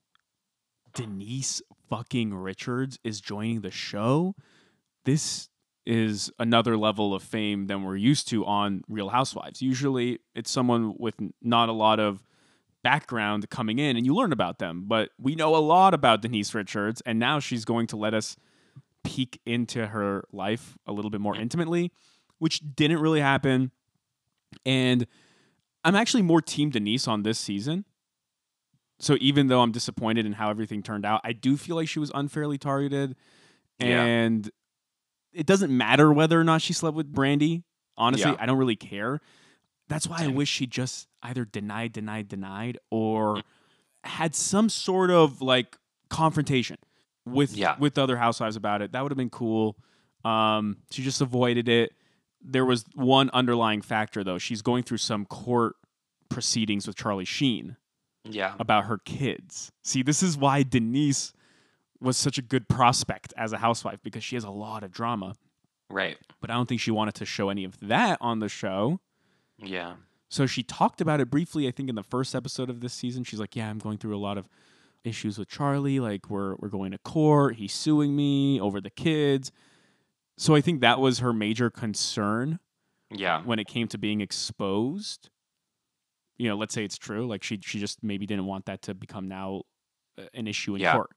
Denise 0.95 1.63
fucking 1.89 2.35
Richards 2.35 2.99
is 3.03 3.19
joining 3.19 3.63
the 3.63 3.71
show. 3.71 4.35
This 5.07 5.49
is 5.87 6.31
another 6.39 6.77
level 6.77 7.15
of 7.15 7.23
fame 7.23 7.67
than 7.67 7.83
we're 7.83 7.97
used 7.97 8.29
to 8.29 8.45
on 8.45 8.83
Real 8.89 9.09
Housewives. 9.09 9.63
Usually 9.63 10.19
it's 10.35 10.51
someone 10.51 10.95
with 10.99 11.15
not 11.41 11.71
a 11.71 11.73
lot 11.73 11.99
of 11.99 12.23
background 12.87 13.51
coming 13.51 13.81
in 13.81 13.97
and 13.97 14.07
you 14.07 14.15
learn 14.15 14.31
about 14.31 14.61
them. 14.61 14.85
But 14.87 15.11
we 15.19 15.35
know 15.35 15.57
a 15.57 15.59
lot 15.59 15.93
about 15.93 16.23
Denise 16.23 16.55
Richards, 16.55 17.03
and 17.05 17.19
now 17.19 17.41
she's 17.41 17.65
going 17.65 17.89
to 17.89 17.97
let 17.97 18.15
us 18.15 18.37
peek 19.03 19.41
into 19.45 19.89
her 19.89 20.25
life 20.33 20.79
a 20.87 20.93
little 20.93 21.11
bit 21.11 21.21
more 21.21 21.35
intimately, 21.35 21.91
which 22.39 22.61
didn't 22.77 23.01
really 23.01 23.21
happen. 23.21 23.73
And 24.65 25.09
I'm 25.85 25.97
actually 25.97 26.23
more 26.23 26.41
team 26.41 26.71
Denise 26.71 27.09
on 27.09 27.25
this 27.25 27.41
season. 27.41 27.85
So 29.01 29.17
even 29.21 29.49
though 29.49 29.63
I'm 29.63 29.73
disappointed 29.73 30.25
in 30.25 30.33
how 30.35 30.49
everything 30.49 30.83
turned 30.83 31.05
out, 31.05 31.21
I 31.25 31.33
do 31.33 31.57
feel 31.57 31.75
like 31.75 31.89
she 31.89 31.99
was 31.99 32.13
unfairly 32.15 32.57
targeted. 32.57 33.17
Yeah. 33.81 34.05
And 34.05 34.49
it 35.33 35.45
doesn't 35.47 35.77
matter 35.77 36.13
whether 36.13 36.41
or 36.41 36.45
not 36.45 36.63
she 36.63 36.73
slept 36.73 36.97
with 36.97 37.13
Brandi. 37.13 37.65
Honestly, 37.97 38.31
Yeah. 38.31 38.37
I 38.39 38.47
don't 38.47 38.59
really 38.59 38.77
care. 38.77 39.21
That's 39.89 40.09
why 40.09 40.25
I 40.25 40.27
wish 40.29 40.49
she 40.49 40.67
just 40.67 41.07
either 41.23 41.45
denied, 41.45 41.93
denied, 41.93 42.29
denied, 42.29 42.79
or 42.91 43.43
had 44.05 44.35
some 44.35 44.69
sort 44.69 45.11
of 45.11 45.41
like 45.41 45.77
confrontation 46.11 46.77
with 47.25 47.57
Yeah. 47.57 47.77
with 47.79 47.99
other 47.99 48.17
housewives 48.17 48.57
about 48.57 48.83
it. 48.83 48.93
That 48.93 49.03
would 49.03 49.13
have 49.13 49.17
been 49.19 49.31
cool. 49.31 49.77
Um, 50.25 50.79
she 50.91 51.03
just 51.03 51.21
avoided 51.21 51.69
it. 51.69 51.93
There 52.41 52.65
was 52.65 52.85
one 52.95 53.31
underlying 53.33 53.83
factor 53.83 54.23
though. 54.25 54.39
She's 54.39 54.63
going 54.63 54.83
through 54.83 54.99
some 54.99 55.25
court 55.25 55.77
proceedings 56.29 56.87
with 56.87 56.97
Charlie 56.97 57.25
Sheen 57.25 57.77
Yeah. 58.25 58.55
about 58.59 58.85
her 58.87 58.99
kids. 58.99 59.71
See, 59.85 60.03
this 60.03 60.23
is 60.23 60.37
why 60.37 60.63
Denise 60.65 61.33
was 62.01 62.17
such 62.17 62.39
a 62.39 62.43
good 62.43 62.69
prospect 62.69 63.33
as 63.37 63.53
a 63.53 63.59
housewife 63.59 64.01
because 64.03 64.23
she 64.25 64.37
has 64.37 64.45
a 64.45 64.51
lot 64.51 64.83
of 64.83 64.91
drama. 64.93 65.35
Right. 65.89 66.19
But 66.41 66.51
I 66.51 66.55
don't 66.55 66.69
think 66.69 66.81
she 66.81 66.91
wanted 66.91 67.15
to 67.17 67.25
show 67.25 67.49
any 67.49 67.65
of 67.65 67.79
that 67.81 68.19
on 68.21 68.41
the 68.41 68.49
show. 68.49 69.01
Yeah. 69.59 69.95
So 70.29 70.47
she 70.47 70.63
talked 70.63 71.01
about 71.01 71.21
it 71.21 71.31
briefly, 71.31 71.69
I 71.69 71.71
think, 71.71 71.89
in 71.89 71.95
the 71.95 72.03
first 72.03 72.35
episode 72.35 72.69
of 72.71 72.81
this 72.81 72.93
season. 72.93 73.25
She's 73.25 73.41
like, 73.41 73.55
Yeah, 73.57 73.69
I'm 73.71 73.79
going 73.79 73.99
through 73.99 74.17
a 74.17 74.19
lot 74.19 74.39
of 74.39 74.49
issues 75.05 75.39
with 75.39 75.49
Charlie. 75.49 76.01
Like, 76.01 76.29
we're, 76.29 76.57
we're 76.57 76.69
going 76.69 76.91
to 76.93 76.99
court. 76.99 77.57
He's 77.57 77.73
suing 77.73 78.17
me 78.17 78.61
over 78.61 78.81
the 78.81 78.91
kids. 78.91 79.53
So 80.37 80.55
I 80.55 80.61
think 80.61 80.81
that 80.81 81.01
was 81.01 81.21
her 81.21 81.33
major 81.33 81.71
concern 81.71 82.59
Yeah. 83.11 83.43
when 83.43 83.59
it 83.59 83.67
came 83.69 83.89
to 83.89 83.99
being 83.99 84.21
exposed. 84.21 85.31
You 86.39 86.49
know, 86.49 86.57
let's 86.57 86.75
say 86.75 86.85
it's 86.85 86.99
true. 86.99 87.27
Like 87.27 87.43
she 87.43 87.59
she 87.63 87.79
just 87.79 88.03
maybe 88.03 88.27
didn't 88.27 88.45
want 88.45 88.67
that 88.67 88.83
to 88.83 88.95
become 88.95 89.27
now 89.29 89.63
uh, 90.19 90.25
an 90.35 90.47
issue 90.47 90.75
in 90.75 90.83
Yeah. 90.83 90.93
court. 90.95 91.11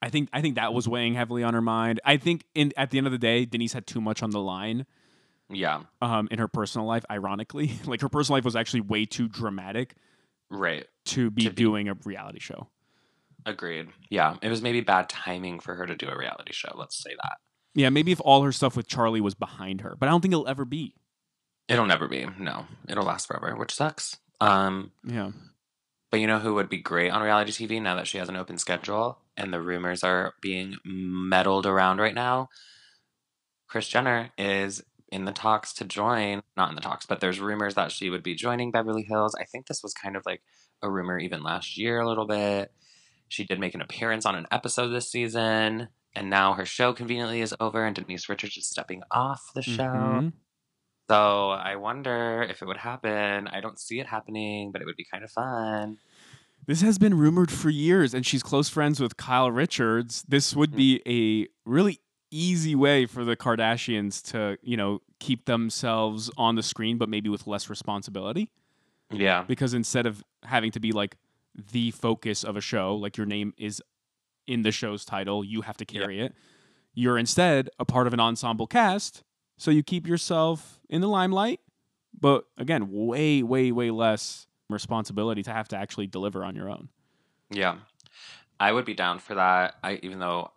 I 0.00 0.10
think 0.10 0.28
I 0.32 0.40
think 0.42 0.54
that 0.54 0.72
was 0.72 0.86
weighing 0.86 1.14
heavily 1.14 1.42
on 1.42 1.54
her 1.54 1.60
mind. 1.60 1.98
I 2.04 2.18
think 2.18 2.44
in 2.54 2.72
at 2.76 2.90
the 2.90 2.98
end 2.98 3.08
of 3.08 3.12
the 3.12 3.18
day, 3.18 3.44
Denise 3.46 3.72
had 3.72 3.86
too 3.88 4.00
much 4.00 4.22
on 4.22 4.30
the 4.30 4.38
line 4.38 4.86
Yeah. 5.50 5.82
um, 6.00 6.28
in 6.30 6.38
her 6.38 6.48
personal 6.48 6.86
life. 6.86 7.04
Ironically, 7.10 7.72
like 7.86 8.00
her 8.02 8.08
personal 8.08 8.36
life 8.36 8.44
was 8.44 8.56
actually 8.56 8.82
way 8.82 9.04
too 9.04 9.28
dramatic 9.28 9.94
Right. 10.50 10.86
to 11.06 11.30
be 11.30 11.44
To 11.44 11.50
be- 11.50 11.54
doing 11.56 11.88
a 11.88 11.94
reality 12.04 12.38
show. 12.40 12.68
Agreed. 13.46 13.88
Yeah. 14.10 14.36
It 14.42 14.48
was 14.48 14.60
maybe 14.62 14.80
bad 14.80 15.08
timing 15.08 15.60
for 15.60 15.74
her 15.74 15.86
to 15.86 15.96
do 15.96 16.08
a 16.08 16.16
reality 16.16 16.52
show. 16.52 16.72
Let's 16.76 17.02
say 17.02 17.10
that. 17.22 17.38
Yeah, 17.74 17.88
maybe 17.88 18.12
if 18.12 18.20
all 18.22 18.42
her 18.42 18.52
stuff 18.52 18.76
with 18.76 18.86
Charlie 18.88 19.20
was 19.20 19.34
behind 19.34 19.80
her, 19.82 19.96
but 19.98 20.08
I 20.08 20.12
don't 20.12 20.20
think 20.20 20.32
it'll 20.32 20.48
ever 20.48 20.64
be. 20.64 20.94
It'll 21.68 21.86
never 21.86 22.06
be. 22.08 22.26
No. 22.38 22.66
It'll 22.88 23.04
last 23.04 23.28
forever, 23.28 23.56
which 23.56 23.74
sucks. 23.74 24.16
Um, 24.40 24.90
Yeah, 25.04 25.30
but 26.10 26.18
you 26.20 26.26
know 26.26 26.38
who 26.40 26.54
would 26.54 26.68
be 26.68 26.78
great 26.78 27.10
on 27.10 27.22
reality 27.22 27.52
TV 27.52 27.80
now 27.80 27.94
that 27.94 28.08
she 28.08 28.18
has 28.18 28.28
an 28.28 28.34
open 28.36 28.58
schedule 28.58 29.18
and 29.36 29.52
the 29.52 29.60
rumors 29.60 30.02
are 30.02 30.34
being 30.42 30.76
meddled 30.84 31.64
around 31.66 31.98
right 31.98 32.14
now? 32.14 32.48
Kris 33.68 33.86
Jenner 33.86 34.30
is 34.36 34.82
in 35.10 35.24
the 35.24 35.32
talks 35.32 35.72
to 35.74 35.84
join, 35.84 36.42
not 36.56 36.68
in 36.68 36.74
the 36.74 36.80
talks, 36.80 37.06
but 37.06 37.20
there's 37.20 37.40
rumors 37.40 37.74
that 37.74 37.92
she 37.92 38.10
would 38.10 38.22
be 38.22 38.34
joining 38.34 38.70
Beverly 38.70 39.02
Hills. 39.02 39.34
I 39.40 39.44
think 39.44 39.66
this 39.66 39.82
was 39.82 39.92
kind 39.92 40.16
of 40.16 40.24
like 40.24 40.42
a 40.82 40.90
rumor 40.90 41.18
even 41.18 41.42
last 41.42 41.76
year 41.76 42.00
a 42.00 42.08
little 42.08 42.26
bit. 42.26 42.72
She 43.28 43.44
did 43.44 43.60
make 43.60 43.74
an 43.74 43.80
appearance 43.82 44.26
on 44.26 44.34
an 44.34 44.46
episode 44.50 44.88
this 44.88 45.10
season, 45.10 45.88
and 46.14 46.30
now 46.30 46.54
her 46.54 46.64
show 46.64 46.92
conveniently 46.92 47.40
is 47.40 47.54
over, 47.60 47.84
and 47.84 47.94
Denise 47.94 48.28
Richards 48.28 48.56
is 48.56 48.68
stepping 48.68 49.02
off 49.10 49.52
the 49.54 49.62
show. 49.62 49.82
Mhm. 49.82 50.32
So 51.08 51.50
I 51.50 51.76
wonder 51.76 52.42
if 52.48 52.62
it 52.62 52.66
would 52.66 52.76
happen. 52.76 53.48
I 53.48 53.60
don't 53.60 53.80
see 53.80 53.98
it 54.00 54.06
happening, 54.06 54.70
but 54.72 54.80
it 54.80 54.84
would 54.84 54.96
be 54.96 55.06
kind 55.10 55.24
of 55.24 55.30
fun. 55.30 55.98
This 56.66 56.82
has 56.82 56.98
been 56.98 57.18
rumored 57.18 57.50
for 57.50 57.70
years, 57.70 58.14
and 58.14 58.24
she's 58.24 58.42
close 58.42 58.68
friends 58.68 59.00
with 59.00 59.16
Kyle 59.16 59.50
Richards. 59.50 60.24
This 60.28 60.54
would 60.54 60.76
be 60.76 61.02
a 61.06 61.48
really 61.68 61.98
easy 62.30 62.74
way 62.74 63.06
for 63.06 63.24
the 63.24 63.36
Kardashians 63.36 64.22
to, 64.30 64.58
you 64.62 64.76
know, 64.76 65.02
keep 65.18 65.44
themselves 65.46 66.30
on 66.36 66.54
the 66.54 66.62
screen, 66.62 66.96
but 66.98 67.08
maybe 67.08 67.28
with 67.28 67.46
less 67.46 67.68
responsibility. 67.68 68.50
Yeah, 69.12 69.42
Because 69.46 69.74
instead 69.74 70.06
of 70.06 70.22
having 70.44 70.70
to 70.72 70.80
be 70.80 70.92
like 70.92 71.16
the 71.72 71.90
focus 71.90 72.44
of 72.44 72.56
a 72.56 72.60
show, 72.60 72.94
like 72.94 73.16
your 73.16 73.26
name 73.26 73.52
is 73.58 73.82
in 74.46 74.62
the 74.62 74.70
show's 74.70 75.04
title, 75.04 75.44
you 75.44 75.62
have 75.62 75.76
to 75.78 75.86
Yeah. 75.90 76.00
carry 76.00 76.20
it. 76.20 76.34
You're 76.94 77.18
instead 77.18 77.68
a 77.78 77.84
part 77.84 78.06
of 78.06 78.12
an 78.14 78.20
ensemble 78.20 78.66
cast, 78.68 79.24
so 79.58 79.70
you 79.72 79.82
keep 79.82 80.06
yourself 80.06 80.78
in 80.88 81.00
the 81.00 81.08
limelight, 81.08 81.60
but 82.18 82.46
again, 82.56 82.88
way, 82.90 83.42
way, 83.42 83.72
way 83.72 83.90
less 83.90 84.46
responsibility 84.68 85.42
to 85.42 85.52
have 85.52 85.66
to 85.68 85.76
actually 85.76 86.06
deliver 86.06 86.44
on 86.44 86.54
your 86.54 86.70
own. 86.70 86.88
yeah. 87.50 87.78
I 88.60 88.70
would 88.72 88.84
be 88.84 88.94
down 88.94 89.18
for 89.20 89.34
that. 89.36 89.76
I 89.82 89.94
even 90.02 90.18
though 90.18 90.52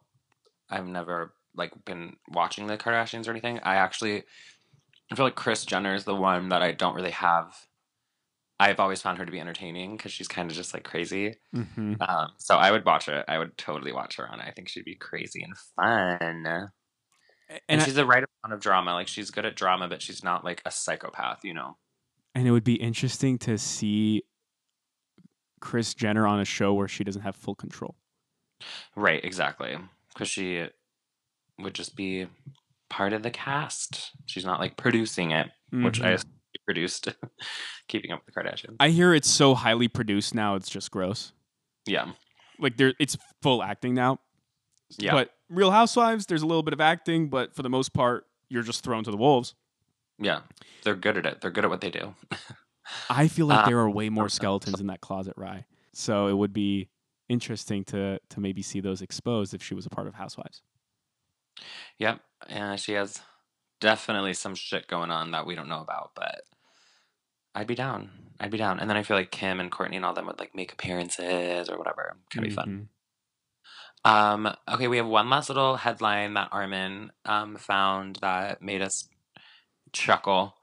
I've 0.69 0.85
never 0.85 1.33
like 1.55 1.71
been 1.85 2.15
watching 2.29 2.67
the 2.67 2.77
Kardashians 2.77 3.27
or 3.27 3.31
anything. 3.31 3.59
I 3.59 3.75
actually 3.75 4.23
I 5.11 5.15
feel 5.15 5.25
like 5.25 5.35
Kris 5.35 5.65
Jenner 5.65 5.93
is 5.93 6.05
the 6.05 6.15
one 6.15 6.49
that 6.49 6.61
I 6.61 6.71
don't 6.71 6.95
really 6.95 7.11
have. 7.11 7.55
I've 8.59 8.79
always 8.79 9.01
found 9.01 9.17
her 9.17 9.25
to 9.25 9.31
be 9.31 9.39
entertaining 9.39 9.97
because 9.97 10.11
she's 10.11 10.27
kind 10.27 10.49
of 10.49 10.55
just 10.55 10.73
like 10.73 10.83
crazy. 10.83 11.35
Mm-hmm. 11.55 11.95
Um, 12.01 12.29
so 12.37 12.55
I 12.55 12.71
would 12.71 12.85
watch 12.85 13.07
it. 13.09 13.25
I 13.27 13.37
would 13.37 13.57
totally 13.57 13.91
watch 13.91 14.15
her 14.17 14.29
on. 14.31 14.39
I 14.39 14.51
think 14.51 14.69
she'd 14.69 14.85
be 14.85 14.95
crazy 14.95 15.43
and 15.43 15.57
fun. 15.75 16.17
And, 16.21 16.69
And, 17.67 17.81
I- 17.81 17.83
she's 17.83 17.95
the 17.95 18.05
right 18.05 18.23
amount 18.43 18.53
of 18.53 18.59
drama. 18.61 18.93
Like 18.93 19.07
she's 19.07 19.31
good 19.31 19.45
at 19.45 19.55
drama, 19.55 19.87
but 19.89 20.01
she's 20.01 20.23
not 20.23 20.45
like 20.45 20.61
a 20.65 20.71
psychopath, 20.71 21.43
you 21.43 21.53
know. 21.53 21.77
and 22.35 22.47
it 22.47 22.51
would 22.51 22.63
be 22.63 22.75
interesting 22.75 23.37
to 23.39 23.57
see 23.57 24.23
Kris 25.59 25.93
Jenner 25.93 26.25
on 26.27 26.39
a 26.39 26.45
show 26.45 26.73
where 26.73 26.87
she 26.87 27.03
doesn't 27.03 27.21
have 27.23 27.35
full 27.35 27.55
control. 27.55 27.95
Right, 28.95 29.23
exactly. 29.23 29.77
Because 30.13 30.29
she 30.29 30.67
would 31.59 31.73
just 31.73 31.95
be 31.95 32.27
part 32.89 33.13
of 33.13 33.23
the 33.23 33.31
cast. 33.31 34.11
She's 34.25 34.45
not 34.45 34.59
like 34.59 34.77
producing 34.77 35.31
it, 35.31 35.49
which 35.71 36.01
I 36.01 36.13
Mhm. 36.13 36.23
she 36.55 36.59
produced 36.65 37.07
Keeping 37.87 38.11
Up 38.11 38.21
with 38.25 38.33
the 38.33 38.39
Kardashians. 38.41 38.75
I 38.79 38.89
hear 38.89 39.13
it's 39.13 39.29
so 39.29 39.55
highly 39.55 39.87
produced 39.87 40.33
now; 40.35 40.55
it's 40.55 40.69
just 40.69 40.91
gross. 40.91 41.33
yeah, 41.85 42.11
Like 42.59 42.77
there, 42.77 42.93
it's 42.99 43.17
full 43.41 43.61
acting 43.63 43.93
now. 43.93 44.19
yeah, 44.97 45.11
But 45.11 45.33
Real 45.49 45.71
Housewives, 45.71 46.25
there's 46.27 46.41
a 46.43 46.45
little 46.47 46.63
bit 46.63 46.73
of 46.73 46.79
acting, 46.81 47.29
but 47.29 47.53
for 47.55 47.61
the 47.63 47.69
most 47.69 47.93
part, 47.93 48.25
you're 48.49 48.63
just 48.63 48.83
thrown 48.83 49.03
to 49.03 49.11
the 49.11 49.17
wolves. 49.17 49.55
yeah. 50.19 50.41
They're 50.83 50.95
good 50.95 51.17
at 51.17 51.25
it. 51.25 51.39
They're 51.41 51.49
good 51.51 51.63
at 51.63 51.69
what 51.69 51.79
they 51.81 51.89
do. 51.91 52.13
I 53.09 53.27
feel 53.29 53.45
like 53.47 53.63
Uh, 53.65 53.69
there 53.69 53.79
are 53.79 53.89
way 53.89 54.09
more 54.09 54.27
skeletons 54.27 54.81
in 54.81 54.87
that 54.87 54.99
closet, 54.99 55.33
Rye. 55.37 55.65
So 55.93 56.27
it 56.27 56.33
would 56.33 56.51
be 56.53 56.89
interesting 57.29 57.85
to 57.85 58.19
to 58.29 58.39
maybe 58.41 58.61
see 58.61 58.81
those 58.81 59.01
exposed 59.01 59.53
if 59.53 59.63
she 59.63 59.73
was 59.73 59.85
a 59.85 59.89
part 59.89 60.07
of 60.07 60.15
Housewives. 60.15 60.61
Yep. 61.99 62.19
And 62.49 62.79
she 62.79 62.93
has 62.93 63.21
definitely 63.79 64.33
some 64.33 64.55
shit 64.55 64.87
going 64.87 65.11
on 65.11 65.31
that 65.31 65.45
we 65.45 65.55
don't 65.55 65.69
know 65.69 65.81
about, 65.81 66.11
but 66.15 66.41
I'd 67.55 67.67
be 67.67 67.75
down. 67.75 68.09
I'd 68.39 68.51
be 68.51 68.57
down. 68.57 68.79
And 68.79 68.89
then 68.89 68.97
I 68.97 69.03
feel 69.03 69.15
like 69.17 69.31
Kim 69.31 69.59
and 69.59 69.71
Kourtney 69.71 69.95
and 69.95 70.05
all 70.05 70.13
them 70.13 70.25
would 70.27 70.39
like 70.39 70.55
make 70.55 70.73
appearances 70.73 71.69
or 71.69 71.77
whatever. 71.77 72.17
Could 72.31 72.41
be 72.43 72.49
fun. 72.49 72.69
Mhm. 72.69 72.87
Um, 74.05 74.53
okay, 74.69 74.87
we 74.89 74.97
have 74.97 75.05
one 75.07 75.29
last 75.29 75.47
little 75.49 75.77
headline 75.77 76.33
that 76.33 76.49
Armin 76.51 77.11
um, 77.25 77.55
found 77.55 78.17
that 78.17 78.61
made 78.61 78.81
us 78.81 79.07
chuckle. 79.91 80.55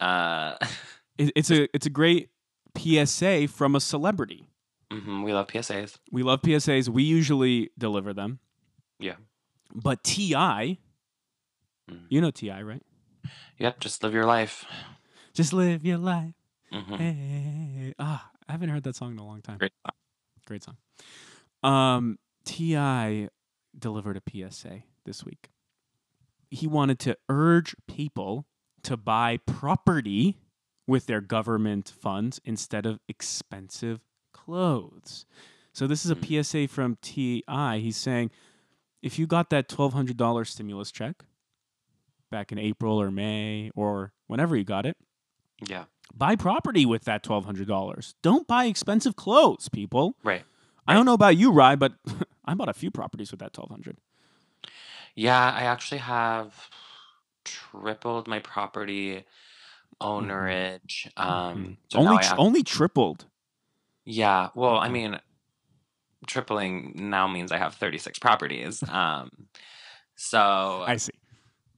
Uh, 0.00 0.56
It, 1.16 1.30
it's 1.36 1.48
a 1.52 1.68
it's 1.72 1.86
a 1.86 1.90
great 1.90 2.30
PSA 2.76 3.46
from 3.46 3.76
a 3.76 3.80
celebrity. 3.80 4.48
mhm, 4.92 5.22
we 5.24 5.32
love 5.32 5.46
PSAs. 5.46 5.96
We 6.10 6.24
love 6.24 6.42
PSAs. 6.42 6.88
We 6.88 7.04
usually 7.04 7.70
deliver 7.78 8.12
them. 8.12 8.40
Yeah. 8.98 9.14
But 9.72 10.02
T.I., 10.04 10.78
Mhm. 11.90 12.06
you 12.08 12.20
know 12.20 12.30
T.I., 12.30 12.62
right? 12.62 12.82
Yep, 13.58 13.80
just 13.80 14.02
live 14.02 14.12
your 14.14 14.26
life. 14.26 14.64
Just 15.32 15.52
live 15.52 15.84
your 15.84 15.98
life. 15.98 16.34
hmm 16.72 16.94
Hey. 16.96 17.94
Ah, 17.98 18.30
I 18.48 18.52
haven't 18.52 18.68
heard 18.70 18.82
that 18.84 18.96
song 18.96 19.12
in 19.12 19.18
a 19.18 19.24
long 19.26 19.42
time. 19.42 19.58
Great. 19.58 19.72
Great 20.46 20.62
song. 20.64 20.76
Um, 21.62 22.18
T.I. 22.44 23.28
delivered 23.78 24.16
a 24.16 24.22
PSA 24.30 24.82
this 25.04 25.24
week. 25.24 25.50
He 26.50 26.66
wanted 26.66 26.98
to 27.00 27.16
urge 27.28 27.74
people 27.88 28.46
to 28.82 28.96
buy 28.96 29.38
property 29.46 30.38
with 30.86 31.06
their 31.06 31.20
government 31.20 31.88
funds 31.88 32.40
instead 32.44 32.86
of 32.86 33.00
expensive 33.08 34.00
clothes. 34.32 35.26
So 35.72 35.86
this 35.86 36.04
is 36.04 36.10
a 36.10 36.16
Mm. 36.16 36.44
PSA 36.44 36.68
from 36.68 36.96
TI. 37.02 37.80
He's 37.80 37.96
saying 37.96 38.30
if 39.04 39.18
you 39.18 39.26
got 39.26 39.50
that 39.50 39.68
$1,200 39.68 40.46
stimulus 40.48 40.90
check 40.90 41.24
back 42.30 42.50
in 42.50 42.58
April 42.58 43.00
or 43.00 43.10
May 43.10 43.70
or 43.76 44.12
whenever 44.26 44.56
you 44.56 44.64
got 44.64 44.86
it, 44.86 44.96
Yeah. 45.68 45.84
buy 46.14 46.36
property 46.36 46.86
with 46.86 47.04
that 47.04 47.22
$1,200. 47.22 48.14
Don't 48.22 48.46
buy 48.46 48.64
expensive 48.64 49.14
clothes, 49.14 49.68
people. 49.68 50.16
Right. 50.24 50.44
I 50.86 50.94
don't 50.94 51.04
know 51.06 51.12
about 51.14 51.36
you, 51.36 51.52
Rye, 51.52 51.76
but 51.76 51.92
I 52.44 52.54
bought 52.54 52.68
a 52.70 52.74
few 52.74 52.90
properties 52.90 53.30
with 53.30 53.40
that 53.40 53.56
1200 53.56 53.98
Yeah, 55.14 55.38
I 55.52 55.62
actually 55.64 55.98
have 55.98 56.70
tripled 57.44 58.26
my 58.26 58.38
property 58.38 59.24
ownerage. 60.00 61.06
Um, 61.16 61.56
Mhm. 61.56 61.76
so 61.92 61.98
only 62.00 62.18
tr- 62.18 62.34
only 62.38 62.62
tripled. 62.62 63.26
yeah. 64.04 64.48
Well, 64.54 64.76
I 64.78 64.88
mean, 64.88 65.20
tripling 66.26 66.92
now 66.96 67.26
means 67.28 67.52
I 67.52 67.58
have 67.58 67.74
36 67.74 68.18
properties. 68.18 68.82
Um, 68.88 69.30
so 70.16 70.84
I 70.86 70.96
see. 70.96 71.12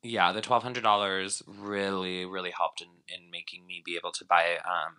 yeah, 0.02 0.32
the 0.32 0.40
twelve 0.40 0.62
hundred 0.62 0.82
dollars 0.82 1.42
really, 1.46 2.24
really 2.24 2.50
helped 2.50 2.80
in 2.82 2.88
in 3.08 3.30
making 3.30 3.66
me 3.66 3.82
be 3.84 3.96
able 3.96 4.12
to 4.12 4.24
buy 4.24 4.56
um 4.64 4.94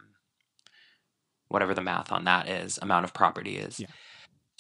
whatever 1.49 1.73
the 1.73 1.81
math 1.81 2.11
on 2.11 2.25
that 2.25 2.47
is 2.49 2.77
amount 2.81 3.05
of 3.05 3.13
property 3.13 3.57
is. 3.57 3.79
Yeah. 3.79 3.87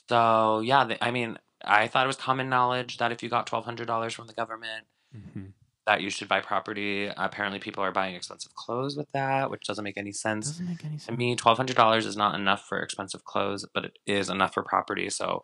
So 0.09 0.59
yeah, 0.61 0.83
the, 0.85 1.03
I 1.03 1.11
mean, 1.11 1.37
I 1.65 1.87
thought 1.87 2.05
it 2.05 2.07
was 2.07 2.15
common 2.15 2.49
knowledge 2.49 2.97
that 2.97 3.11
if 3.11 3.21
you 3.23 3.29
got 3.29 3.47
twelve 3.47 3.65
hundred 3.65 3.87
dollars 3.87 4.13
from 4.13 4.27
the 4.27 4.33
government, 4.33 4.85
Mhm. 5.15 5.53
That 5.87 6.01
you 6.01 6.09
should 6.11 6.27
buy 6.27 6.41
property. 6.41 7.09
Apparently, 7.17 7.57
people 7.59 7.83
are 7.83 7.91
buying 7.91 8.13
expensive 8.13 8.53
clothes 8.53 8.95
with 8.95 9.07
that, 9.13 9.49
which 9.49 9.65
doesn't 9.65 9.83
make 9.83 9.97
any 9.97 10.11
sense. 10.11 10.47
Doesn't 10.51 10.67
make 10.67 10.85
any 10.85 10.97
To 10.97 11.03
sense. 11.05 11.17
me, 11.17 11.35
twelve 11.35 11.57
hundred 11.57 11.75
dollars 11.75 12.05
is 12.05 12.15
not 12.15 12.35
enough 12.35 12.63
for 12.67 12.77
expensive 12.79 13.23
clothes, 13.23 13.65
but 13.73 13.85
it 13.85 13.97
is 14.05 14.29
enough 14.29 14.53
for 14.53 14.61
property. 14.63 15.09
So, 15.09 15.41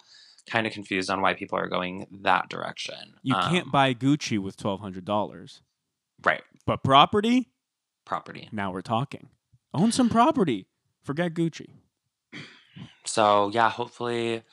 kind 0.48 0.68
of 0.68 0.74
confused 0.74 1.10
on 1.10 1.22
why 1.22 1.34
people 1.34 1.58
are 1.58 1.68
going 1.68 2.06
that 2.22 2.50
direction. 2.50 3.16
You 3.24 3.34
can't 3.36 3.66
Um, 3.66 3.72
buy 3.72 3.94
Gucci 3.96 4.38
with 4.38 4.58
$1,200. 4.58 5.62
right 6.24 6.44
But 6.68 6.84
property, 6.84 7.50
property. 8.06 8.50
now 8.52 8.72
we're 8.72 8.82
talking. 8.82 9.30
Own 9.74 9.92
some 9.92 10.10
property. 10.10 10.68
Forget 11.02 11.34
Gucci. 11.34 11.68
So 13.06 13.50
yeah, 13.54 13.70
hopefully, 13.70 14.44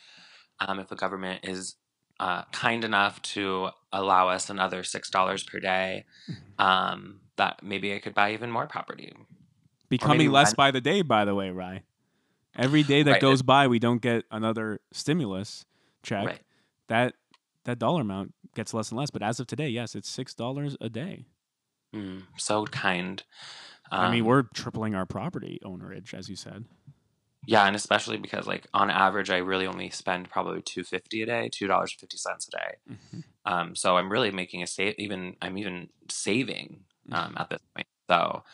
um, 0.60 0.78
if 0.78 0.88
the 0.88 0.96
government 0.96 1.44
is 1.44 1.76
uh, 2.20 2.42
kind 2.52 2.84
enough 2.84 3.20
to 3.22 3.70
allow 3.92 4.28
us 4.28 4.48
another 4.50 4.84
six 4.84 5.10
dollars 5.10 5.42
per 5.42 5.58
day, 5.58 6.04
Mm-hmm. 6.30 6.62
um, 6.64 7.20
that 7.36 7.62
maybe 7.62 7.94
I 7.94 7.98
could 7.98 8.14
buy 8.14 8.32
even 8.34 8.50
more 8.50 8.66
property. 8.66 9.12
Becoming 9.88 10.30
less 10.30 10.48
rent- 10.50 10.56
by 10.56 10.70
the 10.70 10.80
day, 10.80 11.02
by 11.02 11.24
the 11.24 11.34
way, 11.34 11.50
Rye. 11.50 11.82
Every 12.56 12.82
day 12.82 13.02
that 13.02 13.12
Right, 13.12 13.20
goes 13.20 13.42
by, 13.42 13.66
we 13.66 13.78
don't 13.78 14.02
get 14.02 14.24
another 14.30 14.80
stimulus 14.92 15.64
check. 16.02 16.26
Right. 16.26 16.40
That 16.88 17.14
that 17.64 17.78
dollar 17.78 18.02
amount 18.02 18.34
gets 18.54 18.74
less 18.74 18.90
and 18.90 18.98
less. 18.98 19.10
But 19.10 19.22
as 19.22 19.40
of 19.40 19.46
today, 19.46 19.68
yes, 19.68 19.94
it's 19.94 20.08
six 20.08 20.34
dollars 20.34 20.76
a 20.80 20.88
day. 20.88 21.26
Mm, 21.94 22.22
so 22.36 22.64
kind. 22.66 23.22
Um, 23.92 24.00
I 24.06 24.10
mean, 24.12 24.24
we're 24.24 24.44
tripling 24.54 24.94
our 24.94 25.06
property 25.06 25.58
ownerage, 25.64 26.12
as 26.14 26.28
you 26.28 26.36
said. 26.36 26.64
Yeah, 27.46 27.66
and 27.66 27.74
especially 27.74 28.18
because 28.18 28.46
like 28.46 28.66
on 28.74 28.90
average, 28.90 29.30
I 29.30 29.38
really 29.38 29.66
only 29.66 29.90
spend 29.90 30.30
probably 30.30 30.62
two 30.62 30.84
fifty 30.84 31.22
a 31.22 31.26
day, 31.26 31.48
two 31.50 31.66
dollars 31.66 31.92
fifty 31.92 32.16
cents 32.16 32.48
a 32.48 32.50
day. 32.50 32.76
Mhm. 32.90 33.24
Um, 33.46 33.74
so 33.74 33.96
I'm 33.96 34.12
really 34.12 34.30
making 34.30 34.62
a 34.62 34.66
save. 34.66 34.94
Even 34.98 35.36
I'm 35.40 35.56
even 35.58 35.88
saving 36.08 36.84
um, 37.10 37.34
at 37.38 37.48
this 37.50 37.62
point. 37.74 37.86
So 38.10 38.44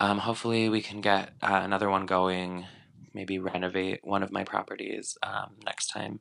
um, 0.00 0.18
hopefully 0.18 0.68
we 0.68 0.80
can 0.80 1.00
get 1.00 1.32
uh, 1.42 1.60
another 1.62 1.90
one 1.90 2.06
going. 2.06 2.66
Maybe 3.14 3.38
renovate 3.38 4.00
one 4.04 4.22
of 4.22 4.30
my 4.30 4.44
properties 4.44 5.18
um, 5.22 5.56
next 5.64 5.88
time. 5.88 6.20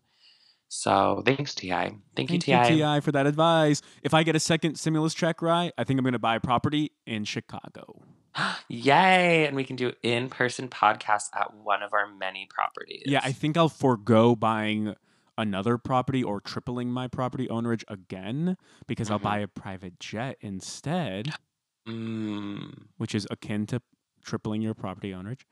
So 0.69 1.21
thanks, 1.25 1.55
Ti. 1.55 1.69
Thank, 1.69 2.01
Thank 2.15 2.31
you, 2.31 2.35
you, 2.35 2.59
Ti. 2.63 2.75
T.I., 2.77 2.99
for 3.01 3.11
that 3.11 3.27
advice. 3.27 3.81
If 4.03 4.13
I 4.13 4.23
get 4.23 4.35
a 4.35 4.39
second 4.39 4.75
stimulus 4.75 5.13
check, 5.13 5.41
right 5.41 5.71
I 5.77 5.83
think 5.83 5.99
I'm 5.99 6.03
going 6.03 6.13
to 6.13 6.19
buy 6.19 6.35
a 6.35 6.39
property 6.39 6.91
in 7.05 7.23
Chicago. 7.23 8.01
Yay! 8.69 9.45
And 9.45 9.55
we 9.55 9.63
can 9.63 9.75
do 9.75 9.93
in-person 10.03 10.69
podcasts 10.69 11.29
at 11.35 11.53
one 11.53 11.81
of 11.83 11.93
our 11.93 12.07
many 12.07 12.47
properties. 12.49 13.03
Yeah, 13.05 13.21
I 13.23 13.31
think 13.31 13.57
I'll 13.57 13.69
forego 13.69 14.35
buying 14.35 14.95
another 15.37 15.77
property 15.77 16.23
or 16.23 16.41
tripling 16.41 16.91
my 16.91 17.07
property 17.07 17.47
ownerage 17.47 17.83
again 17.87 18.57
because 18.87 19.11
I'll 19.11 19.19
Mhm. 19.19 19.23
buy 19.23 19.39
a 19.39 19.47
private 19.47 19.99
jet 19.99 20.37
instead, 20.41 21.33
Mm, 21.87 22.87
which 22.97 23.13
is 23.15 23.27
akin 23.31 23.65
to 23.67 23.81
tripling 24.23 24.61
your 24.61 24.73
property 24.73 25.11
ownerage. 25.11 25.45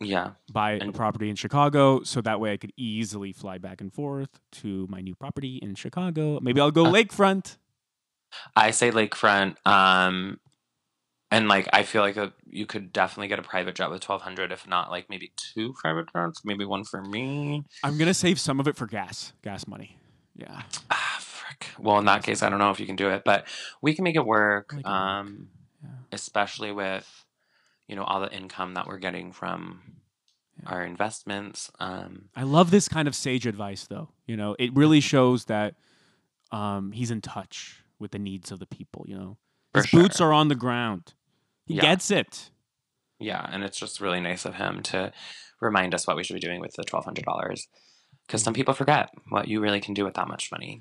yeah. 0.00 0.32
Buy 0.52 0.72
a 0.72 0.92
property 0.92 1.30
in 1.30 1.36
Chicago 1.36 2.02
so 2.02 2.20
that 2.20 2.40
way 2.40 2.52
I 2.52 2.56
could 2.56 2.72
easily 2.76 3.32
fly 3.32 3.58
back 3.58 3.80
and 3.80 3.92
forth 3.92 4.40
to 4.52 4.86
my 4.88 5.00
new 5.00 5.14
property 5.14 5.56
in 5.62 5.74
Chicago. 5.76 6.38
Maybe 6.40 6.60
I'll 6.60 6.70
go 6.70 6.86
Uh, 6.86 6.92
lakefront. 6.92 7.56
I 8.54 8.70
say 8.72 8.90
lakefront. 8.90 9.56
Um, 9.66 10.38
and 11.30 11.48
like 11.48 11.68
I 11.72 11.82
feel 11.82 12.02
like 12.02 12.16
a, 12.16 12.32
you 12.48 12.66
could 12.66 12.92
definitely 12.92 13.28
get 13.28 13.38
a 13.38 13.42
private 13.42 13.74
jet 13.74 13.90
with 13.90 14.00
twelve 14.00 14.22
hundred, 14.22 14.52
if 14.52 14.66
not 14.66 14.90
like 14.90 15.08
maybe 15.10 15.32
two 15.36 15.74
private 15.80 16.06
jets, 16.12 16.42
maybe 16.44 16.64
one 16.64 16.84
for 16.84 17.02
me. 17.02 17.64
I'm 17.84 17.98
going 17.98 18.08
to 18.08 18.14
save 18.14 18.40
some 18.40 18.60
of 18.60 18.68
it 18.68 18.76
for 18.76 18.86
gas, 18.86 19.32
gas 19.42 19.66
money. 19.66 19.98
Yeah. 20.36 20.62
Ah, 20.90 21.18
frick. 21.20 21.66
Well, 21.78 21.98
in 21.98 22.04
that 22.06 22.22
case, 22.22 22.42
I 22.42 22.48
don't 22.48 22.58
know 22.58 22.70
if 22.70 22.80
you 22.80 22.86
can 22.86 22.96
do 22.96 23.10
it, 23.10 23.22
but 23.24 23.46
we 23.82 23.94
can 23.94 24.04
make 24.04 24.16
it 24.16 24.24
work. 24.24 24.72
Make 24.74 24.86
it 24.86 24.88
work. 24.88 24.94
Um, 24.96 25.48
Yeah. 25.82 25.90
especially 26.12 26.72
with 26.72 27.24
you 27.86 27.96
know 27.96 28.04
all 28.04 28.20
the 28.20 28.32
income 28.32 28.74
that 28.74 28.86
we're 28.86 28.98
getting 28.98 29.32
from 29.32 29.80
Yeah. 30.62 30.70
our 30.70 30.82
investments. 30.84 31.70
Um, 31.78 32.30
I 32.34 32.42
love 32.42 32.70
this 32.70 32.88
kind 32.88 33.06
of 33.06 33.14
sage 33.14 33.46
advice, 33.46 33.86
though. 33.86 34.08
You 34.26 34.36
know, 34.36 34.56
it 34.58 34.74
really 34.74 35.00
shows 35.00 35.44
that 35.46 35.74
um, 36.50 36.92
he's 36.92 37.10
in 37.10 37.20
touch 37.20 37.82
with 37.98 38.10
the 38.12 38.18
needs 38.18 38.50
of 38.50 38.58
the 38.58 38.66
people. 38.66 39.04
You 39.08 39.18
know, 39.18 39.36
his 39.74 39.86
boots 39.86 40.20
are 40.20 40.32
on 40.32 40.48
the 40.48 40.54
ground. 40.54 41.14
He 41.68 41.74
Yeah. 41.74 41.82
gets 41.82 42.10
it. 42.10 42.50
Yeah, 43.20 43.46
and 43.52 43.62
it's 43.62 43.78
just 43.78 44.00
really 44.00 44.20
nice 44.20 44.44
of 44.44 44.54
him 44.56 44.82
to 44.84 45.12
remind 45.60 45.94
us 45.94 46.06
what 46.06 46.16
we 46.16 46.24
should 46.24 46.34
be 46.34 46.40
doing 46.40 46.60
with 46.60 46.74
the 46.74 46.82
twelve 46.84 47.04
hundred 47.04 47.24
dollars. 47.24 47.68
Because 48.26 48.42
some 48.42 48.54
people 48.54 48.74
forget 48.74 49.10
what 49.30 49.48
you 49.48 49.60
really 49.60 49.80
can 49.80 49.94
do 49.94 50.04
with 50.04 50.14
that 50.14 50.28
much 50.28 50.50
money. 50.52 50.80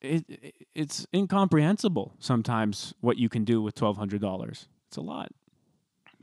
it. 0.00 0.24
it- 0.28 0.54
It's 0.74 1.06
incomprehensible 1.14 2.14
sometimes 2.18 2.94
what 3.00 3.16
you 3.16 3.28
can 3.28 3.44
do 3.44 3.62
with 3.62 3.74
twelve 3.74 3.96
hundred 3.96 4.20
dollars. 4.20 4.66
It's 4.88 4.96
a 4.96 5.00
lot. 5.00 5.30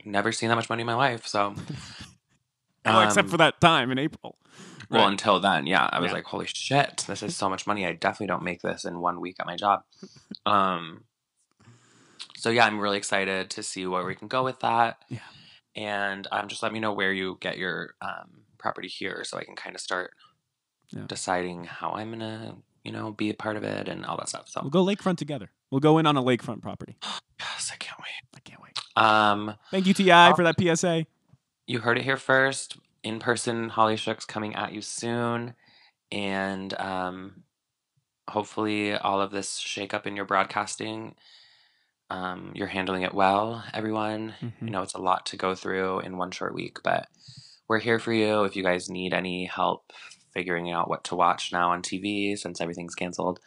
Never 0.04 0.30
seen 0.32 0.48
that 0.50 0.56
much 0.56 0.68
money 0.68 0.82
in 0.82 0.86
my 0.86 0.94
life, 0.94 1.26
so. 1.26 1.54
well, 2.84 3.00
except 3.02 3.26
um, 3.26 3.30
for 3.30 3.36
that 3.38 3.60
time 3.60 3.90
in 3.90 3.98
April. 3.98 4.36
Well, 4.90 5.06
until 5.08 5.40
then, 5.40 5.66
yeah, 5.66 5.88
I 5.90 6.00
was 6.00 6.08
Yeah. 6.10 6.14
like, 6.16 6.24
"Holy 6.24 6.46
shit, 6.46 7.04
this 7.06 7.22
is 7.22 7.34
so 7.36 7.48
much 7.48 7.66
money! 7.66 7.86
I 7.86 7.92
definitely 7.92 8.26
don't 8.26 8.42
make 8.42 8.60
this 8.62 8.84
in 8.84 9.00
one 9.00 9.20
week 9.20 9.36
at 9.40 9.46
my 9.46 9.56
job." 9.56 9.82
Um. 10.46 11.04
So 12.42 12.50
yeah, 12.50 12.66
I'm 12.66 12.80
really 12.80 12.96
excited 12.98 13.50
to 13.50 13.62
see 13.62 13.86
where 13.86 14.04
we 14.04 14.16
can 14.16 14.26
go 14.26 14.42
with 14.42 14.58
that. 14.60 14.98
Yeah. 15.08 15.20
And 15.76 16.26
um, 16.32 16.48
just 16.48 16.60
let 16.60 16.72
me 16.72 16.80
know 16.80 16.92
where 16.92 17.12
you 17.12 17.38
get 17.40 17.56
your 17.56 17.94
um, 18.02 18.42
property 18.58 18.88
here, 18.88 19.22
so 19.22 19.38
I 19.38 19.44
can 19.44 19.54
kind 19.54 19.76
of 19.76 19.80
start 19.80 20.10
Yeah. 20.90 21.04
deciding 21.06 21.62
how 21.62 21.92
I'm 21.92 22.10
gonna, 22.10 22.56
you 22.82 22.90
know, 22.90 23.12
be 23.12 23.30
a 23.30 23.34
part 23.34 23.56
of 23.56 23.62
it 23.62 23.86
and 23.88 24.04
all 24.04 24.16
that 24.16 24.28
stuff. 24.28 24.48
So 24.48 24.60
We'll 24.60 24.70
go 24.70 24.84
lakefront 24.84 25.18
together. 25.18 25.52
We'll 25.70 25.78
go 25.78 25.98
in 25.98 26.06
on 26.06 26.16
a 26.16 26.22
lakefront 26.22 26.62
property. 26.62 26.96
yes, 27.38 27.70
I 27.72 27.76
can't 27.76 28.00
wait. 28.00 28.26
I 28.36 28.40
can't 28.40 28.60
wait. 28.60 28.76
Um, 28.96 29.54
Thank 29.70 29.86
you, 29.86 29.94
T.I., 29.94 30.32
for 30.34 30.42
that 30.42 30.56
PSA. 30.60 31.06
you 31.68 31.78
heard 31.78 31.96
it 31.96 32.02
here 32.02 32.16
first. 32.16 32.76
In 33.04 33.20
person 33.20 33.68
Holly 33.68 33.96
Shook's 33.96 34.24
coming 34.24 34.56
at 34.56 34.72
you 34.72 34.82
soon, 34.82 35.54
and 36.10 36.74
um, 36.74 37.44
hopefully 38.28 38.94
all 38.94 39.20
of 39.20 39.30
this 39.30 39.60
shakeup 39.60 40.06
in 40.06 40.16
your 40.16 40.24
broadcasting, 40.24 41.14
um, 42.12 42.52
you're 42.54 42.66
handling 42.68 43.02
it 43.02 43.14
well. 43.14 43.64
Everyone, 43.72 44.34
Mhm. 44.40 44.52
you 44.60 44.70
know 44.70 44.82
it's 44.82 44.94
a 44.94 44.98
lot 45.10 45.24
to 45.26 45.36
go 45.36 45.54
through 45.54 46.00
in 46.00 46.16
one 46.18 46.30
short 46.30 46.54
week, 46.54 46.78
but 46.84 47.08
we're 47.68 47.78
here 47.80 47.98
for 47.98 48.12
you. 48.12 48.44
If 48.44 48.54
you 48.56 48.62
guys 48.62 48.90
need 48.90 49.14
any 49.14 49.46
help 49.46 49.92
figuring 50.34 50.70
out 50.70 50.88
what 50.88 51.04
to 51.04 51.14
watch 51.16 51.52
now 51.52 51.70
on 51.72 51.82
TV 51.82 52.36
since 52.36 52.60
everything's 52.60 52.94
canceled, 52.94 53.40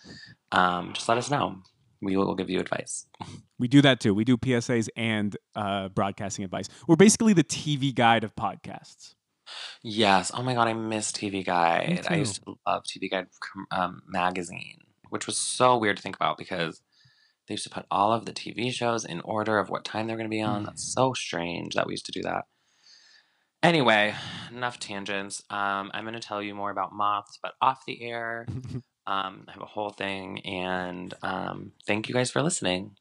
um, 0.52 0.94
just 0.94 1.08
let 1.10 1.18
us 1.18 1.30
know. 1.30 1.62
We 2.02 2.18
will 2.18 2.36
give 2.36 2.50
you 2.50 2.60
advice. 2.60 3.06
We 3.58 3.70
do 3.70 3.82
that 3.84 4.02
too. 4.02 4.14
We 4.14 4.26
do 4.26 4.36
PSAs 4.36 4.90
and 4.98 5.38
uh, 5.56 5.88
broadcasting 5.88 6.44
advice. 6.44 6.68
We're 6.90 6.98
basically 6.98 7.32
the 7.32 7.44
TV 7.46 7.96
guide 7.96 8.26
of 8.26 8.36
podcasts. 8.36 9.14
Yes. 9.82 10.30
Oh 10.34 10.44
my 10.44 10.54
god, 10.56 10.68
I 10.68 10.74
miss 10.74 11.14
TV 11.14 11.42
Guide. 11.46 12.06
I 12.10 12.16
used 12.18 12.44
to 12.44 12.56
love 12.68 12.84
TV 12.84 13.10
Guide 13.10 13.28
um, 13.72 14.02
magazine, 14.08 14.80
which 15.10 15.26
was 15.26 15.38
so 15.38 15.78
weird 15.78 15.96
to 15.96 16.04
think 16.04 16.18
about 16.18 16.38
because 16.38 16.82
they 17.48 17.54
used 17.54 17.64
to 17.66 17.70
put 17.70 17.86
all 17.92 18.12
of 18.12 18.26
the 18.26 18.34
TV 18.34 18.72
shows 18.72 19.06
in 19.06 19.22
order 19.22 19.60
of 19.60 19.70
what 19.70 19.86
time 19.86 20.08
they're 20.08 20.18
going 20.18 20.30
to 20.30 20.36
be 20.36 20.42
on. 20.42 20.64
Mm. 20.64 20.66
That's 20.66 20.94
so 20.94 21.14
strange 21.14 21.76
that 21.76 21.88
we 21.88 21.94
used 21.94 22.06
to 22.08 22.12
do 22.12 22.22
that. 22.24 22.46
Anyway, 23.64 24.14
enough 24.52 24.80
tangents. 24.80 25.42
Um, 25.50 25.90
I'm 25.94 26.04
going 26.04 26.14
to 26.14 26.20
tell 26.20 26.42
you 26.42 26.54
more 26.54 26.72
about 26.72 26.94
moths, 26.94 27.40
but 27.42 27.54
off 27.62 27.86
the 27.86 28.02
air. 28.04 28.46
Um, 29.08 29.46
I 29.48 29.52
have 29.52 29.62
a 29.62 29.68
whole 29.68 29.92
thing, 29.92 30.40
and 30.40 31.14
um, 31.22 31.74
thank 31.86 32.10
you 32.10 32.16
guys 32.16 32.32
for 32.32 32.42
listening. 32.42 32.96